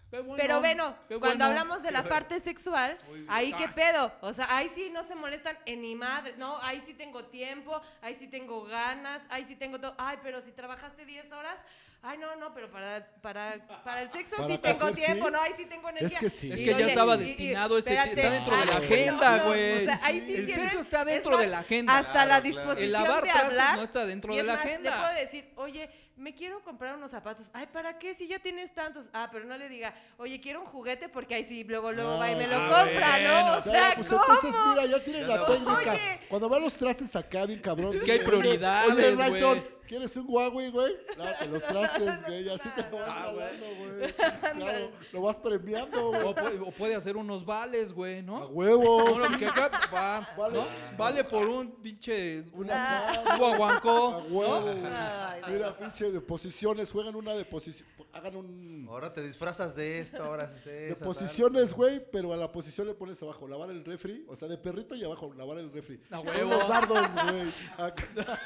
Bueno, 0.09 0.35
Pero 0.37 0.59
bueno, 0.61 0.95
cuando 1.09 1.19
bueno. 1.27 1.45
hablamos 1.47 1.83
de 1.83 1.91
la 1.91 2.07
parte 2.07 2.39
sexual, 2.39 2.97
ahí 3.27 3.51
qué 3.51 3.67
pedo. 3.67 4.09
O 4.21 4.31
sea, 4.31 4.47
ahí 4.55 4.69
sí 4.73 4.89
no 4.89 5.03
se 5.03 5.15
molestan 5.15 5.57
en 5.65 5.81
ni 5.81 5.95
madre. 5.95 6.33
No, 6.37 6.57
ahí 6.61 6.81
sí 6.85 6.93
tengo 6.93 7.25
tiempo, 7.25 7.81
ahí 8.01 8.15
sí 8.15 8.27
tengo 8.29 8.63
ganas, 8.63 9.21
ahí 9.29 9.43
sí 9.43 9.57
tengo 9.57 9.81
todo. 9.81 9.95
Ay, 9.97 10.17
pero 10.23 10.41
si 10.41 10.53
trabajaste 10.53 11.03
10 11.05 11.29
horas. 11.33 11.57
Ay, 12.01 12.17
no, 12.19 12.37
no, 12.37 12.53
pero 12.53 12.71
para, 12.71 13.05
para, 13.21 13.57
para 13.83 14.03
el 14.03 14.09
sexo 14.13 14.37
Para 14.37 14.47
sí 14.47 14.57
tengo 14.59 14.91
tiempo, 14.93 15.25
sí. 15.25 15.31
no, 15.33 15.41
ahí 15.41 15.51
sí 15.57 15.65
tengo 15.65 15.89
energía. 15.89 16.19
que 16.19 16.29
sí. 16.29 16.53
Es 16.53 16.59
que 16.59 16.65
ya 16.67 16.75
oye, 16.77 16.85
estaba 16.87 17.15
y- 17.15 17.17
y- 17.17 17.23
destinado 17.25 17.77
ese- 17.77 17.93
espérate, 17.95 18.21
está 18.21 18.31
dentro 18.31 18.57
de 18.57 18.65
la 18.65 18.71
ah, 18.71 18.77
agenda, 18.77 19.31
no, 19.31 19.37
no, 19.39 19.43
güey. 19.49 19.75
O 19.75 19.79
sea, 19.79 19.99
ahí 20.03 20.19
Sí, 20.21 20.25
sí 20.27 20.35
el 20.35 20.45
tienen- 20.45 20.63
sexo 20.69 20.79
está 20.79 20.99
es 21.01 21.05
dentro 21.07 21.37
de 21.37 21.47
la 21.47 21.59
agenda. 21.59 21.97
Hasta 21.97 22.11
Claro, 22.13 22.29
la 22.29 22.41
claro. 22.41 22.43
disposición 22.43 22.83
El 22.85 22.91
lavar 22.93 23.15
de 23.23 23.27
trastes 23.29 23.43
hablar. 23.49 23.75
no 23.75 23.83
está 23.83 24.05
dentro 24.05 24.31
y 24.31 24.35
de 24.37 24.41
es 24.41 24.47
la 24.47 24.53
más, 24.53 24.61
agenda. 24.65 24.89
Le 24.95 25.01
puedo 25.01 25.13
decir, 25.19 25.51
oye, 25.57 25.89
me 26.17 26.33
quiero 26.33 26.61
comprar 26.63 26.95
unos 26.95 27.11
zapatos. 27.11 27.47
Ay, 27.53 27.67
¿para 27.67 27.97
qué? 27.99 28.15
Si 28.15 28.27
ya 28.27 28.39
tienes 28.39 28.73
tantos. 28.73 29.07
Ah, 29.13 29.29
pero 29.31 29.45
no 29.45 29.57
le 29.57 29.69
diga, 29.69 29.93
oye, 30.17 30.41
quiero 30.41 30.61
un 30.61 30.65
juguete 30.67 31.07
porque 31.09 31.35
ahí 31.35 31.45
sí, 31.45 31.63
luego, 31.63 31.91
luego 31.91 32.17
va 32.17 32.31
y 32.31 32.35
me 32.35 32.47
lo 32.47 32.55
Ah, 32.57 32.81
compra, 32.83 33.11
bueno, 33.11 33.29
¿no? 33.29 33.57
O 33.57 33.61
sea, 33.61 33.71
sea, 33.71 33.95
pues 33.95 34.07
¿cómo? 34.09 34.21
entonces, 34.23 34.53
mira, 34.69 34.85
ya 34.85 35.03
tienes 35.03 35.21
Ya 35.21 35.27
la 35.27 35.37
no. 35.37 35.45
técnica. 35.45 35.91
Oye. 35.93 36.19
Cuando 36.27 36.49
van 36.49 36.61
los 36.63 36.73
trastes 36.73 37.15
acá, 37.15 37.45
bien 37.45 37.59
cabrón. 37.59 37.95
Es 37.95 38.01
que 38.03 38.11
hay 38.13 38.19
prioridades, 38.19 39.15
güey. 39.27 39.76
¿Quieres 39.87 40.15
un 40.17 40.25
Huawei, 40.29 40.69
güey? 40.69 40.93
Lávate 41.17 41.47
los 41.47 41.63
trastes, 41.63 42.23
güey. 42.27 42.43
Y 42.45 42.49
así 42.49 42.69
te 42.75 42.81
vas 42.83 43.03
Ah, 43.07 43.31
güey. 43.33 43.45
jalando, 43.47 43.65
güey. 43.77 44.13
Claro, 44.57 44.91
lo 45.13 45.21
vas 45.21 45.37
premiando, 45.37 46.07
güey. 46.09 46.21
O, 46.23 46.35
puede, 46.35 46.59
o 46.59 46.71
puede 46.71 46.95
hacer 46.95 47.17
unos 47.17 47.45
vales, 47.45 47.93
güey, 47.93 48.19
A 48.19 48.21
¿no? 48.23 48.45
huevos. 48.47 49.17
No, 49.19 49.29
no, 49.29 49.37
que 49.39 49.45
acá 49.47 49.71
va, 49.93 50.27
Vale. 50.37 50.53
¿no? 50.59 50.67
Vale 50.97 51.23
por 51.23 51.47
un 51.47 51.71
pinche 51.81 52.41
Una 52.53 52.61
un 52.61 52.67
cara. 52.67 53.33
A 53.33 53.37
guaguancó. 53.37 54.17
huevo, 54.29 54.61
güey. 54.61 54.85
Ay, 54.85 55.41
Dios. 55.47 55.51
Mira, 55.51 55.73
pinche 55.77 56.11
de 56.11 56.21
posiciones. 56.21 56.91
Juegan 56.91 57.15
una 57.15 57.33
de 57.33 57.45
posición. 57.45 57.87
Hagan 58.13 58.35
un. 58.35 58.87
Ahora 58.89 59.13
te 59.13 59.21
disfrazas 59.21 59.75
de 59.75 59.99
esto, 59.99 60.23
ahora 60.23 60.45
es 60.45 60.65
De 60.65 60.95
posiciones, 60.95 61.73
güey, 61.73 62.01
pero 62.11 62.33
a 62.33 62.37
la 62.37 62.51
posición 62.51 62.87
le 62.87 62.93
pones 62.93 63.21
abajo, 63.21 63.47
lavar 63.47 63.69
el 63.69 63.83
refri, 63.85 64.25
o 64.27 64.35
sea, 64.35 64.47
de 64.47 64.57
perrito 64.57 64.95
y 64.95 65.03
abajo, 65.03 65.33
lavar 65.35 65.57
el 65.59 65.71
refri. 65.71 65.99
A 66.09 66.17
Con 66.17 66.27
huevo. 66.27 66.49
los 66.51 66.67
dardos, 66.67 67.05
güey. 67.29 67.53
Acá. 67.77 68.39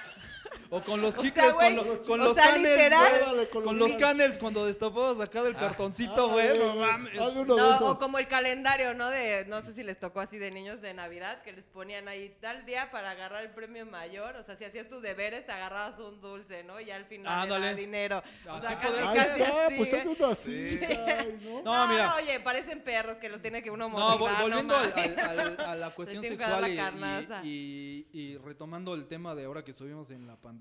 O 0.74 0.82
con 0.82 1.02
los 1.02 1.14
O 1.16 1.20
sea, 1.20 1.30
chicles, 1.30 1.54
con, 1.54 1.76
los- 1.76 2.08
con 2.08 2.22
o 2.22 2.24
los 2.24 2.34
sea, 2.36 2.46
canels. 2.52 2.94
Órale, 2.94 3.50
con 3.50 3.64
Con 3.66 3.78
los 3.78 3.90
los 3.90 3.92
can- 3.98 4.00
canels 4.18 4.38
cuando 4.38 4.66
destapabas 4.66 5.20
acá 5.20 5.44
del 5.44 5.54
cartoncito, 5.58 6.30
Ah, 6.30 6.32
güey. 6.34 6.58
No 6.58 6.74
güey, 6.76 6.80
mames. 6.80 7.20
Hazle 7.22 7.42
uno 7.42 7.56
de 7.56 7.62
No, 7.62 7.90
o 7.92 8.00
como 8.00 8.18
el 8.20 8.28
calendario, 8.28 8.94
¿no? 8.94 9.10
De, 9.10 9.44
no 9.48 9.62
sé 9.64 9.74
si 9.74 9.84
les 9.84 10.00
tocó 10.00 10.22
así 10.22 10.38
de 10.38 10.50
niños 10.50 10.82
de 10.82 10.94
Navidad, 10.94 11.42
que 11.42 11.52
les 11.52 11.66
ponían 11.66 12.08
ahí 12.08 12.34
tal 12.40 12.66
día 12.66 12.90
para 12.90 13.12
agarrar 13.12 13.44
el 13.44 13.50
premio 13.52 13.86
mayor. 13.86 14.38
O 14.38 14.44
sea, 14.44 14.56
si 14.56 14.64
hacías 14.64 14.88
tus 14.88 15.02
deberes, 15.02 15.46
te 15.46 15.52
agarrabas 15.52 16.00
un 16.00 16.22
dulce, 16.22 16.64
¿no? 16.64 16.80
Y 16.80 16.90
al 16.90 17.04
final 17.04 17.42
Ándale. 17.42 17.68
era 17.68 17.76
dinero. 17.76 18.24
O 18.50 18.62
sea, 18.62 18.80
casi, 18.80 18.94
Ahí 18.94 19.18
casi 19.18 19.42
está, 19.42 19.66
así, 19.66 19.76
pues 19.76 19.94
así, 20.32 20.78
Sí. 20.78 20.86
ay, 20.94 21.38
¿no? 21.44 21.62
No, 21.64 21.74
No, 21.86 21.88
mira. 21.92 22.06
no, 22.08 22.16
oye, 22.16 22.40
parecen 22.40 22.80
perros 22.82 23.18
que 23.18 23.28
los 23.28 23.42
tiene 23.42 23.62
que 23.62 23.70
uno 23.72 23.90
No, 23.90 23.98
motivar. 24.18 24.36
vol- 24.36 24.42
volviendo 24.42 24.76
al- 24.78 24.94
al- 24.94 25.20
al- 25.20 25.60
a 25.60 25.76
la 25.76 25.90
cuestión 25.96 26.24
sexual 26.24 26.72
y- 26.72 26.78
carnaza. 26.78 27.42
y, 27.44 28.08
y- 28.14 28.22
y 28.22 28.38
retomando 28.38 28.94
el 28.94 29.06
tema 29.08 29.36
de 29.36 29.44
ahora 29.44 29.66
que 29.66 29.72
estuvimos 29.72 30.10
en 30.12 30.28
la 30.28 30.38
pandemia. 30.38 30.61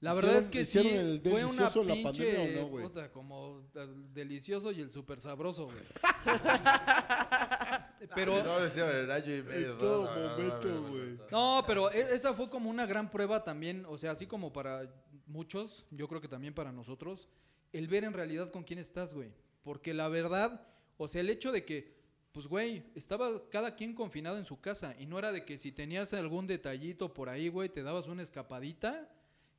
La 0.00 0.12
¿Hicieron- 0.12 0.16
verdad 0.16 0.36
es 0.42 0.48
que 0.48 0.64
sí, 0.64 0.78
el 0.78 1.20
fue 1.22 1.44
una 1.44 1.62
la 1.64 1.70
pinche, 1.94 2.02
pandemia 2.02 2.60
o 2.60 2.62
no, 2.62 2.68
güey? 2.68 2.84
puta, 2.86 3.10
como 3.10 3.64
el 3.74 4.14
delicioso 4.14 4.70
y 4.70 4.80
el 4.80 4.92
súper 4.92 5.20
sabroso, 5.20 5.64
güey. 5.66 5.78
pero, 8.14 8.36
Si 8.36 8.42
no, 8.42 8.60
decía 8.60 8.90
el 8.90 9.10
año 9.10 9.36
y 9.36 9.42
medio. 9.42 9.72
En 9.72 9.78
todo 9.78 10.30
momento, 10.30 10.82
güey. 10.88 11.18
no. 11.30 11.56
No, 11.58 11.64
pero 11.66 11.90
e- 11.90 12.14
esa 12.14 12.32
fue 12.34 12.48
como 12.48 12.70
una 12.70 12.86
gran 12.86 13.10
prueba 13.10 13.44
también, 13.44 13.84
o 13.88 13.98
sea, 13.98 14.12
así 14.12 14.26
como 14.26 14.52
para 14.52 14.90
muchos, 15.26 15.86
yo 15.90 16.08
creo 16.08 16.20
que 16.20 16.28
también 16.28 16.54
para 16.54 16.72
nosotros, 16.72 17.28
el 17.72 17.88
ver 17.88 18.04
en 18.04 18.12
realidad 18.12 18.50
con 18.50 18.64
quién 18.64 18.78
estás, 18.78 19.14
güey. 19.14 19.32
Porque 19.62 19.94
la 19.94 20.08
verdad, 20.08 20.66
o 20.96 21.08
sea, 21.08 21.20
el 21.20 21.30
hecho 21.30 21.52
de 21.52 21.64
que, 21.64 21.97
pues, 22.32 22.46
güey, 22.46 22.84
estaba 22.94 23.48
cada 23.50 23.74
quien 23.74 23.94
confinado 23.94 24.38
en 24.38 24.44
su 24.44 24.60
casa 24.60 24.94
y 24.98 25.06
no 25.06 25.18
era 25.18 25.32
de 25.32 25.44
que 25.44 25.58
si 25.58 25.72
tenías 25.72 26.12
algún 26.14 26.46
detallito 26.46 27.12
por 27.12 27.28
ahí, 27.28 27.48
güey, 27.48 27.68
te 27.68 27.82
dabas 27.82 28.06
una 28.06 28.22
escapadita 28.22 29.08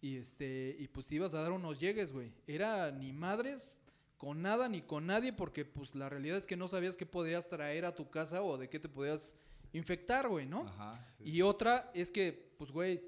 y 0.01 0.17
este, 0.17 0.75
y 0.79 0.88
pues 0.88 1.08
te 1.08 1.15
ibas 1.15 1.34
a 1.34 1.41
dar 1.41 1.51
unos 1.51 1.79
llegues, 1.79 2.12
güey. 2.12 2.32
Era 2.47 2.91
ni 2.91 3.12
madres 3.12 3.79
con 4.17 4.41
nada 4.41 4.69
ni 4.69 4.82
con 4.82 5.08
nadie 5.08 5.34
porque 5.34 5.65
pues 5.65 5.95
la 5.95 6.10
realidad 6.10 6.38
es 6.38 6.45
que 6.45 6.58
no 6.58 6.67
sabías 6.67 6.97
qué 6.97 7.05
podrías 7.05 7.47
traer 7.47 7.86
a 7.86 7.95
tu 7.95 8.10
casa 8.10 8.43
o 8.43 8.58
de 8.58 8.69
qué 8.69 8.79
te 8.79 8.89
podías 8.89 9.36
infectar, 9.73 10.27
güey, 10.27 10.45
¿no? 10.45 10.67
Ajá, 10.67 11.05
sí. 11.17 11.23
Y 11.29 11.41
otra 11.41 11.91
es 11.93 12.12
que, 12.12 12.53
pues, 12.58 12.71
güey, 12.71 13.01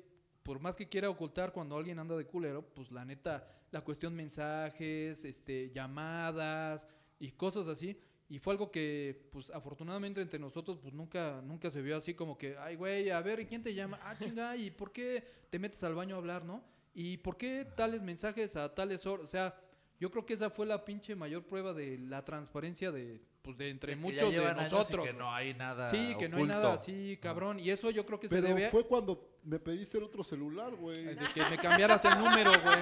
por 0.44 0.60
más 0.60 0.76
que 0.76 0.88
quiera 0.88 1.10
ocultar 1.10 1.54
cuando 1.54 1.78
alguien 1.78 2.00
anda 2.00 2.18
de 2.18 2.26
culero, 2.26 2.64
pues 2.74 2.92
la 2.92 3.06
neta, 3.06 3.48
la 3.72 3.82
cuestión 3.82 4.16
mensajes, 4.16 5.24
este, 5.24 5.72
llamadas 5.72 6.88
y 7.20 7.32
cosas 7.32 7.68
así. 7.68 7.98
Y 8.32 8.40
fue 8.40 8.54
algo 8.54 8.72
que, 8.72 9.28
pues, 9.34 9.50
afortunadamente 9.50 10.22
entre 10.22 10.40
nosotros, 10.40 10.80
pues 10.82 10.94
nunca, 10.94 11.42
nunca 11.44 11.70
se 11.70 11.82
vio 11.82 11.98
así 11.98 12.14
como 12.14 12.38
que, 12.38 12.56
ay, 12.58 12.78
güey, 12.78 13.10
a 13.10 13.20
ver, 13.20 13.42
¿y 13.42 13.46
quién 13.46 13.62
te 13.62 13.74
llama? 13.74 14.00
Ah, 14.02 14.18
chinga, 14.18 14.56
¿y 14.56 14.72
por 14.72 14.94
qué 14.94 15.22
te 15.50 15.60
metes 15.60 15.84
al 15.84 15.96
baño 15.96 16.16
a 16.16 16.20
hablar, 16.20 16.46
no? 16.46 16.64
¿Y 16.94 17.18
por 17.18 17.36
qué 17.36 17.68
tales 17.76 18.02
mensajes 18.02 18.56
a 18.56 18.74
tales 18.74 19.06
horas? 19.06 19.26
O 19.26 19.28
sea, 19.28 19.60
yo 20.00 20.10
creo 20.12 20.26
que 20.26 20.36
esa 20.36 20.50
fue 20.50 20.66
la 20.66 20.86
pinche 20.86 21.14
mayor 21.14 21.44
prueba 21.44 21.74
de 21.74 21.98
la 21.98 22.24
transparencia 22.24 22.90
de, 22.90 23.22
pues, 23.42 23.58
de 23.58 23.70
entre 23.70 23.96
muchos 23.96 24.32
de 24.32 24.54
nosotros. 24.54 25.06
que 25.08 25.14
no 25.14 25.32
hay 25.32 25.54
nada. 25.54 25.90
Sí, 25.92 26.16
que 26.20 26.30
no 26.30 26.38
hay 26.38 26.44
nada 26.44 26.74
así, 26.74 27.18
cabrón. 27.22 27.60
Y 27.60 27.70
eso 27.70 27.90
yo 27.90 28.06
creo 28.06 28.20
que 28.20 28.28
se 28.30 28.36
Pero 28.36 28.48
debe 28.50 28.70
fue 28.70 28.86
cuando 28.86 29.40
me 29.44 29.60
pediste 29.60 29.98
el 29.98 30.04
otro 30.04 30.24
celular, 30.24 30.76
güey. 30.76 31.04
de 31.04 31.16
que 31.34 31.44
me 31.50 31.58
cambiaras 31.58 32.04
el 32.06 32.18
número, 32.20 32.52
güey. 32.64 32.80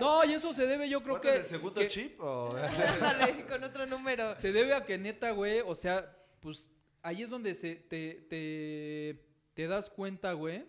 No, 0.00 0.24
y 0.24 0.32
eso 0.34 0.52
se 0.54 0.66
debe, 0.66 0.88
yo 0.88 1.02
creo 1.02 1.14
¿Cuánto 1.20 1.28
es 1.28 1.34
que, 1.34 1.40
el 1.40 1.46
segundo 1.46 1.80
que 1.80 1.88
chip? 1.88 2.20
o- 2.20 2.48
con 3.48 3.64
otro 3.64 3.86
número. 3.86 4.34
se 4.34 4.52
debe 4.52 4.74
a 4.74 4.84
que 4.84 4.98
neta, 4.98 5.30
güey, 5.32 5.60
o 5.60 5.74
sea, 5.74 6.16
pues 6.40 6.70
ahí 7.02 7.22
es 7.22 7.30
donde 7.30 7.54
se 7.54 7.76
te, 7.76 8.26
te, 8.28 9.22
te 9.54 9.66
das 9.66 9.90
cuenta, 9.90 10.32
güey, 10.32 10.64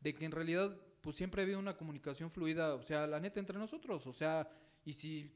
de 0.00 0.14
que 0.14 0.24
en 0.24 0.32
realidad 0.32 0.76
pues 1.00 1.16
siempre 1.16 1.40
ha 1.40 1.44
habido 1.44 1.58
una 1.58 1.76
comunicación 1.76 2.30
fluida, 2.30 2.74
o 2.74 2.82
sea, 2.82 3.06
la 3.06 3.20
neta 3.20 3.40
entre 3.40 3.58
nosotros, 3.58 4.06
o 4.06 4.12
sea, 4.12 4.48
y 4.84 4.92
si 4.92 5.30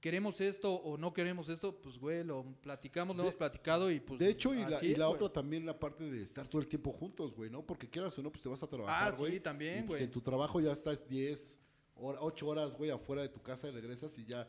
queremos 0.00 0.40
esto 0.40 0.72
o 0.74 0.96
no 0.96 1.12
queremos 1.12 1.48
esto, 1.48 1.80
pues 1.80 1.98
güey, 1.98 2.22
lo 2.24 2.44
platicamos, 2.62 3.16
lo 3.16 3.22
De- 3.22 3.28
hemos 3.30 3.38
platicado 3.38 3.90
y 3.90 4.00
pues 4.00 4.18
De 4.20 4.28
hecho, 4.28 4.54
y 4.54 4.64
la, 4.64 4.82
y 4.84 4.92
es, 4.92 4.98
la 4.98 5.06
güey. 5.06 5.16
otra 5.16 5.32
también, 5.32 5.66
la 5.66 5.78
parte 5.78 6.04
de 6.04 6.22
estar 6.22 6.46
todo 6.46 6.60
el 6.60 6.68
tiempo 6.68 6.92
juntos, 6.92 7.34
güey, 7.34 7.50
¿no? 7.50 7.64
Porque 7.66 7.88
quieras 7.90 8.16
o 8.18 8.22
no, 8.22 8.30
pues 8.30 8.42
te 8.42 8.48
vas 8.48 8.62
a 8.62 8.66
trabajar, 8.68 9.12
Ah, 9.12 9.16
güey. 9.16 9.32
sí, 9.32 9.40
también, 9.40 9.78
y, 9.78 9.82
pues, 9.82 9.98
güey. 9.98 10.04
en 10.04 10.10
tu 10.10 10.20
trabajo 10.20 10.60
ya 10.60 10.72
estás 10.72 11.06
10, 11.08 11.56
8 11.96 12.46
horas, 12.46 12.74
güey, 12.76 12.90
afuera 12.90 13.22
de 13.22 13.28
tu 13.28 13.42
casa 13.42 13.68
y 13.68 13.72
regresas 13.72 14.16
y 14.18 14.24
ya. 14.24 14.48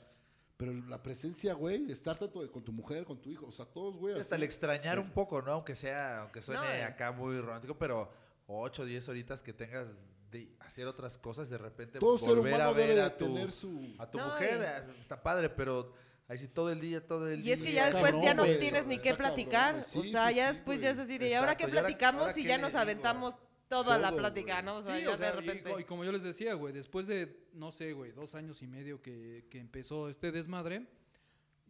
Pero 0.57 0.73
la 0.73 1.01
presencia, 1.01 1.53
güey, 1.53 1.85
de 1.85 1.93
estar 1.93 2.17
tanto 2.19 2.51
con 2.51 2.63
tu 2.63 2.71
mujer, 2.73 3.05
con 3.05 3.19
tu 3.21 3.29
hijo, 3.29 3.47
o 3.47 3.51
sea, 3.51 3.65
todos, 3.65 3.95
güey. 3.95 4.13
Hasta 4.19 4.35
así. 4.35 4.41
el 4.41 4.43
extrañar 4.43 4.97
Sí. 4.97 5.03
un 5.03 5.11
poco, 5.11 5.41
¿no? 5.41 5.53
Aunque 5.53 5.73
sea, 5.75 6.21
aunque 6.23 6.41
suene 6.41 6.61
No, 6.61 6.67
eh. 6.67 6.83
acá 6.83 7.11
muy 7.13 7.39
romántico, 7.39 7.77
pero 7.77 8.11
8 8.45 8.81
o 8.81 8.85
10 8.85 9.07
horitas 9.07 9.41
que 9.41 9.53
tengas 9.53 9.87
de 10.31 10.55
hacer 10.59 10.85
otras 10.87 11.17
cosas, 11.17 11.49
de 11.49 11.57
repente 11.57 11.99
Todo 11.99 12.17
ser 12.17 12.29
volver 12.35 12.53
humano 12.55 12.69
a 12.69 12.73
ver 12.73 12.87
debe 12.89 12.95
de 12.95 13.01
a 13.01 13.17
tu, 13.17 13.25
tener 13.25 13.51
su... 13.51 13.93
a 13.97 14.09
tu 14.09 14.17
No, 14.17 14.27
mujer, 14.27 14.59
y- 14.59 14.91
eh, 14.91 14.93
está 15.01 15.21
padre, 15.21 15.49
pero 15.49 15.93
ahí 16.27 16.37
sí 16.37 16.47
todo 16.47 16.71
el 16.71 16.79
día, 16.79 17.05
todo 17.05 17.27
el 17.29 17.39
Y 17.39 17.43
día. 17.43 17.53
es 17.55 17.61
que 17.63 17.71
ya 17.73 17.85
después 17.85 18.11
cabrón, 18.11 18.21
ya 18.23 18.33
no 18.33 18.43
tienes 18.45 18.85
ni 18.85 18.99
qué 18.99 19.13
platicar. 19.15 19.83
Sí, 19.83 19.99
o 19.99 20.03
sea, 20.03 20.29
sí, 20.29 20.35
ya 20.35 20.49
sí, 20.49 20.53
después 20.57 20.77
güey. 20.79 20.83
ya 20.83 20.89
es 20.91 20.99
así 20.99 21.17
de, 21.17 21.29
¿y 21.29 21.33
ahora 21.33 21.55
qué 21.57 21.63
Exacto, 21.63 21.75
¿y 21.75 21.77
ahora- 21.77 21.87
platicamos? 21.87 22.21
ahora 22.27 22.39
y 22.39 22.43
ya 22.45 22.57
nos 22.57 22.69
digo? 22.69 22.79
aventamos 22.79 23.35
toda 23.67 23.97
la 23.97 24.11
plática, 24.11 24.53
güey. 24.53 24.65
¿no? 24.65 24.75
O 24.77 24.83
sea, 24.83 24.97
Sí, 24.97 25.03
ya 25.03 25.11
o 25.13 25.17
sea, 25.17 25.31
de 25.31 25.37
y 25.37 25.39
repente. 25.47 25.71
co- 25.71 25.79
y, 25.79 25.83
como 25.83 26.03
yo 26.03 26.11
les 26.11 26.23
decía, 26.23 26.53
güey, 26.55 26.73
después 26.73 27.07
de, 27.07 27.47
no 27.53 27.71
sé, 27.71 27.93
güey, 27.93 28.11
dos 28.11 28.35
años 28.35 28.61
y 28.61 28.67
medio 28.67 29.01
que, 29.01 29.45
que 29.49 29.59
empezó 29.59 30.09
este 30.09 30.31
desmadre, 30.31 30.87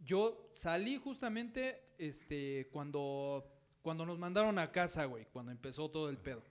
yo 0.02 0.48
salí 0.52 0.96
justamente 0.96 1.82
este, 1.98 2.68
cuando, 2.72 3.44
cuando 3.82 4.06
nos 4.06 4.18
mandaron 4.18 4.58
a 4.58 4.72
casa, 4.72 5.04
güey, 5.04 5.26
cuando 5.32 5.52
empezó 5.52 5.90
todo 5.90 6.08
el 6.08 6.16
pedo. 6.18 6.42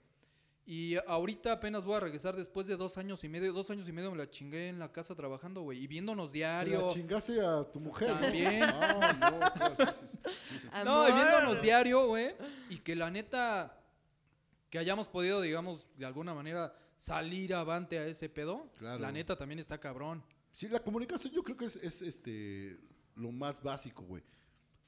Y 0.70 0.94
ahorita 1.08 1.50
apenas 1.50 1.84
voy 1.84 1.96
a 1.96 2.00
regresar 2.00 2.36
después 2.36 2.64
de 2.68 2.76
dos 2.76 2.96
años 2.96 3.24
y 3.24 3.28
medio. 3.28 3.52
Dos 3.52 3.68
años 3.70 3.88
y 3.88 3.92
medio 3.92 4.12
me 4.12 4.16
la 4.16 4.30
chingué 4.30 4.68
en 4.68 4.78
la 4.78 4.92
casa 4.92 5.16
trabajando, 5.16 5.62
güey, 5.62 5.82
y 5.82 5.88
viéndonos 5.88 6.30
¿Te 6.30 6.38
diario. 6.38 6.86
la 6.86 6.94
chingaste 6.94 7.40
a 7.44 7.64
tu 7.64 7.80
mujer? 7.80 8.10
¿no? 8.10 8.20
También. 8.20 8.62
Ah, 8.72 9.16
no, 9.18 9.74
claro, 9.74 9.94
sí, 9.94 10.06
sí, 10.06 10.18
sí. 10.60 10.68
No, 10.84 11.08
y 11.08 11.12
viéndonos 11.12 11.60
diario, 11.60 12.06
güey. 12.06 12.36
Y 12.68 12.78
que 12.78 12.94
la 12.94 13.10
neta, 13.10 13.82
que 14.70 14.78
hayamos 14.78 15.08
podido, 15.08 15.40
digamos, 15.40 15.88
de 15.96 16.06
alguna 16.06 16.34
manera 16.34 16.72
salir 16.96 17.52
avante 17.52 17.98
a 17.98 18.06
ese 18.06 18.28
pedo. 18.28 18.70
Claro. 18.78 19.00
La 19.00 19.10
neta 19.10 19.34
también 19.34 19.58
está 19.58 19.80
cabrón. 19.80 20.22
Sí, 20.52 20.68
la 20.68 20.78
comunicación 20.78 21.34
yo 21.34 21.42
creo 21.42 21.56
que 21.56 21.64
es, 21.64 21.74
es, 21.74 22.00
este 22.00 22.78
lo 23.16 23.32
más 23.32 23.60
básico, 23.60 24.04
güey. 24.04 24.22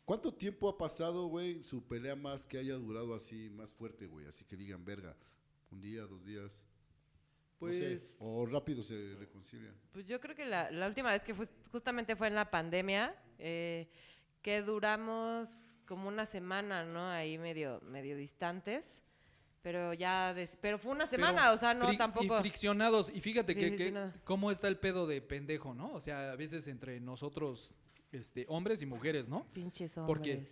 ¿Cuánto 0.04 0.32
tiempo 0.32 0.68
ha 0.68 0.78
pasado, 0.78 1.26
güey, 1.26 1.64
su 1.64 1.84
pelea 1.88 2.14
más 2.14 2.46
que 2.46 2.58
haya 2.58 2.74
durado 2.74 3.16
así, 3.16 3.50
más 3.50 3.72
fuerte, 3.72 4.06
güey? 4.06 4.26
Así 4.26 4.44
que 4.44 4.56
digan, 4.56 4.84
verga, 4.84 5.16
un 5.72 5.80
día, 5.80 6.02
dos 6.02 6.24
días. 6.24 6.62
no 7.60 7.72
sé, 7.72 7.78
Pues. 7.90 8.16
o 8.20 8.44
rápido 8.46 8.82
se 8.82 9.14
reconcilian. 9.18 9.74
Pues 9.92 10.06
yo 10.06 10.20
creo 10.20 10.34
que 10.34 10.44
la, 10.44 10.70
la 10.70 10.86
última 10.88 11.10
vez 11.10 11.22
que 11.24 11.34
fue, 11.34 11.48
justamente 11.70 12.16
fue 12.16 12.26
en 12.28 12.34
la 12.34 12.50
pandemia, 12.50 13.14
eh, 13.38 13.88
que 14.42 14.62
duramos 14.62 15.48
como 15.86 16.08
una 16.08 16.26
semana, 16.26 16.84
¿no? 16.84 17.08
Ahí 17.08 17.38
medio, 17.38 17.80
medio 17.82 18.16
distantes. 18.16 18.98
Pero 19.62 19.94
ya, 19.94 20.34
des- 20.34 20.58
pero 20.60 20.76
fue 20.76 20.90
una 20.90 21.06
pero 21.06 21.24
semana, 21.24 21.52
o 21.52 21.56
sea, 21.56 21.72
no 21.72 21.88
fri- 21.88 21.96
tampoco. 21.96 22.36
Y 22.36 22.40
friccionados. 22.40 23.12
Y 23.14 23.20
fíjate 23.20 23.54
que, 23.54 23.76
que 23.76 24.10
cómo 24.24 24.50
está 24.50 24.66
el 24.66 24.76
pedo 24.78 25.06
de 25.06 25.22
pendejo, 25.22 25.72
¿no? 25.72 25.92
O 25.92 26.00
sea, 26.00 26.32
a 26.32 26.36
veces 26.36 26.66
entre 26.66 26.98
nosotros, 27.00 27.72
este, 28.12 28.44
hombres 28.48 28.80
y 28.82 28.86
mujeres, 28.86 29.26
¿no? 29.28 29.46
Pinches 29.52 29.96
hombres. 29.96 30.06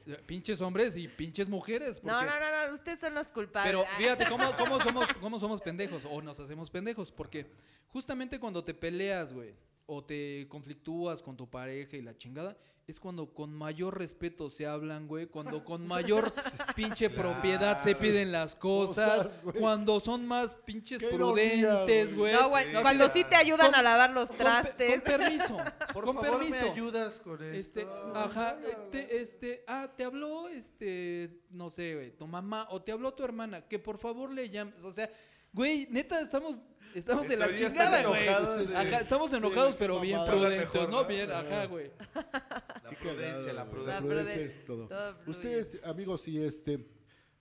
Porque 0.04 0.12
eh, 0.12 0.22
pinches 0.26 0.60
hombres 0.60 0.96
y 0.96 1.06
pinches 1.08 1.48
mujeres. 1.48 2.02
No, 2.02 2.14
porque- 2.14 2.26
no, 2.26 2.40
no, 2.40 2.68
no, 2.68 2.74
ustedes 2.74 2.98
son 2.98 3.14
los 3.14 3.28
culpables. 3.28 3.70
Pero 3.70 3.84
Ah. 3.86 3.96
fíjate 3.98 4.24
cómo, 4.28 4.44
cómo 4.58 4.80
somos, 4.80 5.12
cómo 5.20 5.38
somos 5.38 5.60
pendejos 5.60 6.02
o 6.10 6.20
nos 6.22 6.40
hacemos 6.40 6.70
pendejos. 6.70 7.12
Porque 7.12 7.46
justamente 7.88 8.40
cuando 8.40 8.64
te 8.64 8.74
peleas, 8.74 9.32
güey, 9.32 9.54
o 9.86 10.02
te 10.04 10.46
conflictúas 10.48 11.20
con 11.22 11.36
tu 11.36 11.48
pareja 11.50 11.96
y 11.96 12.02
la 12.02 12.16
chingada, 12.16 12.56
es 12.86 12.98
cuando 12.98 13.32
con 13.32 13.54
mayor 13.54 13.96
respeto 13.98 14.50
se 14.50 14.66
hablan, 14.66 15.06
güey. 15.06 15.26
Cuando 15.26 15.64
con 15.64 15.86
mayor 15.86 16.34
pinche 16.74 17.08
Sí. 17.08 17.14
propiedad 17.14 17.78
se 17.78 17.94
piden 17.94 18.32
las 18.32 18.56
cosas. 18.56 19.40
Cuando 19.60 20.00
son 20.00 20.26
más 20.26 20.56
pinches 20.56 21.00
prudentes, 21.02 22.16
güey. 22.16 22.32
No, 22.34 22.48
güey, 22.48 22.64
Sí. 22.72 22.76
cuando 22.82 23.08
sí 23.10 23.24
te 23.24 23.36
ayudan 23.36 23.66
Con- 23.70 23.74
a 23.76 23.82
lavar 23.82 24.10
los 24.10 24.28
trastes. 24.30 25.00
con 25.02 25.18
permiso. 25.18 25.56
Por 25.92 26.04
con 26.04 26.16
favor, 26.16 26.38
permiso. 26.40 26.64
me 26.64 26.70
ayudas 26.70 27.20
con 27.20 27.34
esto. 27.42 27.80
Este, 27.80 27.86
ajá, 28.14 28.58
te, 28.90 29.20
este, 29.20 29.64
ah, 29.68 29.88
te 29.96 30.04
habló, 30.04 30.48
este, 30.48 31.42
no 31.50 31.70
sé, 31.70 31.94
güey, 31.94 32.16
tu 32.16 32.26
mamá, 32.26 32.66
o 32.70 32.82
te 32.82 32.90
habló 32.92 33.14
tu 33.14 33.22
hermana, 33.22 33.68
que 33.68 33.78
por 33.78 33.98
favor 33.98 34.30
le 34.30 34.50
llames, 34.50 34.82
o 34.82 34.92
sea, 34.92 35.08
güey, 35.52 35.86
neta, 35.90 36.20
estamos, 36.20 36.56
estamos 36.94 37.28
de 37.28 37.36
la 37.36 37.54
chingada, 37.54 38.00
están 38.00 38.08
güey. 38.10 38.22
enojados, 38.22 38.66
sí. 38.66 38.72
Ajá, 38.74 39.00
estamos 39.00 39.32
enojados, 39.32 39.76
pero 39.76 40.00
bien 40.00 40.18
prudentes, 40.26 40.60
Mejor, 40.60 40.90
¿no? 40.90 41.02
¿no? 41.02 41.08
Bien, 41.08 41.30
ajá, 41.30 41.64
güey. 41.66 41.90
La 42.14 42.90
Qué 42.90 42.96
prudencia, 42.96 43.52
la 43.52 43.70
prudencia. 43.70 44.14
La 44.14 44.32
es 44.32 44.64
todo. 44.64 44.88
todo. 44.88 45.16
Ustedes, 45.26 45.78
amigos, 45.84 46.26
y 46.28 46.38
este, 46.42 46.86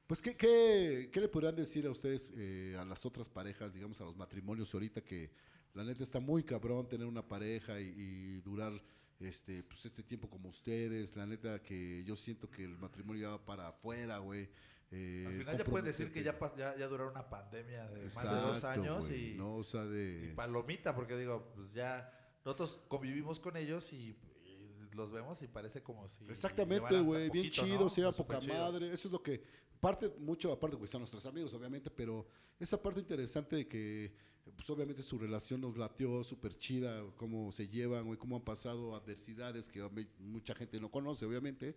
pues, 0.07 0.21
¿qué, 0.21 0.35
qué, 0.35 1.09
qué 1.11 1.21
le 1.21 1.27
podrían 1.27 1.55
decir 1.55 1.85
a 1.85 1.91
ustedes, 1.91 2.31
eh, 2.35 2.75
a 2.79 2.85
las 2.85 3.05
otras 3.05 3.29
parejas, 3.29 3.73
digamos, 3.73 3.99
a 4.01 4.05
los 4.05 4.15
matrimonios 4.15 4.73
ahorita 4.73 5.01
que 5.01 5.31
la 5.73 5.83
neta 5.83 6.03
está 6.03 6.19
muy 6.19 6.43
cabrón 6.43 6.87
tener 6.87 7.05
una 7.05 7.27
pareja 7.27 7.79
y, 7.79 7.93
y 7.95 8.41
durar 8.41 8.73
este, 9.19 9.63
pues, 9.63 9.85
este 9.85 10.03
tiempo 10.03 10.29
como 10.29 10.49
ustedes? 10.49 11.15
La 11.15 11.25
neta 11.25 11.61
que 11.61 12.03
yo 12.05 12.15
siento 12.15 12.49
que 12.49 12.63
el 12.63 12.77
matrimonio 12.77 13.21
ya 13.21 13.29
va 13.29 13.45
para 13.45 13.67
afuera, 13.67 14.17
güey. 14.19 14.49
Eh, 14.91 15.25
Al 15.27 15.33
final 15.33 15.57
ya 15.57 15.65
pueden 15.65 15.85
decir 15.85 16.11
que 16.11 16.23
ya, 16.23 16.37
ya, 16.57 16.75
ya 16.77 16.87
duraron 16.87 17.11
una 17.11 17.29
pandemia 17.29 17.85
de 17.89 18.05
más 18.05 18.23
de 18.23 18.35
dos 18.35 18.57
Exacto, 18.57 18.81
años 18.81 19.09
y, 19.11 19.35
no, 19.37 19.57
o 19.57 19.63
sea, 19.63 19.85
y 19.85 19.89
de... 19.89 20.33
palomita, 20.35 20.95
porque 20.95 21.15
digo, 21.15 21.51
pues 21.55 21.73
ya 21.73 22.11
nosotros 22.43 22.79
convivimos 22.87 23.39
con 23.39 23.55
ellos 23.57 23.93
y, 23.93 24.17
y 24.45 24.89
los 24.93 25.11
vemos 25.11 25.41
y 25.43 25.47
parece 25.47 25.83
como 25.83 26.07
si... 26.09 26.25
Exactamente, 26.25 26.99
güey, 27.01 27.29
bien 27.29 27.51
chido, 27.51 27.81
¿no? 27.81 27.89
sea 27.89 28.05
Pues, 28.05 28.17
poca 28.17 28.39
chido. 28.39 28.55
madre, 28.55 28.91
eso 28.91 29.07
es 29.07 29.11
lo 29.11 29.21
que, 29.21 29.43
parte 29.79 30.11
mucho, 30.19 30.51
aparte, 30.51 30.75
güey, 30.75 30.87
son 30.87 31.01
nuestros 31.01 31.25
amigos, 31.25 31.53
obviamente, 31.53 31.89
pero 31.91 32.27
esa 32.59 32.81
parte 32.81 32.99
interesante 32.99 33.57
de 33.57 33.67
que, 33.67 34.11
pues 34.55 34.67
obviamente 34.71 35.03
su 35.03 35.19
relación 35.19 35.61
nos 35.61 35.77
latió 35.77 36.23
súper 36.23 36.57
chida, 36.57 37.03
cómo 37.15 37.51
se 37.51 37.67
llevan, 37.67 38.05
güey, 38.05 38.17
cómo 38.17 38.35
han 38.37 38.43
pasado 38.43 38.95
adversidades 38.95 39.69
que 39.69 39.87
mucha 40.17 40.55
gente 40.55 40.79
no 40.79 40.89
conoce, 40.89 41.25
obviamente, 41.25 41.75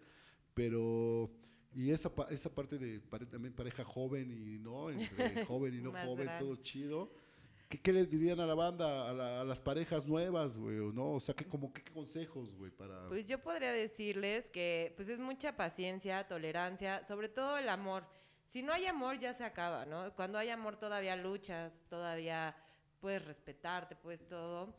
pero, 0.55 1.31
y 1.75 1.91
esa, 1.91 2.11
esa 2.31 2.51
parte 2.55 2.79
de 2.79 3.01
pare- 3.01 3.27
también 3.27 3.55
pareja 3.55 3.85
joven 3.85 4.31
y 4.31 4.59
no, 4.59 4.91
entre 4.91 5.45
joven 5.47 5.75
y 5.75 5.83
no 5.83 5.91
joven, 5.93 6.27
grande. 6.27 6.45
todo 6.45 6.57
chido. 6.57 7.13
¿Qué, 7.69 7.81
qué 7.81 7.93
le 7.93 8.05
dirían 8.05 8.39
a 8.41 8.47
la 8.47 8.55
banda, 8.55 9.09
a, 9.09 9.15
la- 9.15 9.41
a 9.41 9.45
las 9.45 9.61
parejas 9.61 10.07
nuevas, 10.07 10.59
güey? 10.59 10.79
o 10.79 10.93
¿No? 10.93 11.13
O 11.13 11.21
sea, 11.21 11.35
¿qué, 11.35 11.47
como, 11.47 11.73
qué 11.73 11.83
consejos, 11.85 12.53
güey, 12.55 12.71
para... 12.71 13.09
Pues 13.09 13.27
yo 13.27 13.39
podría 13.43 13.73
decirles 13.73 14.51
que 14.51 14.93
pues 14.97 15.09
es 15.09 15.19
mucha 15.19 15.57
paciencia, 15.57 16.27
tolerancia, 16.29 17.03
sobre 17.05 17.29
todo 17.31 17.57
el 17.57 17.69
amor. 17.71 18.05
Si 18.47 18.63
no 18.63 18.73
hay 18.75 18.85
amor 18.85 19.19
ya 19.19 19.33
se 19.33 19.45
acaba, 19.45 19.87
¿no? 19.87 20.15
Cuando 20.15 20.37
hay 20.37 20.51
amor 20.51 20.77
todavía 20.77 21.17
luchas, 21.17 21.81
todavía 21.89 22.55
puedes 23.01 23.25
respetarte, 23.25 23.97
puedes 23.97 24.29
todo. 24.29 24.75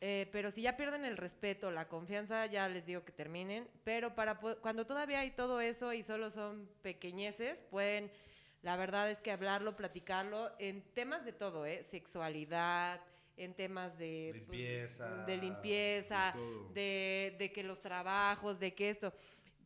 Eh, 0.00 0.28
pero 0.32 0.50
si 0.50 0.62
ya 0.62 0.76
pierden 0.76 1.04
el 1.04 1.16
respeto, 1.16 1.70
la 1.70 1.88
confianza, 1.88 2.44
ya 2.46 2.68
les 2.68 2.84
digo 2.84 3.04
que 3.04 3.12
terminen. 3.12 3.68
Pero 3.84 4.14
para 4.14 4.34
cuando 4.36 4.86
todavía 4.86 5.20
hay 5.20 5.30
todo 5.30 5.60
eso 5.60 5.92
y 5.92 6.02
solo 6.02 6.30
son 6.30 6.68
pequeñeces, 6.82 7.62
pueden, 7.70 8.10
la 8.62 8.76
verdad 8.76 9.10
es 9.10 9.22
que 9.22 9.30
hablarlo, 9.32 9.76
platicarlo 9.76 10.50
en 10.58 10.82
temas 10.92 11.24
de 11.24 11.32
todo, 11.32 11.64
¿eh? 11.64 11.84
Sexualidad, 11.84 13.00
en 13.36 13.54
temas 13.54 13.96
de 13.98 14.28
pues, 14.32 14.42
Limpieza. 14.42 15.24
de 15.24 15.36
limpieza, 15.38 16.32
De 16.32 16.38
todo. 16.38 16.68
de, 16.74 17.36
de 17.38 17.52
que 17.52 17.62
los 17.62 17.80
trabajos, 17.80 18.58
de 18.60 18.74
que 18.74 18.90
esto. 18.90 19.12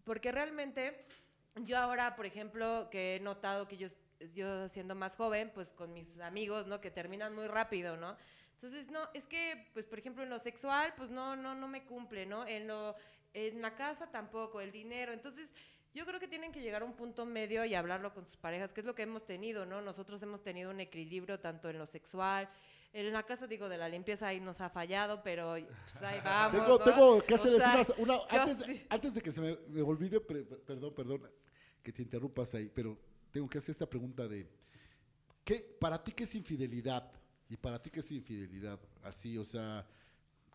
Porque 0.05 0.31
realmente 0.33 1.05
yo 1.65 1.77
ahora, 1.79 2.15
por 2.17 2.27
ejemplo, 2.27 2.89
que 2.91 3.17
he 3.17 3.21
notado 3.21 3.67
que 3.69 3.77
yo, 3.77 3.89
yo 4.33 4.69
siendo 4.69 4.95
más 4.95 5.17
joven, 5.17 5.51
pues 5.53 5.73
con 5.73 5.93
mis 5.93 6.19
amigos, 6.21 6.67
¿no? 6.67 6.81
Que 6.81 6.91
terminan 6.91 7.35
muy 7.35 7.47
rápido, 7.49 7.97
¿no? 7.97 8.17
Entonces, 8.61 8.91
no, 8.91 8.99
es 9.15 9.27
que, 9.29 9.69
pues, 9.73 9.87
por 9.87 10.01
ejemplo, 10.01 10.25
en 10.25 10.31
lo 10.31 10.39
sexual, 10.41 10.93
pues 10.97 11.11
no, 11.11 11.37
no, 11.37 11.55
no 11.55 11.69
me 11.69 11.85
cumple, 11.85 12.27
¿no? 12.27 12.45
En 12.45 12.67
lo, 12.67 12.97
en 13.33 13.63
la 13.63 13.77
casa 13.77 14.11
tampoco, 14.11 14.61
el 14.61 14.73
dinero. 14.73 15.13
Entonces, 15.13 15.49
yo 15.95 16.05
creo 16.05 16.19
que 16.19 16.27
tienen 16.27 16.51
que 16.51 16.61
llegar 16.61 16.83
a 16.83 16.85
un 16.85 16.95
punto 16.95 17.25
medio 17.25 17.65
y 17.65 17.75
hablarlo 17.77 18.13
con 18.13 18.27
sus 18.27 18.37
parejas, 18.37 18.73
que 18.73 18.81
es 18.81 18.87
lo 18.87 18.97
que 18.97 19.03
hemos 19.03 19.25
tenido, 19.25 19.65
¿no? 19.65 19.81
Nosotros 19.81 20.21
hemos 20.25 20.43
tenido 20.43 20.71
un 20.73 20.81
equilibrio 20.81 21.39
tanto 21.39 21.71
en 21.71 21.79
lo 21.79 21.87
sexual, 21.87 22.49
en 22.93 23.13
la 23.13 23.23
casa, 23.23 23.47
digo, 23.47 23.69
de 23.69 23.79
la 23.79 23.89
limpieza 23.89 24.27
ahí 24.27 24.41
nos 24.41 24.61
ha 24.61 24.71
fallado, 24.71 25.23
pero 25.23 25.53
pues, 25.93 26.03
ahí 26.03 26.21
vamos, 26.25 26.61
Tengo, 26.61 26.79
¿no? 26.79 26.85
tengo 26.85 27.23
que 27.25 27.35
O 27.35 27.37
hacerles 27.37 27.63
sea, 27.63 27.95
una, 27.99 28.19
antes, 28.29 28.59
sí. 28.65 28.87
antes 28.91 29.15
de 29.15 29.21
que 29.23 29.31
se 29.31 29.41
me, 29.41 29.57
me 29.69 29.83
olvide, 29.83 30.21
pre- 30.21 30.43
per- 30.43 30.61
perdón, 30.63 30.95
perdón, 30.95 31.31
que 31.81 31.93
te 31.93 32.03
interrumpas 32.03 32.55
ahí, 32.57 32.69
pero 32.75 32.99
tengo 33.31 33.49
que 33.49 33.59
hacer 33.59 33.71
esta 33.71 33.89
pregunta 33.89 34.27
de, 34.27 34.49
¿qué, 35.45 35.61
para 35.79 36.03
ti 36.03 36.11
qué 36.13 36.25
es 36.25 36.35
infidelidad? 36.35 37.13
Y 37.49 37.57
para 37.57 37.81
ti 37.83 37.91
qué 37.91 38.01
es 38.01 38.11
infidelidad, 38.11 38.79
así, 39.03 39.39
o 39.39 39.45
sea, 39.45 39.87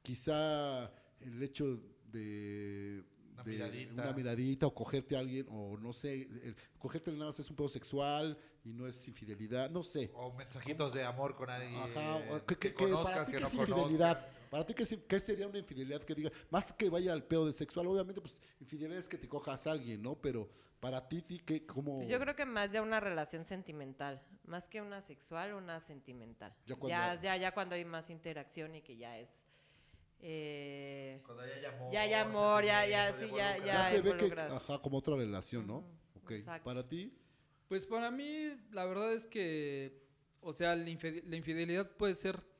quizá 0.03 0.91
el 1.21 1.41
hecho 1.41 1.82
de, 2.12 3.04
Una 3.33 3.44
de 3.44 3.52
miradita. 3.52 3.94
una 3.94 4.13
miradita 4.13 4.67
o 4.67 4.73
cogerte 4.75 5.15
a 5.15 5.19
alguien, 5.19 5.48
o 5.50 5.75
no 5.77 5.91
sé, 5.91 6.21
el- 6.44 6.56
cogerte 6.77 7.12
nada 7.12 7.25
más 7.25 7.39
es 7.39 7.50
un 7.50 7.56
pedo 7.56 7.69
sexual 7.69 8.37
y 8.63 8.73
no 8.73 8.87
es 8.87 9.08
infidelidad, 9.08 9.71
no 9.71 9.83
sé. 9.83 10.12
O 10.13 10.31
mensajitos 10.33 10.94
de 10.94 11.04
amor 11.04 11.35
con 11.35 11.50
alguien 11.50 11.75
Ajá, 11.75 12.17
o- 12.31 12.46
¿qué, 12.46 12.56
que 12.58 12.73
qué- 12.73 12.85
qué- 12.85 12.94
para 12.94 13.25
ti 13.25 13.31
que 13.31 13.39
no 13.39 13.48
es 13.48 13.54
infidelidad? 13.56 14.27
Para 14.54 14.67
ti, 14.67 14.75
¿qué, 14.75 14.85
se- 14.85 15.04
qué 15.04 15.19
sería 15.19 15.47
una 15.47 15.58
infidelidad 15.58 16.04
que 16.04 16.13
diga? 16.13 16.31
Más 16.51 16.71
que 16.71 16.87
vaya 16.87 17.12
al 17.12 17.23
pedo 17.23 17.47
de 17.47 17.54
sexual, 17.54 17.87
obviamente, 17.87 18.21
pues 18.21 18.39
infidelidad 18.60 18.99
es 18.99 19.10
que 19.10 19.17
te 19.17 19.27
cojas 19.27 19.65
a 19.65 19.71
alguien, 19.71 19.99
¿no? 20.04 20.13
Pero 20.21 20.47
para 20.79 21.08
ti, 21.10 21.23
ti 21.23 21.39
¿qué, 21.39 21.65
cómo? 21.65 21.95
Pues 21.97 22.08
yo 22.08 22.19
creo 22.19 22.35
que 22.35 22.45
más 22.45 22.71
ya 22.71 22.83
una 22.83 22.99
relación 22.99 23.45
sentimental, 23.45 24.21
más 24.45 24.67
que 24.69 24.79
una 24.79 25.01
sexual, 25.01 25.56
una 25.56 25.81
sentimental. 25.81 26.54
Ya 26.67 26.75
Ya, 26.75 26.79
cuando- 26.79 27.23
ya, 27.23 27.35
ya, 27.37 27.51
cuando 27.51 27.73
hay 27.73 27.83
más 27.83 28.12
interacción 28.12 28.75
y 28.75 28.83
que 28.83 28.95
ya 28.95 29.17
es... 29.17 29.43
eh, 30.19 31.19
Cuando 31.25 31.47
ya 31.47 31.54
hay 31.56 31.65
amor. 31.65 31.91
Ya 31.91 32.01
hay 32.01 32.13
amor, 32.13 32.63
ya- 32.63 32.85
ya, 32.85 33.13
sí, 33.13 33.31
ya- 33.35 33.58
ya 33.58 33.65
ya 33.65 33.89
se 33.89 34.01
ve 34.01 34.17
que, 34.17 34.39
ajá, 34.39 34.79
como 34.83 34.99
otra 34.99 35.15
relación, 35.15 35.65
¿no? 35.65 35.77
Ok. 36.15 36.29
exacto. 36.31 36.63
Para 36.63 36.87
ti, 36.87 37.12
Pues 37.67 37.87
para 37.87 38.12
mí, 38.12 38.56
la 38.69 38.85
verdad 38.85 39.13
es 39.13 39.25
que, 39.25 39.99
o 40.41 40.54
sea, 40.54 40.75
la, 40.75 40.87
infide- 40.91 41.23
la 41.25 41.37
infidelidad 41.37 41.89
puede 41.97 42.15
ser 42.15 42.52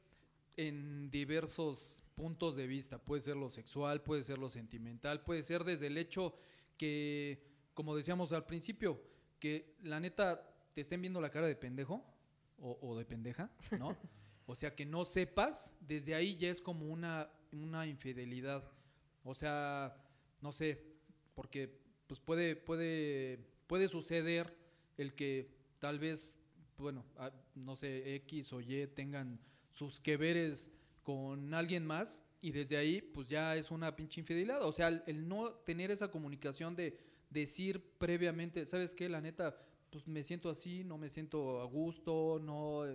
en 0.58 1.10
diversos 1.10 2.04
puntos 2.16 2.56
de 2.56 2.68
vista. 2.68 2.98
Puede 2.98 3.22
ser 3.22 3.36
lo 3.36 3.50
sexual, 3.50 4.02
puede 4.02 4.24
ser 4.24 4.38
lo 4.38 4.50
sentimental, 4.50 5.24
puede 5.24 5.44
ser 5.44 5.64
desde 5.64 5.88
el 5.88 5.98
hecho 5.98 6.36
que, 6.78 7.44
como 7.74 7.96
decíamos 7.96 8.32
al 8.34 8.46
principio, 8.46 9.02
que 9.40 9.76
la 9.84 10.00
neta 10.00 10.50
te 10.74 10.82
estén 10.82 11.02
viendo 11.02 11.22
la 11.22 11.30
cara 11.30 11.48
de 11.48 11.56
pendejo 11.56 12.04
o, 12.60 12.78
o 12.82 12.98
de 12.98 13.06
pendeja, 13.06 13.52
¿no? 13.78 13.96
o 14.46 14.56
sea, 14.56 14.76
que 14.76 14.86
no 14.86 15.06
sepas, 15.06 15.76
desde 15.80 16.16
ahí 16.16 16.36
ya 16.36 16.50
es 16.50 16.62
como 16.62 16.88
una, 16.88 17.30
una 17.52 17.88
infidelidad. 17.88 18.64
O 19.24 19.34
sea, 19.34 19.96
no 20.42 20.52
sé, 20.52 20.84
porque 21.34 21.80
pues 22.08 22.20
puede, 22.20 22.56
puede, 22.56 23.40
puede 23.68 23.88
suceder 23.88 24.56
el 24.98 25.14
que 25.14 25.50
tal 25.80 26.00
vez, 26.00 26.40
bueno, 26.78 27.06
no 27.56 27.76
sé, 27.76 28.16
X 28.16 28.54
o 28.54 28.62
Y 28.62 28.88
tengan 28.88 29.40
sus 29.74 30.00
que 30.00 30.16
veres 30.18 30.72
con 31.04 31.54
alguien 31.54 31.86
más 31.86 32.22
y 32.42 32.52
desde 32.52 32.78
ahí 32.78 33.02
pues 33.02 33.28
ya 33.28 33.56
es 33.56 33.72
una 33.72 33.96
pinche 33.96 34.22
infidelidad. 34.22 34.64
O 34.66 34.72
sea, 34.72 34.88
el, 34.88 35.04
el 35.08 35.28
no 35.28 35.50
tener 35.66 35.92
esa 35.92 36.10
comunicación 36.10 36.76
de 36.76 36.98
decir 37.30 37.84
previamente, 37.98 38.66
¿sabes 38.66 38.96
qué? 38.96 39.10
La 39.10 39.20
neta, 39.20 39.58
pues 39.90 40.08
me 40.08 40.24
siento 40.24 40.50
así, 40.50 40.84
no 40.84 40.98
me 40.98 41.10
siento 41.10 41.62
a 41.62 41.66
gusto, 41.66 42.40
no, 42.42 42.86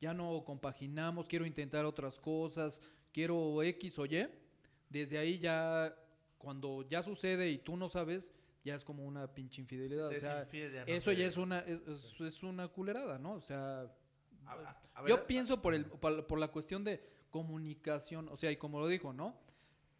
ya 0.00 0.14
no 0.14 0.44
compaginamos, 0.44 1.26
quiero 1.26 1.46
intentar 1.46 1.84
otras 1.84 2.18
cosas, 2.18 2.80
quiero 3.12 3.62
X 3.62 3.98
o 3.98 4.06
Y. 4.06 4.26
Desde 4.88 5.18
ahí 5.18 5.38
ya, 5.38 5.94
cuando 6.38 6.86
ya 6.88 7.02
sucede 7.02 7.50
y 7.50 7.58
tú 7.58 7.76
no 7.76 7.88
sabes, 7.88 8.32
ya 8.64 8.74
es 8.74 8.84
como 8.84 9.04
una 9.04 9.32
pinche 9.32 9.60
infidelidad. 9.60 10.08
O 10.08 10.18
sea, 10.18 10.48
eso 10.86 11.12
ya 11.12 11.26
es 11.26 11.36
una, 11.36 11.60
es 11.60 12.42
una 12.42 12.68
culerada, 12.68 13.18
¿no? 13.18 13.34
O 13.34 13.40
sea, 13.40 13.90
A- 14.46 14.52
a- 14.52 14.76
a 14.94 15.02
ver, 15.02 15.10
yo 15.10 15.26
pienso 15.26 15.60
por, 15.62 15.74
el, 15.74 15.84
por, 15.86 16.26
por 16.26 16.38
la 16.38 16.48
cuestión 16.48 16.84
de 16.84 17.00
comunicación, 17.30 18.28
o 18.28 18.36
sea, 18.36 18.50
y 18.50 18.56
como 18.56 18.80
lo 18.80 18.86
dijo, 18.88 19.12
¿no? 19.12 19.34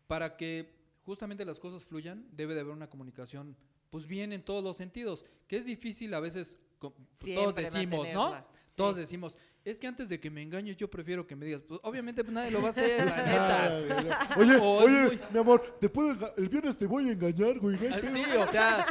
Para 0.07 0.36
que 0.36 0.72
justamente 1.05 1.45
las 1.45 1.59
cosas 1.59 1.84
fluyan, 1.84 2.26
debe 2.32 2.55
de 2.55 2.61
haber 2.61 2.72
una 2.72 2.88
comunicación, 2.91 3.57
pues 3.91 4.07
bien 4.07 4.32
en 4.32 4.43
todos 4.45 4.62
los 4.62 4.76
sentidos, 4.76 5.24
que 5.47 5.57
es 5.57 5.64
difícil 5.66 6.12
a 6.14 6.20
veces, 6.20 6.57
pues, 6.78 6.93
todos 7.34 7.55
decimos, 7.55 8.07
¿no? 8.14 8.30
sí. 8.68 8.76
Todos 8.76 8.97
decimos, 8.97 9.36
es 9.64 9.78
que 9.78 9.86
antes 9.86 10.09
de 10.09 10.18
que 10.20 10.30
me 10.30 10.43
engañes 10.43 10.76
yo 10.76 10.88
prefiero 10.88 11.26
que 11.26 11.36
me 11.36 11.45
digas, 11.45 11.61
pues 11.62 11.80
obviamente 11.82 12.22
pues 12.24 12.32
nadie 12.32 12.51
lo 12.51 12.61
va 12.62 12.68
a 12.68 12.70
hacer, 12.70 13.05
la 13.07 13.26
neta. 13.26 14.30
Oye, 14.38 14.57
oye, 14.59 15.03
muy- 15.07 15.20
mi 15.32 15.38
amor, 15.38 15.76
te 15.80 15.88
puedo 15.88 16.32
el 16.36 16.49
viernes 16.49 16.76
te 16.76 16.86
voy 16.86 17.09
a 17.09 17.12
engañar, 17.12 17.59
güey. 17.59 17.76
Ah. 17.93 18.01
Sí, 18.03 18.22
o 18.38 18.47
sea, 18.47 18.86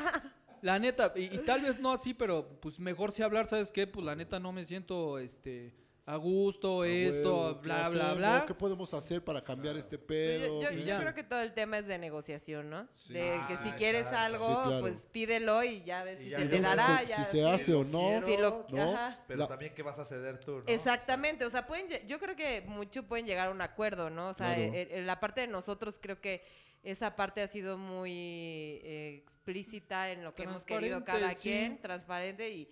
la 0.61 0.79
neta, 0.79 1.13
y, 1.15 1.23
y 1.35 1.37
tal 1.39 1.61
vez 1.61 1.79
no 1.79 1.91
así, 1.91 2.13
pero 2.13 2.47
pues 2.61 2.79
mejor 2.79 3.11
sí 3.11 3.21
hablar, 3.23 3.47
¿sabes 3.47 3.71
qué? 3.71 3.87
Pues 3.87 4.05
la 4.05 4.15
neta 4.15 4.39
no 4.39 4.51
me 4.51 4.63
siento 4.65 5.19
este 5.19 5.73
a 6.05 6.15
gusto, 6.15 6.83
esto, 6.85 7.59
¿qué 7.61 7.67
bla, 7.67 7.75
bla, 7.89 8.01
hacemos? 8.01 8.17
bla. 8.17 8.43
¿Qué 8.47 8.55
podemos 8.55 8.91
hacer 8.95 9.23
para 9.23 9.43
cambiar 9.43 9.77
este 9.77 9.99
pedo? 9.99 10.59
yo, 10.59 10.97
creo 10.97 11.13
que 11.13 11.23
todo 11.23 11.39
el 11.41 11.53
tema 11.53 11.77
es 11.77 11.85
de 11.87 11.99
negociación, 11.99 12.67
¿no? 12.67 12.87
Sí, 12.95 13.13
de 13.13 13.39
que 13.47 13.55
si 13.57 13.69
quieres 13.73 14.07
algo, 14.07 14.47
Sí, 14.47 14.53
claro. 14.69 14.81
pues 14.81 15.05
pídelo 15.11 15.63
y 15.63 15.83
ya 15.83 16.03
ves 16.03 16.19
Y 16.19 16.23
si 16.23 16.29
ya 16.31 16.39
se 16.39 16.45
te 16.47 16.61
dará. 16.61 16.99
si- 17.01 17.05
ya, 17.09 17.23
si 17.25 17.37
se 17.37 17.47
hace 17.47 17.73
o 17.75 17.83
no. 17.83 17.99
quiero, 18.25 18.25
Si 18.25 18.37
lo- 18.37 18.65
¿no? 18.71 18.93
ajá. 18.95 19.23
Pero 19.27 19.39
La- 19.41 19.47
también 19.47 19.75
que 19.75 19.83
vas 19.83 19.99
a 19.99 20.05
ceder 20.05 20.39
tú, 20.39 20.57
¿no? 20.57 20.63
Exactamente, 20.65 21.45
o 21.45 21.49
sea, 21.51 21.67
pueden, 21.67 21.87
yo 22.07 22.17
creo 22.19 22.35
que 22.35 22.61
mucho 22.61 23.03
pueden 23.03 23.27
llegar 23.27 23.49
a 23.49 23.51
un 23.51 23.61
acuerdo, 23.61 24.09
¿no? 24.09 24.29
O 24.29 24.33
sea, 24.33 24.55
Claro. 24.55 24.73
eh, 24.73 24.87
eh, 24.89 25.01
la 25.03 25.19
parte 25.19 25.41
de 25.41 25.47
nosotros 25.47 25.99
creo 26.01 26.19
que 26.19 26.43
esa 26.83 27.15
parte 27.15 27.41
ha 27.41 27.47
sido 27.47 27.77
muy 27.77 28.11
eh, 28.11 29.23
explícita 29.25 30.11
en 30.11 30.23
lo 30.23 30.33
que 30.33 30.43
hemos 30.43 30.63
querido 30.63 31.03
cada 31.03 31.33
sí. 31.33 31.41
quien, 31.43 31.81
transparente 31.81 32.49
y, 32.51 32.69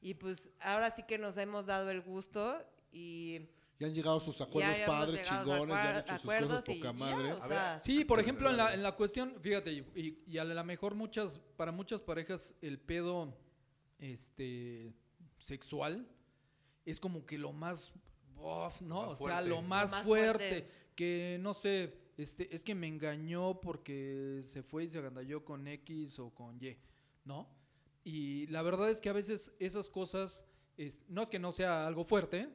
y 0.00 0.14
pues 0.14 0.50
ahora 0.60 0.90
sí 0.90 1.02
que 1.02 1.18
nos 1.18 1.36
hemos 1.36 1.66
dado 1.66 1.90
el 1.90 2.02
gusto 2.02 2.62
y 2.92 3.40
Ya 3.78 3.86
han 3.88 3.94
llegado 3.94 4.20
sus 4.20 4.40
acuerdos 4.40 4.78
padres, 4.86 5.28
chingones, 5.28 5.76
ya 5.76 5.90
han 5.90 5.96
hecho 5.98 6.18
sus 6.18 6.34
cosas 6.34 6.68
y 6.68 6.74
poca 6.74 6.88
ya, 6.88 6.92
madre. 6.92 7.32
o 7.32 7.48
sea, 7.48 7.80
Sí, 7.80 8.04
por 8.04 8.20
ejemplo, 8.20 8.50
en 8.50 8.56
la, 8.56 8.74
en 8.74 8.82
la 8.82 8.92
cuestión, 8.92 9.34
fíjate, 9.40 9.72
y, 9.94 10.38
a 10.38 10.44
lo 10.44 10.64
mejor 10.64 10.94
muchas, 10.94 11.38
para 11.56 11.72
muchas 11.72 12.02
parejas 12.02 12.54
el 12.62 12.78
pedo 12.78 13.36
este 13.98 14.94
sexual 15.38 16.08
es 16.84 17.00
como 17.00 17.26
que 17.26 17.36
lo 17.38 17.52
más, 17.52 17.92
uf, 18.36 18.80
¿no? 18.80 19.02
más 19.06 19.20
o 19.20 19.26
sea, 19.26 19.34
fuerte. 19.34 19.48
lo 19.50 19.62
más, 19.62 19.90
Lo 19.90 19.96
más 19.96 20.06
fuerte, 20.06 20.48
fuerte. 20.48 20.70
que 20.94 21.38
no 21.40 21.54
sé, 21.54 21.94
este, 22.18 22.54
es 22.54 22.62
que 22.64 22.74
me 22.74 22.86
engañó 22.86 23.60
porque 23.60 24.42
se 24.44 24.62
fue 24.62 24.84
y 24.84 24.88
se 24.90 24.98
agandalló 24.98 25.44
con 25.44 25.66
X 25.66 26.18
o 26.18 26.30
con 26.30 26.62
Y, 26.62 26.76
¿no? 27.24 27.48
Y 28.04 28.46
la 28.48 28.60
verdad 28.62 28.90
es 28.90 29.00
que 29.00 29.08
a 29.08 29.12
veces 29.14 29.52
esas 29.58 29.88
cosas, 29.88 30.44
es- 30.76 31.00
no 31.08 31.22
es 31.22 31.30
que 31.30 31.38
no 31.38 31.52
sea 31.52 31.86
algo 31.86 32.04
fuerte, 32.04 32.48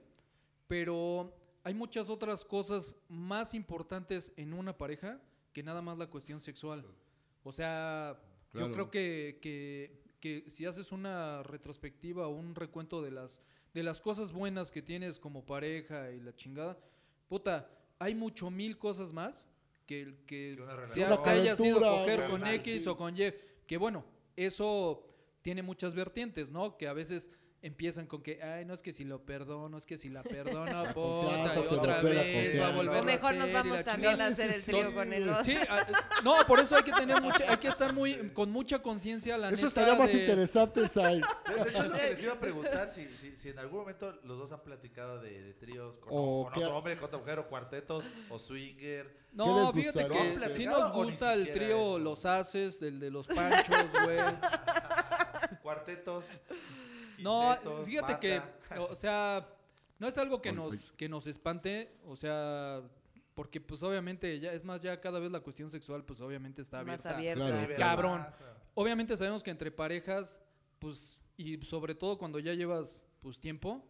pero 0.68 1.34
hay 1.64 1.74
muchas 1.74 2.10
otras 2.10 2.44
cosas 2.46 2.96
más 3.08 3.54
importantes 3.54 4.32
en 4.36 4.54
una 4.54 4.78
pareja 4.78 5.22
que 5.54 5.64
nada 5.64 5.82
más 5.82 5.98
la 5.98 6.08
cuestión 6.10 6.42
sexual. 6.42 6.86
O 7.44 7.52
sea, 7.52 8.20
Claro. 8.52 8.68
yo 8.68 8.74
creo 8.74 8.92
que, 8.92 9.40
que, 9.42 10.04
que 10.20 10.50
si 10.50 10.66
haces 10.66 10.92
una 10.92 11.42
retrospectiva 11.44 12.28
o 12.28 12.32
un 12.36 12.54
recuento 12.56 13.02
de 13.02 13.12
las, 13.12 13.42
de 13.74 13.84
las 13.84 14.00
cosas 14.02 14.32
buenas 14.32 14.72
que 14.72 14.82
tienes 14.82 15.20
como 15.20 15.46
pareja 15.46 16.12
y 16.12 16.20
la 16.20 16.36
chingada, 16.36 16.78
puta, 17.28 17.70
hay 18.00 18.14
mucho 18.16 18.50
mil 18.52 18.78
cosas 18.78 19.12
más 19.12 19.48
que, 19.94 20.16
que, 20.26 20.56
Que 20.56 20.62
una 20.62 20.86
sea 20.86 21.18
que 21.24 21.30
haya 21.30 21.56
sido 21.56 21.80
coger 21.80 22.30
con 22.30 22.46
X 22.48 22.84
sí. 22.84 22.90
o 22.90 22.98
con 22.98 23.18
Y, 23.18 23.34
que 23.68 23.78
bueno, 23.78 24.06
eso 24.36 25.08
tiene 25.42 25.62
muchas 25.62 25.94
vertientes, 25.94 26.50
¿no? 26.50 26.78
Que 26.78 26.88
a 26.88 26.94
veces 26.94 27.30
empiezan 27.64 28.06
con 28.08 28.22
que, 28.22 28.44
ay, 28.44 28.66
no 28.66 28.74
es 28.74 28.82
que 28.84 28.92
si 28.94 29.06
lo 29.06 29.26
perdono, 29.26 29.78
es 29.78 29.86
que 29.86 29.98
si 29.98 30.10
la 30.10 30.22
perdono, 30.24 30.84
puta, 30.94 31.46
y 31.46 31.50
se 31.50 31.60
otra 31.76 31.98
la 31.98 32.02
vez 32.04 32.62
va 32.62 32.68
a 32.68 32.76
volver 32.76 33.02
o 33.02 33.04
mejor 33.04 33.34
nos 33.36 33.52
vamos 33.52 33.84
también 33.86 34.22
a 34.22 34.28
hacer 34.28 34.52
el 34.52 34.64
trío 34.64 34.94
con 34.94 35.12
el 35.14 35.30
otro. 35.30 35.44
Sí, 35.46 35.58
ah, 35.70 35.88
no, 36.24 36.36
por 36.46 36.60
eso 36.60 36.76
hay 36.76 36.84
que 36.84 36.92
tener 36.92 37.20
mucha, 37.22 37.50
hay 37.50 37.58
que 37.58 37.70
estar 37.70 37.94
muy 37.94 38.32
con 38.34 38.52
mucha 38.52 38.80
conciencia 38.84 39.38
la 39.38 39.48
Eso 39.48 39.56
neta 39.56 39.68
estaría 39.70 39.96
más 39.96 40.12
de- 40.12 40.20
interesante, 40.22 40.88
Sai. 40.90 41.22
De, 41.48 41.64
de 41.64 41.70
hecho, 41.70 41.84
lo 41.84 41.94
que 41.96 42.10
les 42.10 42.24
iba 42.24 42.34
a 42.34 42.40
preguntar, 42.40 42.90
si, 42.90 43.10
si, 43.10 43.36
si 43.36 43.50
en 43.50 43.60
algún 43.60 43.80
momento 43.80 44.12
los 44.24 44.38
dos 44.38 44.52
han 44.52 44.62
platicado 44.62 45.20
de, 45.22 45.42
de 45.42 45.54
tríos 45.54 45.98
con, 46.00 46.10
O 46.12 46.44
con 46.44 46.54
qué- 46.54 46.66
otro 46.66 46.78
hombre, 46.78 46.96
con 46.98 47.06
otra 47.06 47.18
mujer, 47.20 47.40
o 47.40 47.48
cuartetos, 47.48 48.04
o 48.30 48.38
swinger. 48.38 49.24
No, 49.32 49.72
¿Qué 49.72 49.80
les 49.80 49.94
fíjate 49.94 50.10
que 50.14 50.20
hacer? 50.30 50.54
sí 50.54 50.66
nos 50.66 50.92
¿O 50.92 51.04
ni 51.06 51.12
gusta 51.12 51.34
el 51.34 51.52
trío 51.52 51.82
eso? 51.82 52.00
Los 52.00 52.26
Haces, 52.26 52.82
el 52.84 53.00
de 53.00 53.10
los 53.10 53.26
Panchos, 53.26 53.86
güey. 54.04 54.20
Cuartetos. 55.62 56.26
No, 57.24 57.54
quintetos, 57.56 57.88
fíjate 57.88 58.20
que, 58.20 58.42
o 58.80 58.96
sea, 58.96 59.48
no 60.00 60.08
es 60.08 60.18
algo 60.18 60.42
que 60.42 60.50
Ay, 60.50 60.56
nos, 60.56 60.92
que 60.98 61.10
nos 61.10 61.28
espante, 61.28 61.96
o 62.06 62.16
sea, 62.16 62.82
porque 63.34 63.60
pues 63.62 63.82
obviamente 63.84 64.40
ya, 64.40 64.54
es 64.54 64.64
más, 64.64 64.82
ya 64.82 65.00
cada 65.02 65.20
vez 65.20 65.32
la 65.32 65.40
cuestión 65.40 65.72
sexual 65.72 66.04
pues 66.06 66.22
obviamente 66.22 66.62
está 66.62 66.84
Más 66.84 67.06
abierta. 67.06 67.16
abierta. 67.16 67.46
Claro. 67.46 67.62
Nivel 67.62 67.78
cabrón. 67.78 68.20
más, 68.20 68.32
claro. 68.36 68.56
Obviamente 68.76 69.18
sabemos 69.18 69.44
que 69.44 69.52
entre 69.52 69.72
parejas, 69.72 70.40
pues, 70.80 71.20
y 71.38 71.58
sobre 71.64 71.96
todo 71.96 72.18
cuando 72.18 72.40
ya 72.40 72.54
llevas, 72.54 73.04
pues, 73.22 73.40
tiempo, 73.40 73.84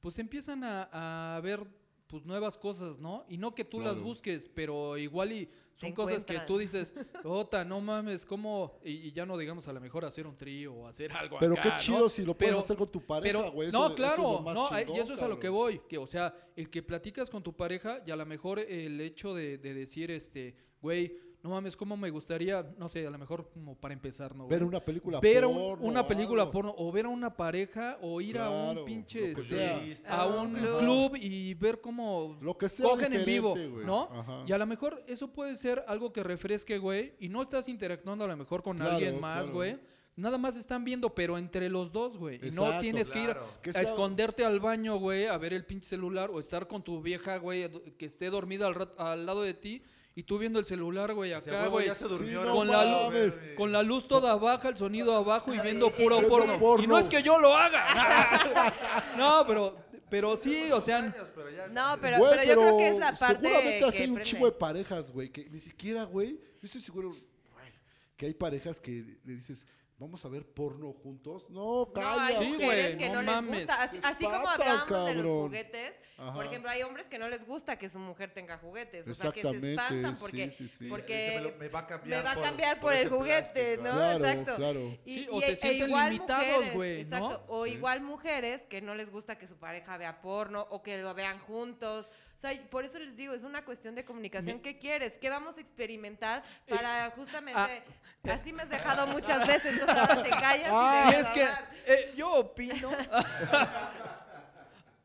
pues 0.00 0.18
empiezan 0.18 0.62
a, 0.64 1.36
a 1.36 1.40
ver, 1.40 1.66
pues, 2.14 2.26
nuevas 2.26 2.56
cosas, 2.56 3.00
¿no? 3.00 3.24
Y 3.28 3.38
no 3.38 3.56
que 3.56 3.64
tú 3.64 3.80
las 3.80 3.94
Claro. 3.94 4.04
busques, 4.04 4.48
pero 4.54 4.96
igual 4.96 5.32
y 5.32 5.50
son 5.74 5.90
cosas 5.90 6.24
que 6.24 6.38
tú 6.46 6.58
dices, 6.58 6.94
Ota, 7.24 7.64
no 7.64 7.80
mames, 7.80 8.24
¿cómo? 8.24 8.78
Y, 8.84 8.92
y 9.08 9.10
ya 9.12 9.26
no 9.26 9.36
digamos 9.36 9.66
a 9.66 9.72
lo 9.72 9.80
mejor 9.80 10.04
hacer 10.04 10.24
un 10.24 10.36
trío 10.36 10.72
o 10.74 10.86
hacer 10.86 11.10
algo 11.10 11.38
Pero 11.40 11.54
acá, 11.54 11.62
qué 11.62 11.68
¿no? 11.70 11.76
chido 11.78 12.08
si 12.08 12.24
lo 12.24 12.38
puedes 12.38 12.52
Pero- 12.54 12.60
hacer 12.62 12.76
con 12.76 12.88
tu 12.92 13.00
pareja, 13.04 13.38
Pero, 13.40 13.50
güey. 13.50 13.72
no, 13.72 13.78
eso- 13.78 13.78
eso 13.86 13.88
es 13.88 13.96
claro, 13.96 14.22
lo 14.34 14.40
más 14.42 14.54
no, 14.54 14.94
y 14.94 14.98
eso 15.00 15.14
es 15.14 15.22
a 15.22 15.26
lo 15.26 15.40
que 15.40 15.48
voy, 15.48 15.80
que, 15.88 15.98
o 15.98 16.06
sea, 16.06 16.32
el 16.54 16.70
que 16.70 16.84
platicas 16.84 17.28
con 17.28 17.42
tu 17.42 17.52
pareja 17.52 17.98
y 18.06 18.12
a 18.12 18.16
lo 18.16 18.24
mejor 18.26 18.60
el 18.60 19.00
hecho 19.00 19.34
de, 19.34 19.58
de 19.58 19.74
decir, 19.74 20.12
este, 20.12 20.54
güey, 20.80 21.18
no 21.44 21.50
mames, 21.50 21.76
¿cómo 21.76 21.94
me 21.96 22.08
gustaría, 22.08 22.66
no 22.78 22.88
sé, 22.88 23.06
a 23.06 23.10
lo 23.10 23.18
mejor 23.18 23.50
como 23.52 23.76
para 23.78 23.92
empezar, 23.92 24.34
¿no? 24.34 24.48
Ver 24.48 24.64
una 24.64 24.80
película 24.80 25.20
ver 25.20 25.44
un- 25.44 25.54
porno 25.54 25.84
una 25.86 26.00
o 26.00 26.08
película 26.08 26.42
algo. 26.42 26.52
porno 26.52 26.74
o 26.78 26.90
ver 26.90 27.04
a 27.04 27.08
una 27.10 27.36
pareja 27.36 27.98
o 28.00 28.18
ir 28.22 28.38
a 28.38 28.48
un 28.48 28.84
pinche 28.86 29.28
lo 29.28 29.36
que 29.36 29.42
sea. 29.44 29.78
Turista. 29.78 30.08
a 30.08 30.26
un 30.26 30.54
club. 30.54 31.16
y 31.16 31.52
ver 31.54 31.82
cómo 31.82 32.38
Lo 32.40 32.56
que 32.56 32.68
sea 32.70 32.88
cogen 32.88 33.12
en 33.12 33.24
vivo, 33.26 33.50
güey. 33.50 33.84
¿no? 33.84 34.08
Ajá. 34.10 34.42
Y 34.46 34.52
a 34.52 34.58
lo 34.58 34.64
mejor 34.66 35.04
eso 35.06 35.28
puede 35.32 35.54
ser 35.56 35.84
algo 35.86 36.12
que 36.14 36.22
refresque, 36.22 36.78
güey, 36.78 37.12
y 37.20 37.28
no 37.28 37.42
estás 37.42 37.68
interactuando 37.68 38.24
a 38.24 38.28
lo 38.28 38.36
mejor 38.38 38.62
con 38.62 38.78
Claro, 38.78 38.92
alguien 38.92 39.20
más, 39.20 39.40
claro. 39.42 39.52
güey, 39.52 39.78
nada 40.16 40.38
más 40.38 40.56
están 40.56 40.82
viendo, 40.82 41.14
pero 41.14 41.36
entre 41.36 41.68
los 41.68 41.92
dos, 41.92 42.16
güey. 42.16 42.40
Y 42.42 42.52
no 42.52 42.78
tienes 42.80 43.10
que 43.10 43.22
ir 43.22 43.30
a 43.74 43.80
esconderte 43.82 44.46
al 44.46 44.60
baño, 44.60 44.96
güey, 44.96 45.26
a 45.26 45.36
ver 45.36 45.52
el 45.52 45.66
pinche 45.66 45.88
celular 45.88 46.30
o 46.30 46.40
estar 46.40 46.66
con 46.68 46.82
tu 46.82 47.02
vieja, 47.02 47.36
güey, 47.36 47.68
que 47.98 48.06
esté 48.06 48.30
dormida 48.30 48.66
al, 48.66 48.88
al 48.96 49.26
lado 49.26 49.42
de 49.42 49.52
ti 49.52 49.82
y 50.16 50.22
tú 50.22 50.38
viendo 50.38 50.60
el 50.60 50.64
celular, 50.64 51.12
güey, 51.12 51.32
acá, 51.32 51.66
güey. 51.66 51.92
Sí, 51.94 52.30
no 52.30 52.54
con 52.54 52.68
la. 52.68 53.10
Con 53.56 53.86
luz 53.86 54.06
toda 54.06 54.36
baja, 54.36 54.68
el 54.68 54.76
sonido 54.76 55.16
abajo 55.16 55.52
y 55.52 55.58
viendo 55.58 55.90
puro 55.96 56.20
porno. 56.28 56.82
Y 56.82 56.86
no 56.86 56.98
es 56.98 57.08
que 57.08 57.22
yo 57.22 57.38
lo 57.38 57.54
haga. 57.54 58.72
no, 59.18 59.44
pero, 59.46 59.76
pero 60.08 60.36
sí, 60.36 60.70
o 60.70 60.80
sea, 60.80 60.98
Años, 60.98 61.32
pero 61.34 61.50
ya- 61.50 61.66
No, 61.66 61.98
pero, 62.00 62.18
Güey, 62.18 62.30
pero 62.30 62.44
yo 62.44 62.60
creo 62.60 62.78
que 62.78 62.88
es 62.88 62.98
la 62.98 63.12
parte 63.12 63.34
seguramente 63.40 63.84
así 63.84 64.02
hay 64.02 64.10
un 64.10 64.20
chingo 64.22 64.46
de 64.46 64.52
parejas, 64.52 65.10
güey, 65.10 65.30
que 65.30 65.50
ni 65.50 65.58
siquiera, 65.58 66.04
güey, 66.04 66.32
yo 66.34 66.66
estoy 66.66 66.80
seguro, 66.80 67.08
güey, 67.08 67.72
que 68.16 68.26
hay 68.26 68.34
parejas 68.34 68.78
que 68.78 69.18
le 69.24 69.34
dices, 69.34 69.66
vamos 69.98 70.24
a 70.24 70.28
ver 70.28 70.44
porno 70.44 70.92
juntos. 70.92 71.46
No, 71.50 71.86
No, 71.86 71.92
calla. 71.92 72.26
hay 72.26 72.36
Sí, 72.46 72.52
mujeres 72.52 72.96
que 72.96 73.08
no 73.08 73.14
no, 73.14 73.22
les 73.22 73.34
mames. 73.34 73.58
gusta. 73.60 73.82
Así, 73.82 73.98
como 74.24 74.36
hablábamos 74.36 74.58
de 74.58 74.64
los 74.72 74.84
cabrón. 74.84 75.42
juguetes, 75.46 75.92
Ajá. 76.18 76.34
por 76.34 76.44
ejemplo, 76.46 76.70
hay 76.70 76.82
hombres 76.82 77.08
que 77.08 77.18
no 77.18 77.28
les 77.28 77.46
gusta 77.46 77.78
que 77.78 77.88
su 77.88 77.98
mujer 77.98 78.32
tenga 78.34 78.58
juguetes. 78.58 79.06
O 79.06 79.14
sea, 79.14 79.30
que 79.32 79.42
se 79.42 79.70
espantan 79.70 80.16
porque, 80.20 80.50
sí, 80.50 80.68
sí. 80.68 80.88
porque 80.88 81.16
Dice, 81.16 81.34
me, 81.36 81.50
lo- 81.50 81.56
me 81.56 81.68
va 81.68 81.78
a 81.80 81.86
cambiar 81.86 82.18
me 82.18 82.24
va 82.24 82.32
a 82.32 82.34
por- 82.34 82.44
cambiar 82.44 82.80
por, 82.80 82.92
por 82.92 82.94
el 82.94 83.08
juguete, 83.08 83.78
plástico. 83.78 83.82
¿no? 83.84 83.92
Claro, 83.94 84.24
Exacto. 84.24 84.56
claro. 84.56 84.80
Y, 85.04 85.12
Sí, 85.14 85.20
y- 85.22 85.28
o 85.30 85.40
se 85.40 85.52
e 85.52 85.56
sienten 85.56 85.88
igual 85.88 86.12
limitados, 86.12 86.46
mujeres, 86.46 86.74
güey, 86.74 86.92
¿no? 86.96 87.00
Exacto. 87.16 87.44
O 87.48 87.64
Sí. 87.64 87.70
igual 87.72 88.00
mujeres 88.02 88.66
que 88.66 88.80
no 88.82 88.94
les 88.94 89.10
gusta 89.10 89.38
que 89.38 89.46
su 89.46 89.56
pareja 89.56 89.96
vea 89.96 90.20
porno 90.20 90.66
o 90.70 90.82
que 90.82 90.98
lo 90.98 91.14
vean 91.14 91.38
juntos. 91.38 92.08
O 92.36 92.40
sea, 92.40 92.52
por 92.70 92.84
eso 92.84 92.98
les 92.98 93.16
digo, 93.16 93.32
es 93.34 93.42
una 93.42 93.64
cuestión 93.64 93.94
de 93.94 94.04
comunicación. 94.04 94.56
Mi- 94.56 94.62
¿Qué 94.62 94.78
quieres? 94.78 95.18
¿Qué 95.18 95.30
vamos 95.30 95.56
a 95.56 95.60
experimentar 95.60 96.42
Eh, 96.66 96.74
para 96.74 97.10
justamente... 97.10 97.60
ah, 97.60 98.32
Así 98.32 98.52
me 98.52 98.62
has 98.62 98.70
dejado 98.70 99.06
muchas 99.06 99.46
veces, 99.46 99.72
entonces 99.74 99.96
ahora 99.98 100.22
te 100.22 100.30
callas 100.30 100.70
Ah, 100.72 101.10
y 101.12 101.14
es 101.20 101.26
que 101.28 101.48
eh, 101.86 102.14
yo 102.16 102.32
opino. 102.32 102.90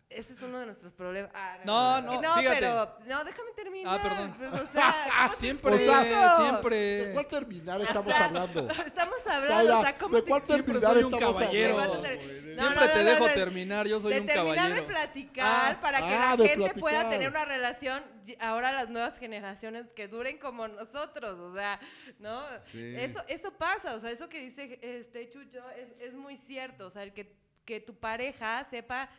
Ese 0.10 0.34
es 0.34 0.42
uno 0.42 0.58
de 0.60 0.66
nuestros 0.66 0.92
problemas. 0.94 1.30
Ah, 1.36 1.60
No, 1.66 2.02
no, 2.02 2.20
No, 2.20 2.36
fíjate. 2.38 2.60
pero. 2.62 2.98
No, 3.06 3.24
déjame 3.24 3.52
terminar. 3.56 4.00
Ah, 4.00 4.02
perdón. 4.02 4.34
Pues, 4.40 4.54
o 4.54 4.66
sea, 4.74 4.96
¿cómo 5.06 5.30
te 5.30 5.38
Siempre, 5.38 5.76
explico? 5.76 6.00
¿De 6.10 6.36
siempre. 6.50 7.12
cuál 7.14 7.28
terminar 7.28 7.82
estamos 7.82 8.08
O 8.14 8.18
sea, 8.18 8.26
hablando? 8.26 8.70
Estamos 8.88 9.28
hablando, 9.28 9.54
Zaira, 9.54 9.78
o 9.78 9.82
sea, 9.82 9.98
¿cómo 10.00 10.16
¿de 10.16 10.22
te 10.24 10.30
cuál? 10.30 10.44
Siempre 10.44 10.74
terminar 10.80 10.94
soy 10.96 11.04
un 11.04 11.14
estamos 11.14 11.36
caballero. 11.38 11.74
hablando? 11.74 12.02
¿De 12.02 12.10
ter- 12.18 12.20
De- 12.28 12.50
No, 12.50 12.56
Siempre 12.58 12.88
no, 12.88 12.92
te 12.94 13.04
no, 13.04 13.10
dejo 13.12 13.28
no, 13.28 13.34
terminar, 13.36 13.88
yo 13.88 14.00
soy 14.00 14.14
de 14.14 14.20
un 14.22 14.26
terminar 14.26 14.56
caballero. 14.56 14.76
de 14.76 14.82
platicar 14.82 15.72
Ah. 15.78 15.80
para 15.82 15.98
que 16.00 16.04
Ah, 16.06 16.36
la 16.36 16.44
de 16.44 16.50
gente 16.50 16.74
pueda 16.74 17.10
tener 17.10 17.30
una 17.30 17.46
relación 17.46 18.04
ahora 18.40 18.72
las 18.72 18.90
nuevas 18.90 19.18
generaciones 19.20 19.92
que 19.96 20.08
duren 20.08 20.40
como 20.40 20.68
nosotros, 20.68 21.38
o 21.40 21.54
sea, 21.54 21.80
¿no? 22.18 22.44
Sí. 22.60 22.96
Eso 22.98 23.24
eso 23.28 23.52
pasa, 23.54 23.94
o 23.94 24.00
sea, 24.00 24.10
eso 24.10 24.28
que 24.28 24.40
dice 24.42 24.80
este 24.82 25.30
Chucho 25.30 25.62
es, 25.72 25.90
es 26.00 26.14
muy 26.16 26.36
cierto, 26.38 26.88
o 26.88 26.90
sea, 26.90 27.04
el 27.04 27.14
que 27.14 27.38
que 27.66 27.80
tu 27.80 27.94
pareja 28.00 28.64
sepa 28.64 29.10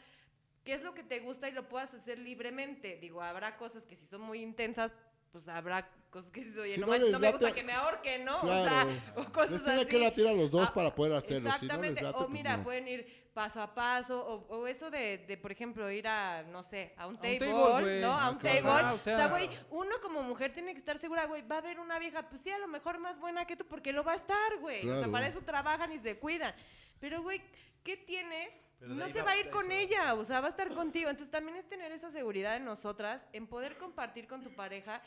qué 0.65 0.75
es 0.75 0.83
lo 0.83 0.95
que 0.95 1.03
te 1.03 1.21
gusta 1.21 1.49
y 1.49 1.53
lo 1.53 1.69
puedas 1.69 1.93
hacer 1.95 2.19
libremente. 2.19 2.99
Digo, 3.01 3.23
habrá 3.23 3.57
cosas 3.57 3.85
que 3.87 3.97
si 3.97 4.07
son 4.07 4.21
muy 4.23 4.43
intensas, 4.43 4.93
pues 5.33 5.47
habrá 5.49 5.89
cosas 6.11 6.31
que 6.33 6.41
dices, 6.41 6.57
oye, 6.59 6.75
Si 6.75 6.81
no, 6.81 6.87
no 6.87 6.93
manches, 6.93 7.13
no 7.13 7.19
me 7.21 7.31
gusta 7.31 7.55
que 7.55 7.63
me 7.63 7.73
ahorquen, 7.73 8.25
¿no? 8.25 8.41
Claro. 8.41 8.91
O 8.91 8.93
sea, 8.93 9.13
o 9.17 9.33
cosas 9.33 9.67
así. 9.67 9.87
que 9.87 9.99
latir 9.99 10.27
a 10.27 10.33
los 10.33 10.51
dos 10.51 10.69
Ah, 10.69 10.75
para 10.75 10.95
poder 10.95 11.13
hacerlo. 11.13 11.51
Si 11.53 11.67
no 11.67 11.81
les 11.81 11.93
Exactamente. 11.93 12.03
late, 12.03 12.15
o 12.17 12.19
pues 12.19 12.31
mira, 12.31 12.57
no. 12.57 12.65
pueden 12.65 12.89
ir 12.89 13.31
paso 13.33 13.63
a 13.63 13.73
paso, 13.73 14.19
o, 14.27 14.57
o 14.57 14.67
eso 14.67 14.91
de, 14.91 15.19
de, 15.19 15.37
por 15.37 15.53
ejemplo, 15.53 15.89
ir 15.89 16.09
a, 16.09 16.43
no 16.43 16.65
sé, 16.65 16.95
a 16.97 17.07
un 17.07 17.15
A 17.15 17.19
un 17.19 17.23
table, 17.23 17.53
güey. 17.53 18.01
¿no? 18.01 18.13
A 18.13 18.31
un 18.31 18.39
claro. 18.39 18.57
table. 18.61 18.71
Ah, 18.71 18.93
o 18.93 18.95
o 18.97 18.99
sea, 18.99 19.29
güey, 19.29 19.49
uno 19.71 20.01
como 20.03 20.23
mujer 20.25 20.53
tiene 20.53 20.73
que 20.73 20.79
estar 20.81 20.99
segura, 20.99 21.27
güey, 21.27 21.43
va 21.47 21.57
a 21.57 21.59
haber 21.59 21.79
una 21.79 22.01
vieja, 22.01 22.29
pues 22.29 22.43
sí, 22.43 22.51
a 22.51 22.59
lo 22.59 22.67
mejor 22.67 22.99
más 22.99 23.19
buena 23.21 23.47
que 23.47 23.57
tú, 23.57 23.65
porque 23.67 23.93
lo 23.93 24.03
va 24.03 24.15
a 24.15 24.17
estar, 24.17 24.59
güey. 24.59 24.87
O 24.89 24.99
sea, 24.99 25.09
para 25.09 25.29
eso 25.29 25.41
trabajan 25.43 25.93
y 25.93 26.01
se 26.01 26.19
cuidan. 26.19 26.53
Pero, 27.01 27.23
güey, 27.23 27.41
¿qué 27.83 27.97
tiene? 27.97 28.51
Pero 28.79 28.95
no 28.95 29.09
se 29.09 29.21
va- 29.23 29.33
a 29.33 29.37
ir 29.37 29.51
con 29.51 29.71
eso. 29.71 29.75
ella, 29.95 30.15
o 30.15 30.25
sea, 30.25 30.41
va 30.41 30.47
a 30.47 30.51
estar 30.51 30.73
contigo. 30.75 31.11
Entonces 31.11 31.31
también 31.31 31.57
es 31.57 31.69
tener 31.69 31.93
esa 31.93 32.11
seguridad 32.11 32.57
en 32.57 32.65
nosotras, 32.65 33.23
en 33.33 33.47
poder 33.47 33.77
compartir 33.77 34.27
con 34.27 34.43
tu 34.43 34.51
pareja 34.55 35.03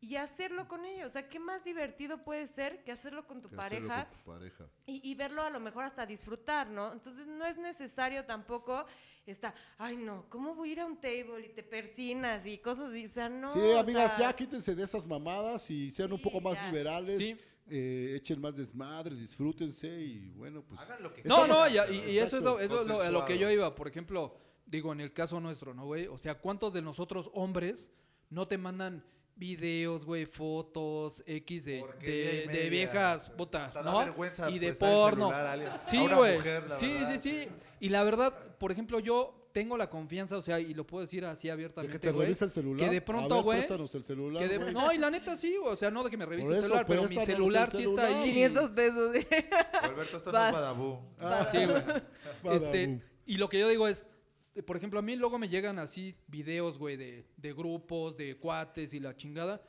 y 0.00 0.16
hacerlo 0.16 0.66
con 0.66 0.84
ella. 0.84 1.06
O 1.06 1.10
sea, 1.10 1.28
¿qué 1.28 1.38
más 1.38 1.62
divertido 1.62 2.24
puede 2.24 2.46
ser 2.46 2.82
que 2.84 2.90
hacerlo 2.92 3.26
con 3.26 3.40
tu 3.42 3.48
Que 3.50 3.56
pareja? 3.56 4.06
con 4.08 4.18
tu 4.18 4.24
pareja. 4.32 4.64
y, 4.86 5.10
y 5.10 5.14
verlo 5.14 5.42
a 5.42 5.50
lo 5.50 5.60
mejor 5.60 5.84
hasta 5.84 6.06
disfrutar, 6.06 6.68
¿no? 6.68 6.92
Entonces 6.92 7.26
no 7.26 7.44
es 7.44 7.58
necesario 7.58 8.24
tampoco 8.24 8.84
estar, 9.26 9.54
ay 9.78 9.96
no, 9.98 10.26
¿cómo 10.30 10.54
voy 10.54 10.70
a 10.70 10.72
ir 10.72 10.80
a 10.80 10.86
un 10.86 10.96
table 10.96 11.44
y 11.46 11.50
te 11.50 11.62
persinas 11.62 12.46
y 12.46 12.58
cosas 12.58 12.90
así? 12.90 13.04
O 13.06 13.10
sea, 13.10 13.28
no. 13.28 13.50
Sí, 13.50 13.58
o 13.60 13.78
amigas, 13.78 14.16
sea, 14.16 14.30
ya 14.30 14.36
quítense 14.36 14.74
de 14.74 14.82
esas 14.84 15.06
mamadas 15.06 15.70
y 15.70 15.92
sean 15.92 16.12
un 16.12 16.20
poco 16.20 16.40
más 16.40 16.54
ya. 16.54 16.66
liberales. 16.66 17.18
Sí. 17.18 17.38
Eh, 17.68 18.14
echen 18.16 18.40
más 18.40 18.56
desmadre, 18.56 19.14
disfrútense 19.14 19.88
y 19.88 20.30
bueno, 20.30 20.62
pues. 20.62 20.80
Hagan 20.80 21.02
lo 21.02 21.12
que 21.12 21.22
No, 21.24 21.36
quieran, 21.44 21.48
no, 21.48 21.68
y, 21.68 21.72
pero 21.72 21.92
y- 21.92 22.10
y 22.12 22.18
eso 22.18 22.36
es, 22.36 22.42
lo, 22.42 22.60
Exacto. 22.60 22.74
eso 22.74 22.80
es 22.82 22.88
lo- 22.88 23.00
a 23.02 23.10
lo 23.10 23.24
que 23.24 23.38
yo 23.38 23.50
iba. 23.50 23.74
Por 23.74 23.88
ejemplo, 23.88 24.36
digo, 24.66 24.92
en 24.92 25.00
el 25.00 25.12
caso 25.12 25.40
nuestro, 25.40 25.72
¿no, 25.74 25.86
güey? 25.86 26.06
O 26.06 26.18
sea, 26.18 26.34
¿cuántos 26.38 26.72
de 26.72 26.82
nosotros 26.82 27.30
hombres 27.34 27.90
no 28.30 28.48
te 28.48 28.58
mandan 28.58 29.04
videos, 29.36 30.04
güey, 30.04 30.26
fotos, 30.26 31.22
X 31.26 31.64
de, 31.64 31.82
de, 32.00 32.10
de 32.10 32.42
pues, 32.46 32.70
viejas, 32.70 33.30
puta, 33.30 33.64
Hasta 33.64 33.82
da 33.82 33.92
¿no? 33.92 33.98
vergüenza 34.00 34.50
Y 34.50 34.58
de 34.58 34.68
el 34.68 34.76
porno. 34.76 35.28
celular 35.30 35.80
Sí, 35.88 35.96
una 35.98 36.16
güey. 36.16 36.38
Sí, 36.38 36.44
verdad. 36.44 36.78
sí, 36.78 37.18
sí. 37.18 37.48
Y 37.80 37.88
la 37.88 38.04
verdad, 38.04 38.56
por 38.58 38.70
ejemplo, 38.72 39.00
yo 39.00 39.41
tengo 39.52 39.76
la 39.76 39.88
confianza, 39.90 40.36
o 40.36 40.42
sea, 40.42 40.58
y 40.58 40.74
lo 40.74 40.86
puedo 40.86 41.02
decir 41.02 41.24
así 41.24 41.42
de 41.42 41.48
que 41.48 41.52
abiertamente, 41.52 41.98
te 41.98 42.10
güey. 42.10 42.26
revisa 42.26 42.44
el 42.46 42.50
celular. 42.50 42.88
que 42.88 42.94
de 42.94 43.00
pronto, 43.02 43.42
güey, 43.42 43.58
préstanos 43.58 43.94
el 43.94 44.04
celular. 44.04 44.42
que 44.42 44.48
de- 44.48 44.58
güey. 44.58 44.72
no, 44.74 44.92
y 44.92 44.98
la 44.98 45.10
neta 45.10 45.36
sí, 45.36 45.54
o 45.62 45.76
sea, 45.76 45.90
no 45.90 46.02
de 46.04 46.10
que 46.10 46.16
me 46.16 46.26
revise 46.26 46.46
Por 46.48 46.52
el 46.52 46.58
eso, 46.58 46.66
celular, 46.68 46.86
pero 46.86 47.02
mi 47.08 47.16
celular 47.24 47.70
sí 47.70 47.84
está 47.84 48.06
ahí. 48.06 48.30
500 48.30 48.70
pesos. 48.70 49.12
de- 49.12 49.26
Alberto, 49.82 50.16
esto 50.16 50.32
no 50.32 50.38
Vas. 50.38 50.48
es 50.48 50.54
badabú. 50.54 50.98
Ah, 51.20 51.46
Sí, 51.50 51.58
güey. 51.64 51.82
Este, 52.56 53.00
y 53.26 53.36
lo 53.36 53.48
que 53.48 53.58
yo 53.58 53.68
digo 53.68 53.86
es, 53.86 54.06
por 54.66 54.76
ejemplo, 54.76 54.98
a 54.98 55.02
mí 55.02 55.16
luego 55.16 55.38
me 55.38 55.48
llegan 55.48 55.78
así 55.78 56.14
videos, 56.28 56.78
güey, 56.78 56.96
de, 56.96 57.24
de 57.36 57.52
grupos, 57.52 58.16
de 58.16 58.36
cuates 58.36 58.92
y 58.94 59.00
la 59.00 59.16
chingada. 59.16 59.62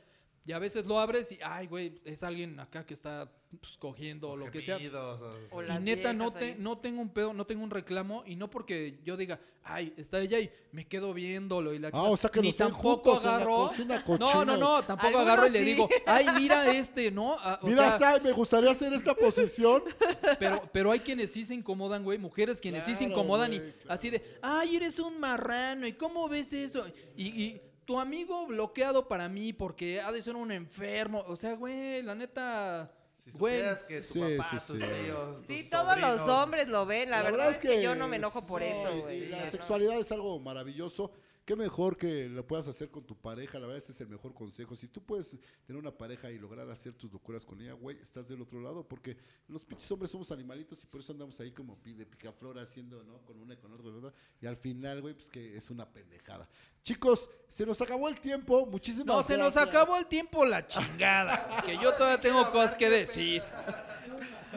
Y 0.46 0.52
a 0.52 0.58
veces 0.58 0.84
lo 0.86 0.98
abres 0.98 1.32
y, 1.32 1.38
ay, 1.42 1.66
güey, 1.68 2.00
es 2.04 2.22
alguien 2.22 2.58
acá 2.60 2.84
que 2.84 2.92
está 2.94 3.30
pues, 3.60 3.76
cogiendo 3.78 4.30
o 4.30 4.36
lo 4.36 4.50
que 4.50 4.60
sea. 4.62 4.76
O- 4.76 5.56
O 5.58 5.62
Y 5.62 5.78
neta, 5.80 6.12
no, 6.12 6.30
te, 6.30 6.44
ahí. 6.44 6.56
no 6.58 6.78
tengo 6.78 7.00
un 7.00 7.08
pedo, 7.10 7.32
no 7.32 7.46
tengo 7.46 7.62
un 7.64 7.70
reclamo. 7.70 8.22
Y 8.26 8.36
no 8.36 8.50
porque 8.50 8.98
yo 9.04 9.16
diga, 9.16 9.40
ay, 9.62 9.92
está 9.96 10.20
ella 10.20 10.38
y 10.40 10.50
me 10.72 10.86
quedo 10.86 11.14
viéndolo 11.14 11.72
y 11.72 11.78
la 11.78 11.90
Ah, 11.92 12.04
o 12.10 12.16
sea 12.16 12.30
que 12.30 12.40
Ni 12.40 12.48
los 12.48 12.56
tampoco 12.56 13.14
agarro. 13.14 13.70
no, 14.18 14.44
no, 14.44 14.56
no, 14.56 14.84
tampoco 14.84 15.18
agarro 15.18 15.46
y 15.46 15.50
le 15.50 15.60
digo, 15.62 15.88
ay, 16.06 16.26
mira 16.36 16.70
este, 16.70 17.10
¿no? 17.10 17.36
Ah, 17.38 17.58
o 17.62 17.66
Mira, 17.66 17.90
sea, 17.90 17.98
Sai, 18.12 18.20
me 18.20 18.32
gustaría 18.32 18.70
hacer 18.70 18.92
esta 18.92 19.14
posición. 19.14 19.82
pero, 20.38 20.62
pero 20.72 20.90
hay 20.90 21.00
quienes 21.00 21.32
sí 21.32 21.44
se 21.44 21.54
incomodan, 21.54 22.04
güey, 22.04 22.18
mujeres 22.18 22.60
quienes 22.60 22.84
sí 22.84 22.94
se 22.96 23.04
incomodan 23.04 23.50
güey, 23.50 23.60
y 23.68 23.74
así 23.88 24.10
de, 24.10 24.38
ay, 24.42 24.76
eres 24.76 24.98
un 24.98 25.18
marrano, 25.20 25.86
¿y 25.86 25.92
cómo 25.94 26.28
ves 26.28 26.52
eso? 26.52 26.84
Y, 27.16 27.26
y 27.42 27.60
tu 27.84 28.00
amigo 28.00 28.46
bloqueado 28.46 29.06
para 29.08 29.28
mí 29.28 29.52
porque 29.52 30.00
ha 30.00 30.10
de 30.10 30.22
ser 30.22 30.36
un 30.36 30.50
enfermo, 30.50 31.22
o 31.28 31.36
sea, 31.36 31.54
güey, 31.54 32.02
la 32.02 32.14
neta, 32.14 32.90
Si 33.24 33.30
supieras 33.30 33.84
que 33.84 34.02
tu 34.02 34.12
Sí, 34.12 34.20
papá, 34.20 34.50
sí, 34.50 34.56
tus 34.56 34.78
sí. 34.78 34.84
tíos, 35.02 35.44
Sí, 35.46 35.60
tus 35.60 35.70
todos 35.70 35.98
los 35.98 36.20
hombres 36.28 36.68
lo 36.68 36.84
ven. 36.84 37.10
La, 37.10 37.22
verdad, 37.22 37.48
es 37.50 37.58
que, 37.58 37.82
yo 37.82 37.94
no 37.94 38.06
me 38.06 38.16
enojo 38.16 38.46
por 38.46 38.62
eso, 38.62 39.00
güey. 39.00 39.28
La 39.28 39.50
sexualidad 39.50 39.98
es 39.98 40.12
algo 40.12 40.38
maravilloso. 40.38 41.10
Qué 41.44 41.56
mejor 41.56 41.98
que 41.98 42.26
lo 42.26 42.46
puedas 42.46 42.68
hacer 42.68 42.90
con 42.90 43.04
tu 43.04 43.20
pareja. 43.20 43.58
La 43.58 43.66
verdad, 43.66 43.82
ese 43.82 43.92
es 43.92 44.00
el 44.00 44.08
mejor 44.08 44.32
consejo. 44.32 44.74
Si 44.74 44.88
tú 44.88 45.02
puedes 45.04 45.38
tener 45.66 45.78
una 45.78 45.94
pareja 45.94 46.30
y 46.30 46.38
lograr 46.38 46.70
hacer 46.70 46.94
tus 46.94 47.12
locuras 47.12 47.44
con 47.44 47.60
ella, 47.60 47.74
güey, 47.74 47.98
estás 48.00 48.28
del 48.28 48.40
otro 48.40 48.62
lado. 48.62 48.88
Porque 48.88 49.18
los 49.48 49.62
pinches 49.62 49.90
hombres 49.92 50.10
somos 50.10 50.32
animalitos 50.32 50.82
y 50.82 50.86
por 50.86 51.02
eso 51.02 51.12
andamos 51.12 51.38
ahí 51.40 51.52
como 51.52 51.78
de 51.84 52.06
picaflor 52.06 52.58
haciendo, 52.58 53.04
¿no? 53.04 53.20
Con 53.26 53.38
una 53.40 53.52
y 53.52 53.56
con 53.58 53.72
otra, 53.72 53.84
con 53.84 53.96
otra. 53.98 54.14
Y 54.40 54.46
al 54.46 54.56
final, 54.56 55.02
güey, 55.02 55.12
pues 55.12 55.28
que 55.28 55.54
es 55.54 55.68
una 55.68 55.90
pendejada. 55.92 56.48
Chicos, 56.84 57.30
se 57.48 57.64
nos 57.64 57.80
acabó 57.80 58.08
el 58.10 58.20
tiempo. 58.20 58.66
Muchísimas 58.66 59.06
No, 59.06 59.22
se 59.22 59.36
nos 59.38 59.54
gracias. 59.54 59.74
acabó 59.74 59.96
el 59.96 60.06
tiempo 60.06 60.44
la 60.44 60.66
chingada, 60.66 61.48
es 61.56 61.62
que 61.64 61.78
yo 61.82 61.92
todavía 61.94 62.20
tengo 62.20 62.48
cosas 62.52 62.76
que 62.76 62.90
decir. 62.90 63.42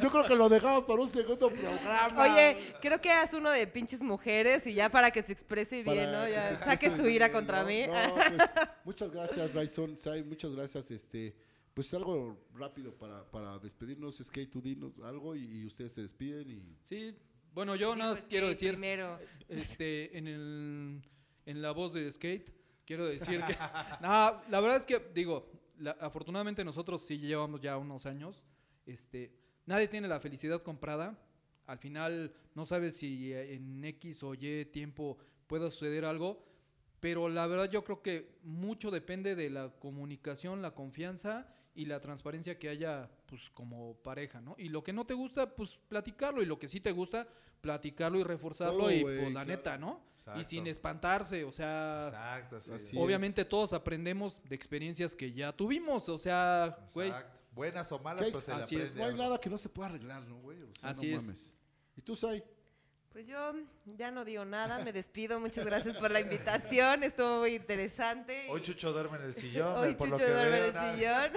Yo 0.02 0.12
creo 0.12 0.26
que 0.26 0.36
lo 0.36 0.48
dejamos 0.50 0.84
para 0.84 1.02
un 1.02 1.08
segundo 1.10 1.50
programa. 1.50 2.22
Oye, 2.22 2.76
creo 2.82 3.00
que 3.02 3.12
haz 3.12 3.34
uno 3.34 3.50
de 3.50 3.66
pinches 3.66 4.02
mujeres 4.02 4.68
y 4.68 4.74
ya 4.74 4.90
para 4.92 5.10
que 5.10 5.24
se 5.24 5.32
exprese 5.32 5.84
Para 5.84 6.02
bien, 6.02 6.12
¿no? 6.12 6.26
que 6.26 6.32
Ya 6.32 6.60
saque 6.60 6.96
su 6.96 7.08
ira 7.08 7.28
bien, 7.30 7.32
contra 7.40 7.62
¿no? 7.62 7.68
mí. 7.68 7.88
No, 7.88 8.16
pues, 8.16 8.50
muchas 8.84 9.12
gracias, 9.12 9.52
Bryson. 9.54 9.98
Sai, 9.98 10.22
muchas 10.24 10.54
gracias. 10.54 10.92
Este, 10.92 11.34
pues 11.74 11.92
algo 11.94 12.38
rápido 12.54 12.94
para, 12.94 13.24
para 13.32 13.58
despedirnos. 13.58 14.18
Skate, 14.18 14.52
tú 14.52 14.62
dinos 14.62 14.92
algo 15.04 15.34
y, 15.36 15.46
y 15.62 15.66
ustedes 15.66 15.94
se 15.94 16.02
despiden. 16.02 16.52
y 16.52 16.78
Sí, 16.84 17.16
bueno, 17.54 17.76
yo 17.76 17.96
nada 17.96 18.12
más 18.12 18.20
Dijo 18.20 18.30
quiero 18.30 18.50
decir, 18.50 18.72
Primero. 18.72 19.18
este, 19.48 20.16
en, 20.16 20.28
el, 20.28 21.02
en 21.48 21.62
la 21.62 21.72
voz 21.72 21.94
de 21.94 22.12
Skate, 22.12 22.54
quiero 22.86 23.08
decir 23.08 23.42
que... 23.44 23.54
no, 24.02 24.42
la 24.50 24.60
verdad 24.62 24.78
es 24.78 24.86
que, 24.86 25.00
digo, 25.14 25.50
la- 25.80 25.98
afortunadamente 26.00 26.64
nosotros 26.64 27.02
sí 27.02 27.18
llevamos 27.18 27.60
ya 27.62 27.78
unos 27.78 28.06
años. 28.06 28.44
Este, 28.86 29.32
nadie 29.66 29.88
tiene 29.88 30.08
la 30.08 30.20
felicidad 30.20 30.62
comprada. 30.62 31.18
Al 31.66 31.80
final 31.80 32.34
no 32.54 32.66
sabes 32.66 32.98
si 32.98 33.34
eh, 33.34 33.56
en 33.56 33.84
X 33.84 34.22
o 34.24 34.34
Y 34.36 34.66
tiempo 34.66 35.18
pueda 35.48 35.70
suceder 35.72 36.06
algo. 36.06 36.46
Pero 37.00 37.30
la 37.30 37.46
verdad 37.48 37.70
yo 37.70 37.84
creo 37.84 38.02
que 38.02 38.38
mucho 38.44 38.92
depende 38.92 39.36
de 39.36 39.50
la 39.50 39.70
comunicación, 39.80 40.62
la 40.62 40.72
confianza 40.76 41.54
y 41.78 41.86
la 41.86 42.02
transparencia 42.02 42.58
que 42.58 42.70
haya, 42.70 43.08
pues, 43.28 43.52
como 43.52 43.96
pareja, 43.98 44.42
¿no? 44.42 44.56
Y 44.58 44.70
lo 44.70 44.84
que 44.84 44.92
no 44.92 45.06
te 45.06 45.14
gusta, 45.14 45.56
pues, 45.56 45.78
platicarlo. 45.88 46.42
Y 46.42 46.48
lo 46.48 46.58
que 46.58 46.68
sí 46.68 46.80
te 46.80 46.92
gusta, 46.92 47.28
platicarlo 47.62 48.20
y 48.20 48.24
reforzarlo. 48.24 48.80
Todo, 48.80 48.92
y, 48.92 49.04
güey, 49.04 49.20
pues, 49.20 49.28
la 49.28 49.44
claro. 49.44 49.48
neta, 49.48 49.78
¿no? 49.78 50.02
Y 50.36 50.44
sin 50.44 50.66
espantarse, 50.66 51.44
o 51.44 51.52
sea... 51.52 52.08
Exacto, 52.08 52.60
sí. 52.60 52.72
Así 52.72 52.98
Obviamente 52.98 53.42
es. 53.42 53.50
todos 53.50 53.74
aprendemos 53.74 54.42
de 54.44 54.56
experiencias 54.56 55.16
que 55.16 55.32
ya 55.32 55.54
tuvimos, 55.54 56.10
o 56.10 56.18
sea, 56.18 56.80
güey, 56.94 57.10
Exacto. 57.10 57.38
Buenas 57.52 57.92
o 57.92 58.00
malas, 58.00 58.28
pues 58.32 58.46
se 58.46 58.52
Así 58.52 58.76
es. 58.76 58.92
aprende 58.92 59.00
No 59.00 59.06
hay 59.06 59.16
nada 59.16 59.40
que 59.40 59.50
no 59.50 59.58
se 59.58 59.70
pueda 59.70 59.90
arreglar, 59.90 60.24
¿no, 60.28 60.38
güey? 60.42 60.62
O 60.62 60.76
sea, 60.76 60.90
Así 60.90 61.12
no 61.12 61.18
es. 61.18 61.54
¿Y 61.96 62.02
tú, 62.02 62.16
Sai? 62.16 62.44
Pues 63.18 63.26
yo 63.26 63.52
ya 63.98 64.12
no 64.12 64.24
digo 64.24 64.46
nada, 64.46 64.78
me 64.86 64.94
despido. 64.94 65.40
Muchas 65.40 65.66
gracias 65.66 65.98
por 65.98 66.12
la 66.12 66.20
invitación, 66.20 67.04
estuvo 67.04 67.40
muy 67.40 67.56
interesante. 67.56 68.46
Hoy 68.48 68.62
Chucho 68.62 68.92
duerme 68.92 69.18
en 69.18 69.24
el 69.24 69.34
sillón, 69.34 69.76
Hoy 69.76 69.96
por 69.96 70.08
lo 70.10 70.18
Chucho 70.20 70.28
que 70.28 70.34
duerme 70.36 70.58
en 70.60 70.64
el 70.66 70.96
sillón. 70.96 71.32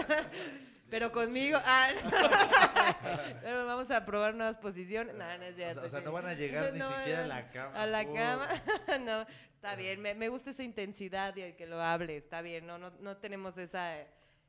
Pero 0.91 1.11
conmigo. 1.11 1.59
Ah, 1.65 1.89
no. 2.05 3.41
Pero 3.43 3.65
vamos 3.65 3.91
a 3.91 4.05
probar 4.05 4.35
nuevas 4.35 4.59
posiciones. 4.59 5.15
No, 5.15 5.25
no 5.25 5.43
es 5.43 5.55
O 5.55 5.57
cierto. 5.57 5.81
sea, 5.81 5.87
o 5.87 5.91
sea, 5.91 6.01
no 6.03 6.13
van 6.13 6.27
a 6.27 6.35
llegar 6.35 6.71
ni 6.75 6.83
siquiera 6.83 7.25
a 7.25 7.27
la 7.27 7.51
cama. 7.51 7.83
A 7.83 7.87
la 7.87 8.03
Oh. 8.03 8.13
cama. 8.15 8.49
no, 9.01 9.27
está 9.55 9.75
bien. 9.75 10.03
Me, 10.03 10.15
me 10.15 10.29
gusta 10.29 10.51
esa 10.51 10.63
intensidad 10.63 11.35
y 11.37 11.41
el 11.41 11.57
que 11.57 11.65
lo 11.65 11.81
hable. 11.81 12.15
Está 12.15 12.43
bien. 12.43 12.67
No, 12.67 12.77
no, 12.77 12.91
no 13.01 13.17
tenemos 13.17 13.57
esa 13.57 13.97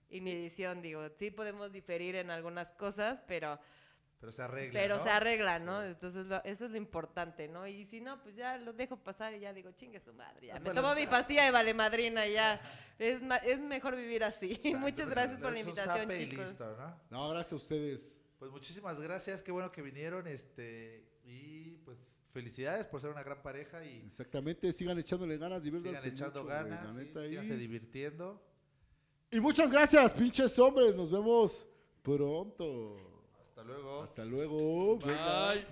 inhibición. 0.09 0.82
Digo, 0.82 1.07
sí 1.17 1.32
podemos 1.32 1.71
diferir 1.71 2.17
en 2.17 2.29
algunas 2.29 2.73
cosas, 2.73 3.23
pero, 3.25 3.57
Pero 4.22 4.32
se 4.32 4.41
arregla, 4.43 4.80
pero 4.80 4.97
¿no? 4.97 5.03
se 5.03 5.09
arregla, 5.09 5.59
¿no? 5.59 5.84
Entonces 5.84 6.28
lo- 6.28 6.43
eso 6.43 6.65
es 6.65 6.72
lo 6.72 6.78
importante, 6.78 7.47
¿no? 7.47 7.65
Y 7.67 7.86
si 7.88 7.99
no, 8.01 8.22
pues 8.22 8.36
ya 8.36 8.57
lo 8.59 8.72
dejo 8.72 8.95
pasar 8.95 9.34
y 9.34 9.39
ya 9.39 9.51
digo, 9.51 9.72
chingue 9.72 9.99
su 9.99 10.13
madre. 10.13 10.47
Ya. 10.47 10.53
Me 10.53 10.59
Bueno. 10.59 10.82
tomo 10.82 10.93
mi 10.95 11.07
pastilla 11.07 11.43
de 11.45 11.51
vale 11.51 11.74
madrina 11.74 12.26
y 12.28 12.34
ya. 12.34 12.61
Es, 12.99 13.19
es 13.43 13.59
mejor 13.59 13.95
vivir 13.95 14.24
así. 14.24 14.51
Exacto, 14.63 14.78
Muchas 14.80 15.07
le- 15.07 15.13
gracias 15.15 15.39
por 15.41 15.51
la 15.51 15.59
invitación, 15.59 16.09
chicos. 16.09 16.45
listo, 16.47 16.78
¿no? 16.78 16.99
No, 17.09 17.30
gracias 17.32 17.53
a 17.53 17.55
ustedes. 17.55 18.22
Pues 18.38 18.51
muchísimas 18.51 18.99
gracias, 19.01 19.41
qué 19.43 19.51
bueno 19.51 19.72
que 19.72 19.82
vinieron, 19.82 20.28
este, 20.28 21.03
y 21.24 21.72
pues 21.84 21.97
felicidades 22.32 22.86
por 22.88 23.01
ser 23.01 23.09
una 23.09 23.24
gran 23.24 23.41
pareja 23.41 23.84
y 23.84 24.03
Exactamente, 24.05 24.72
sigan 24.72 24.97
echándole 24.99 25.38
ganas, 25.38 25.63
sigan 25.63 25.82
diviértanse 25.84 26.07
echando 26.15 26.43
mucho, 26.43 26.53
ganas, 26.55 26.95
la 26.95 27.01
sí, 27.03 27.28
síganse 27.30 27.57
divirtiendo. 27.57 28.41
Y 29.32 29.39
muchas 29.39 29.72
gracias, 29.72 30.13
pinches 30.13 30.57
hombres. 30.59 30.93
Nos 30.95 31.11
vemos 31.11 31.67
pronto. 32.03 33.11
Hasta 33.52 33.64
luego. 33.66 34.02
Hasta 34.02 34.24
luego. 34.24 34.97
Venga. 34.99 35.54
bye. 35.54 35.66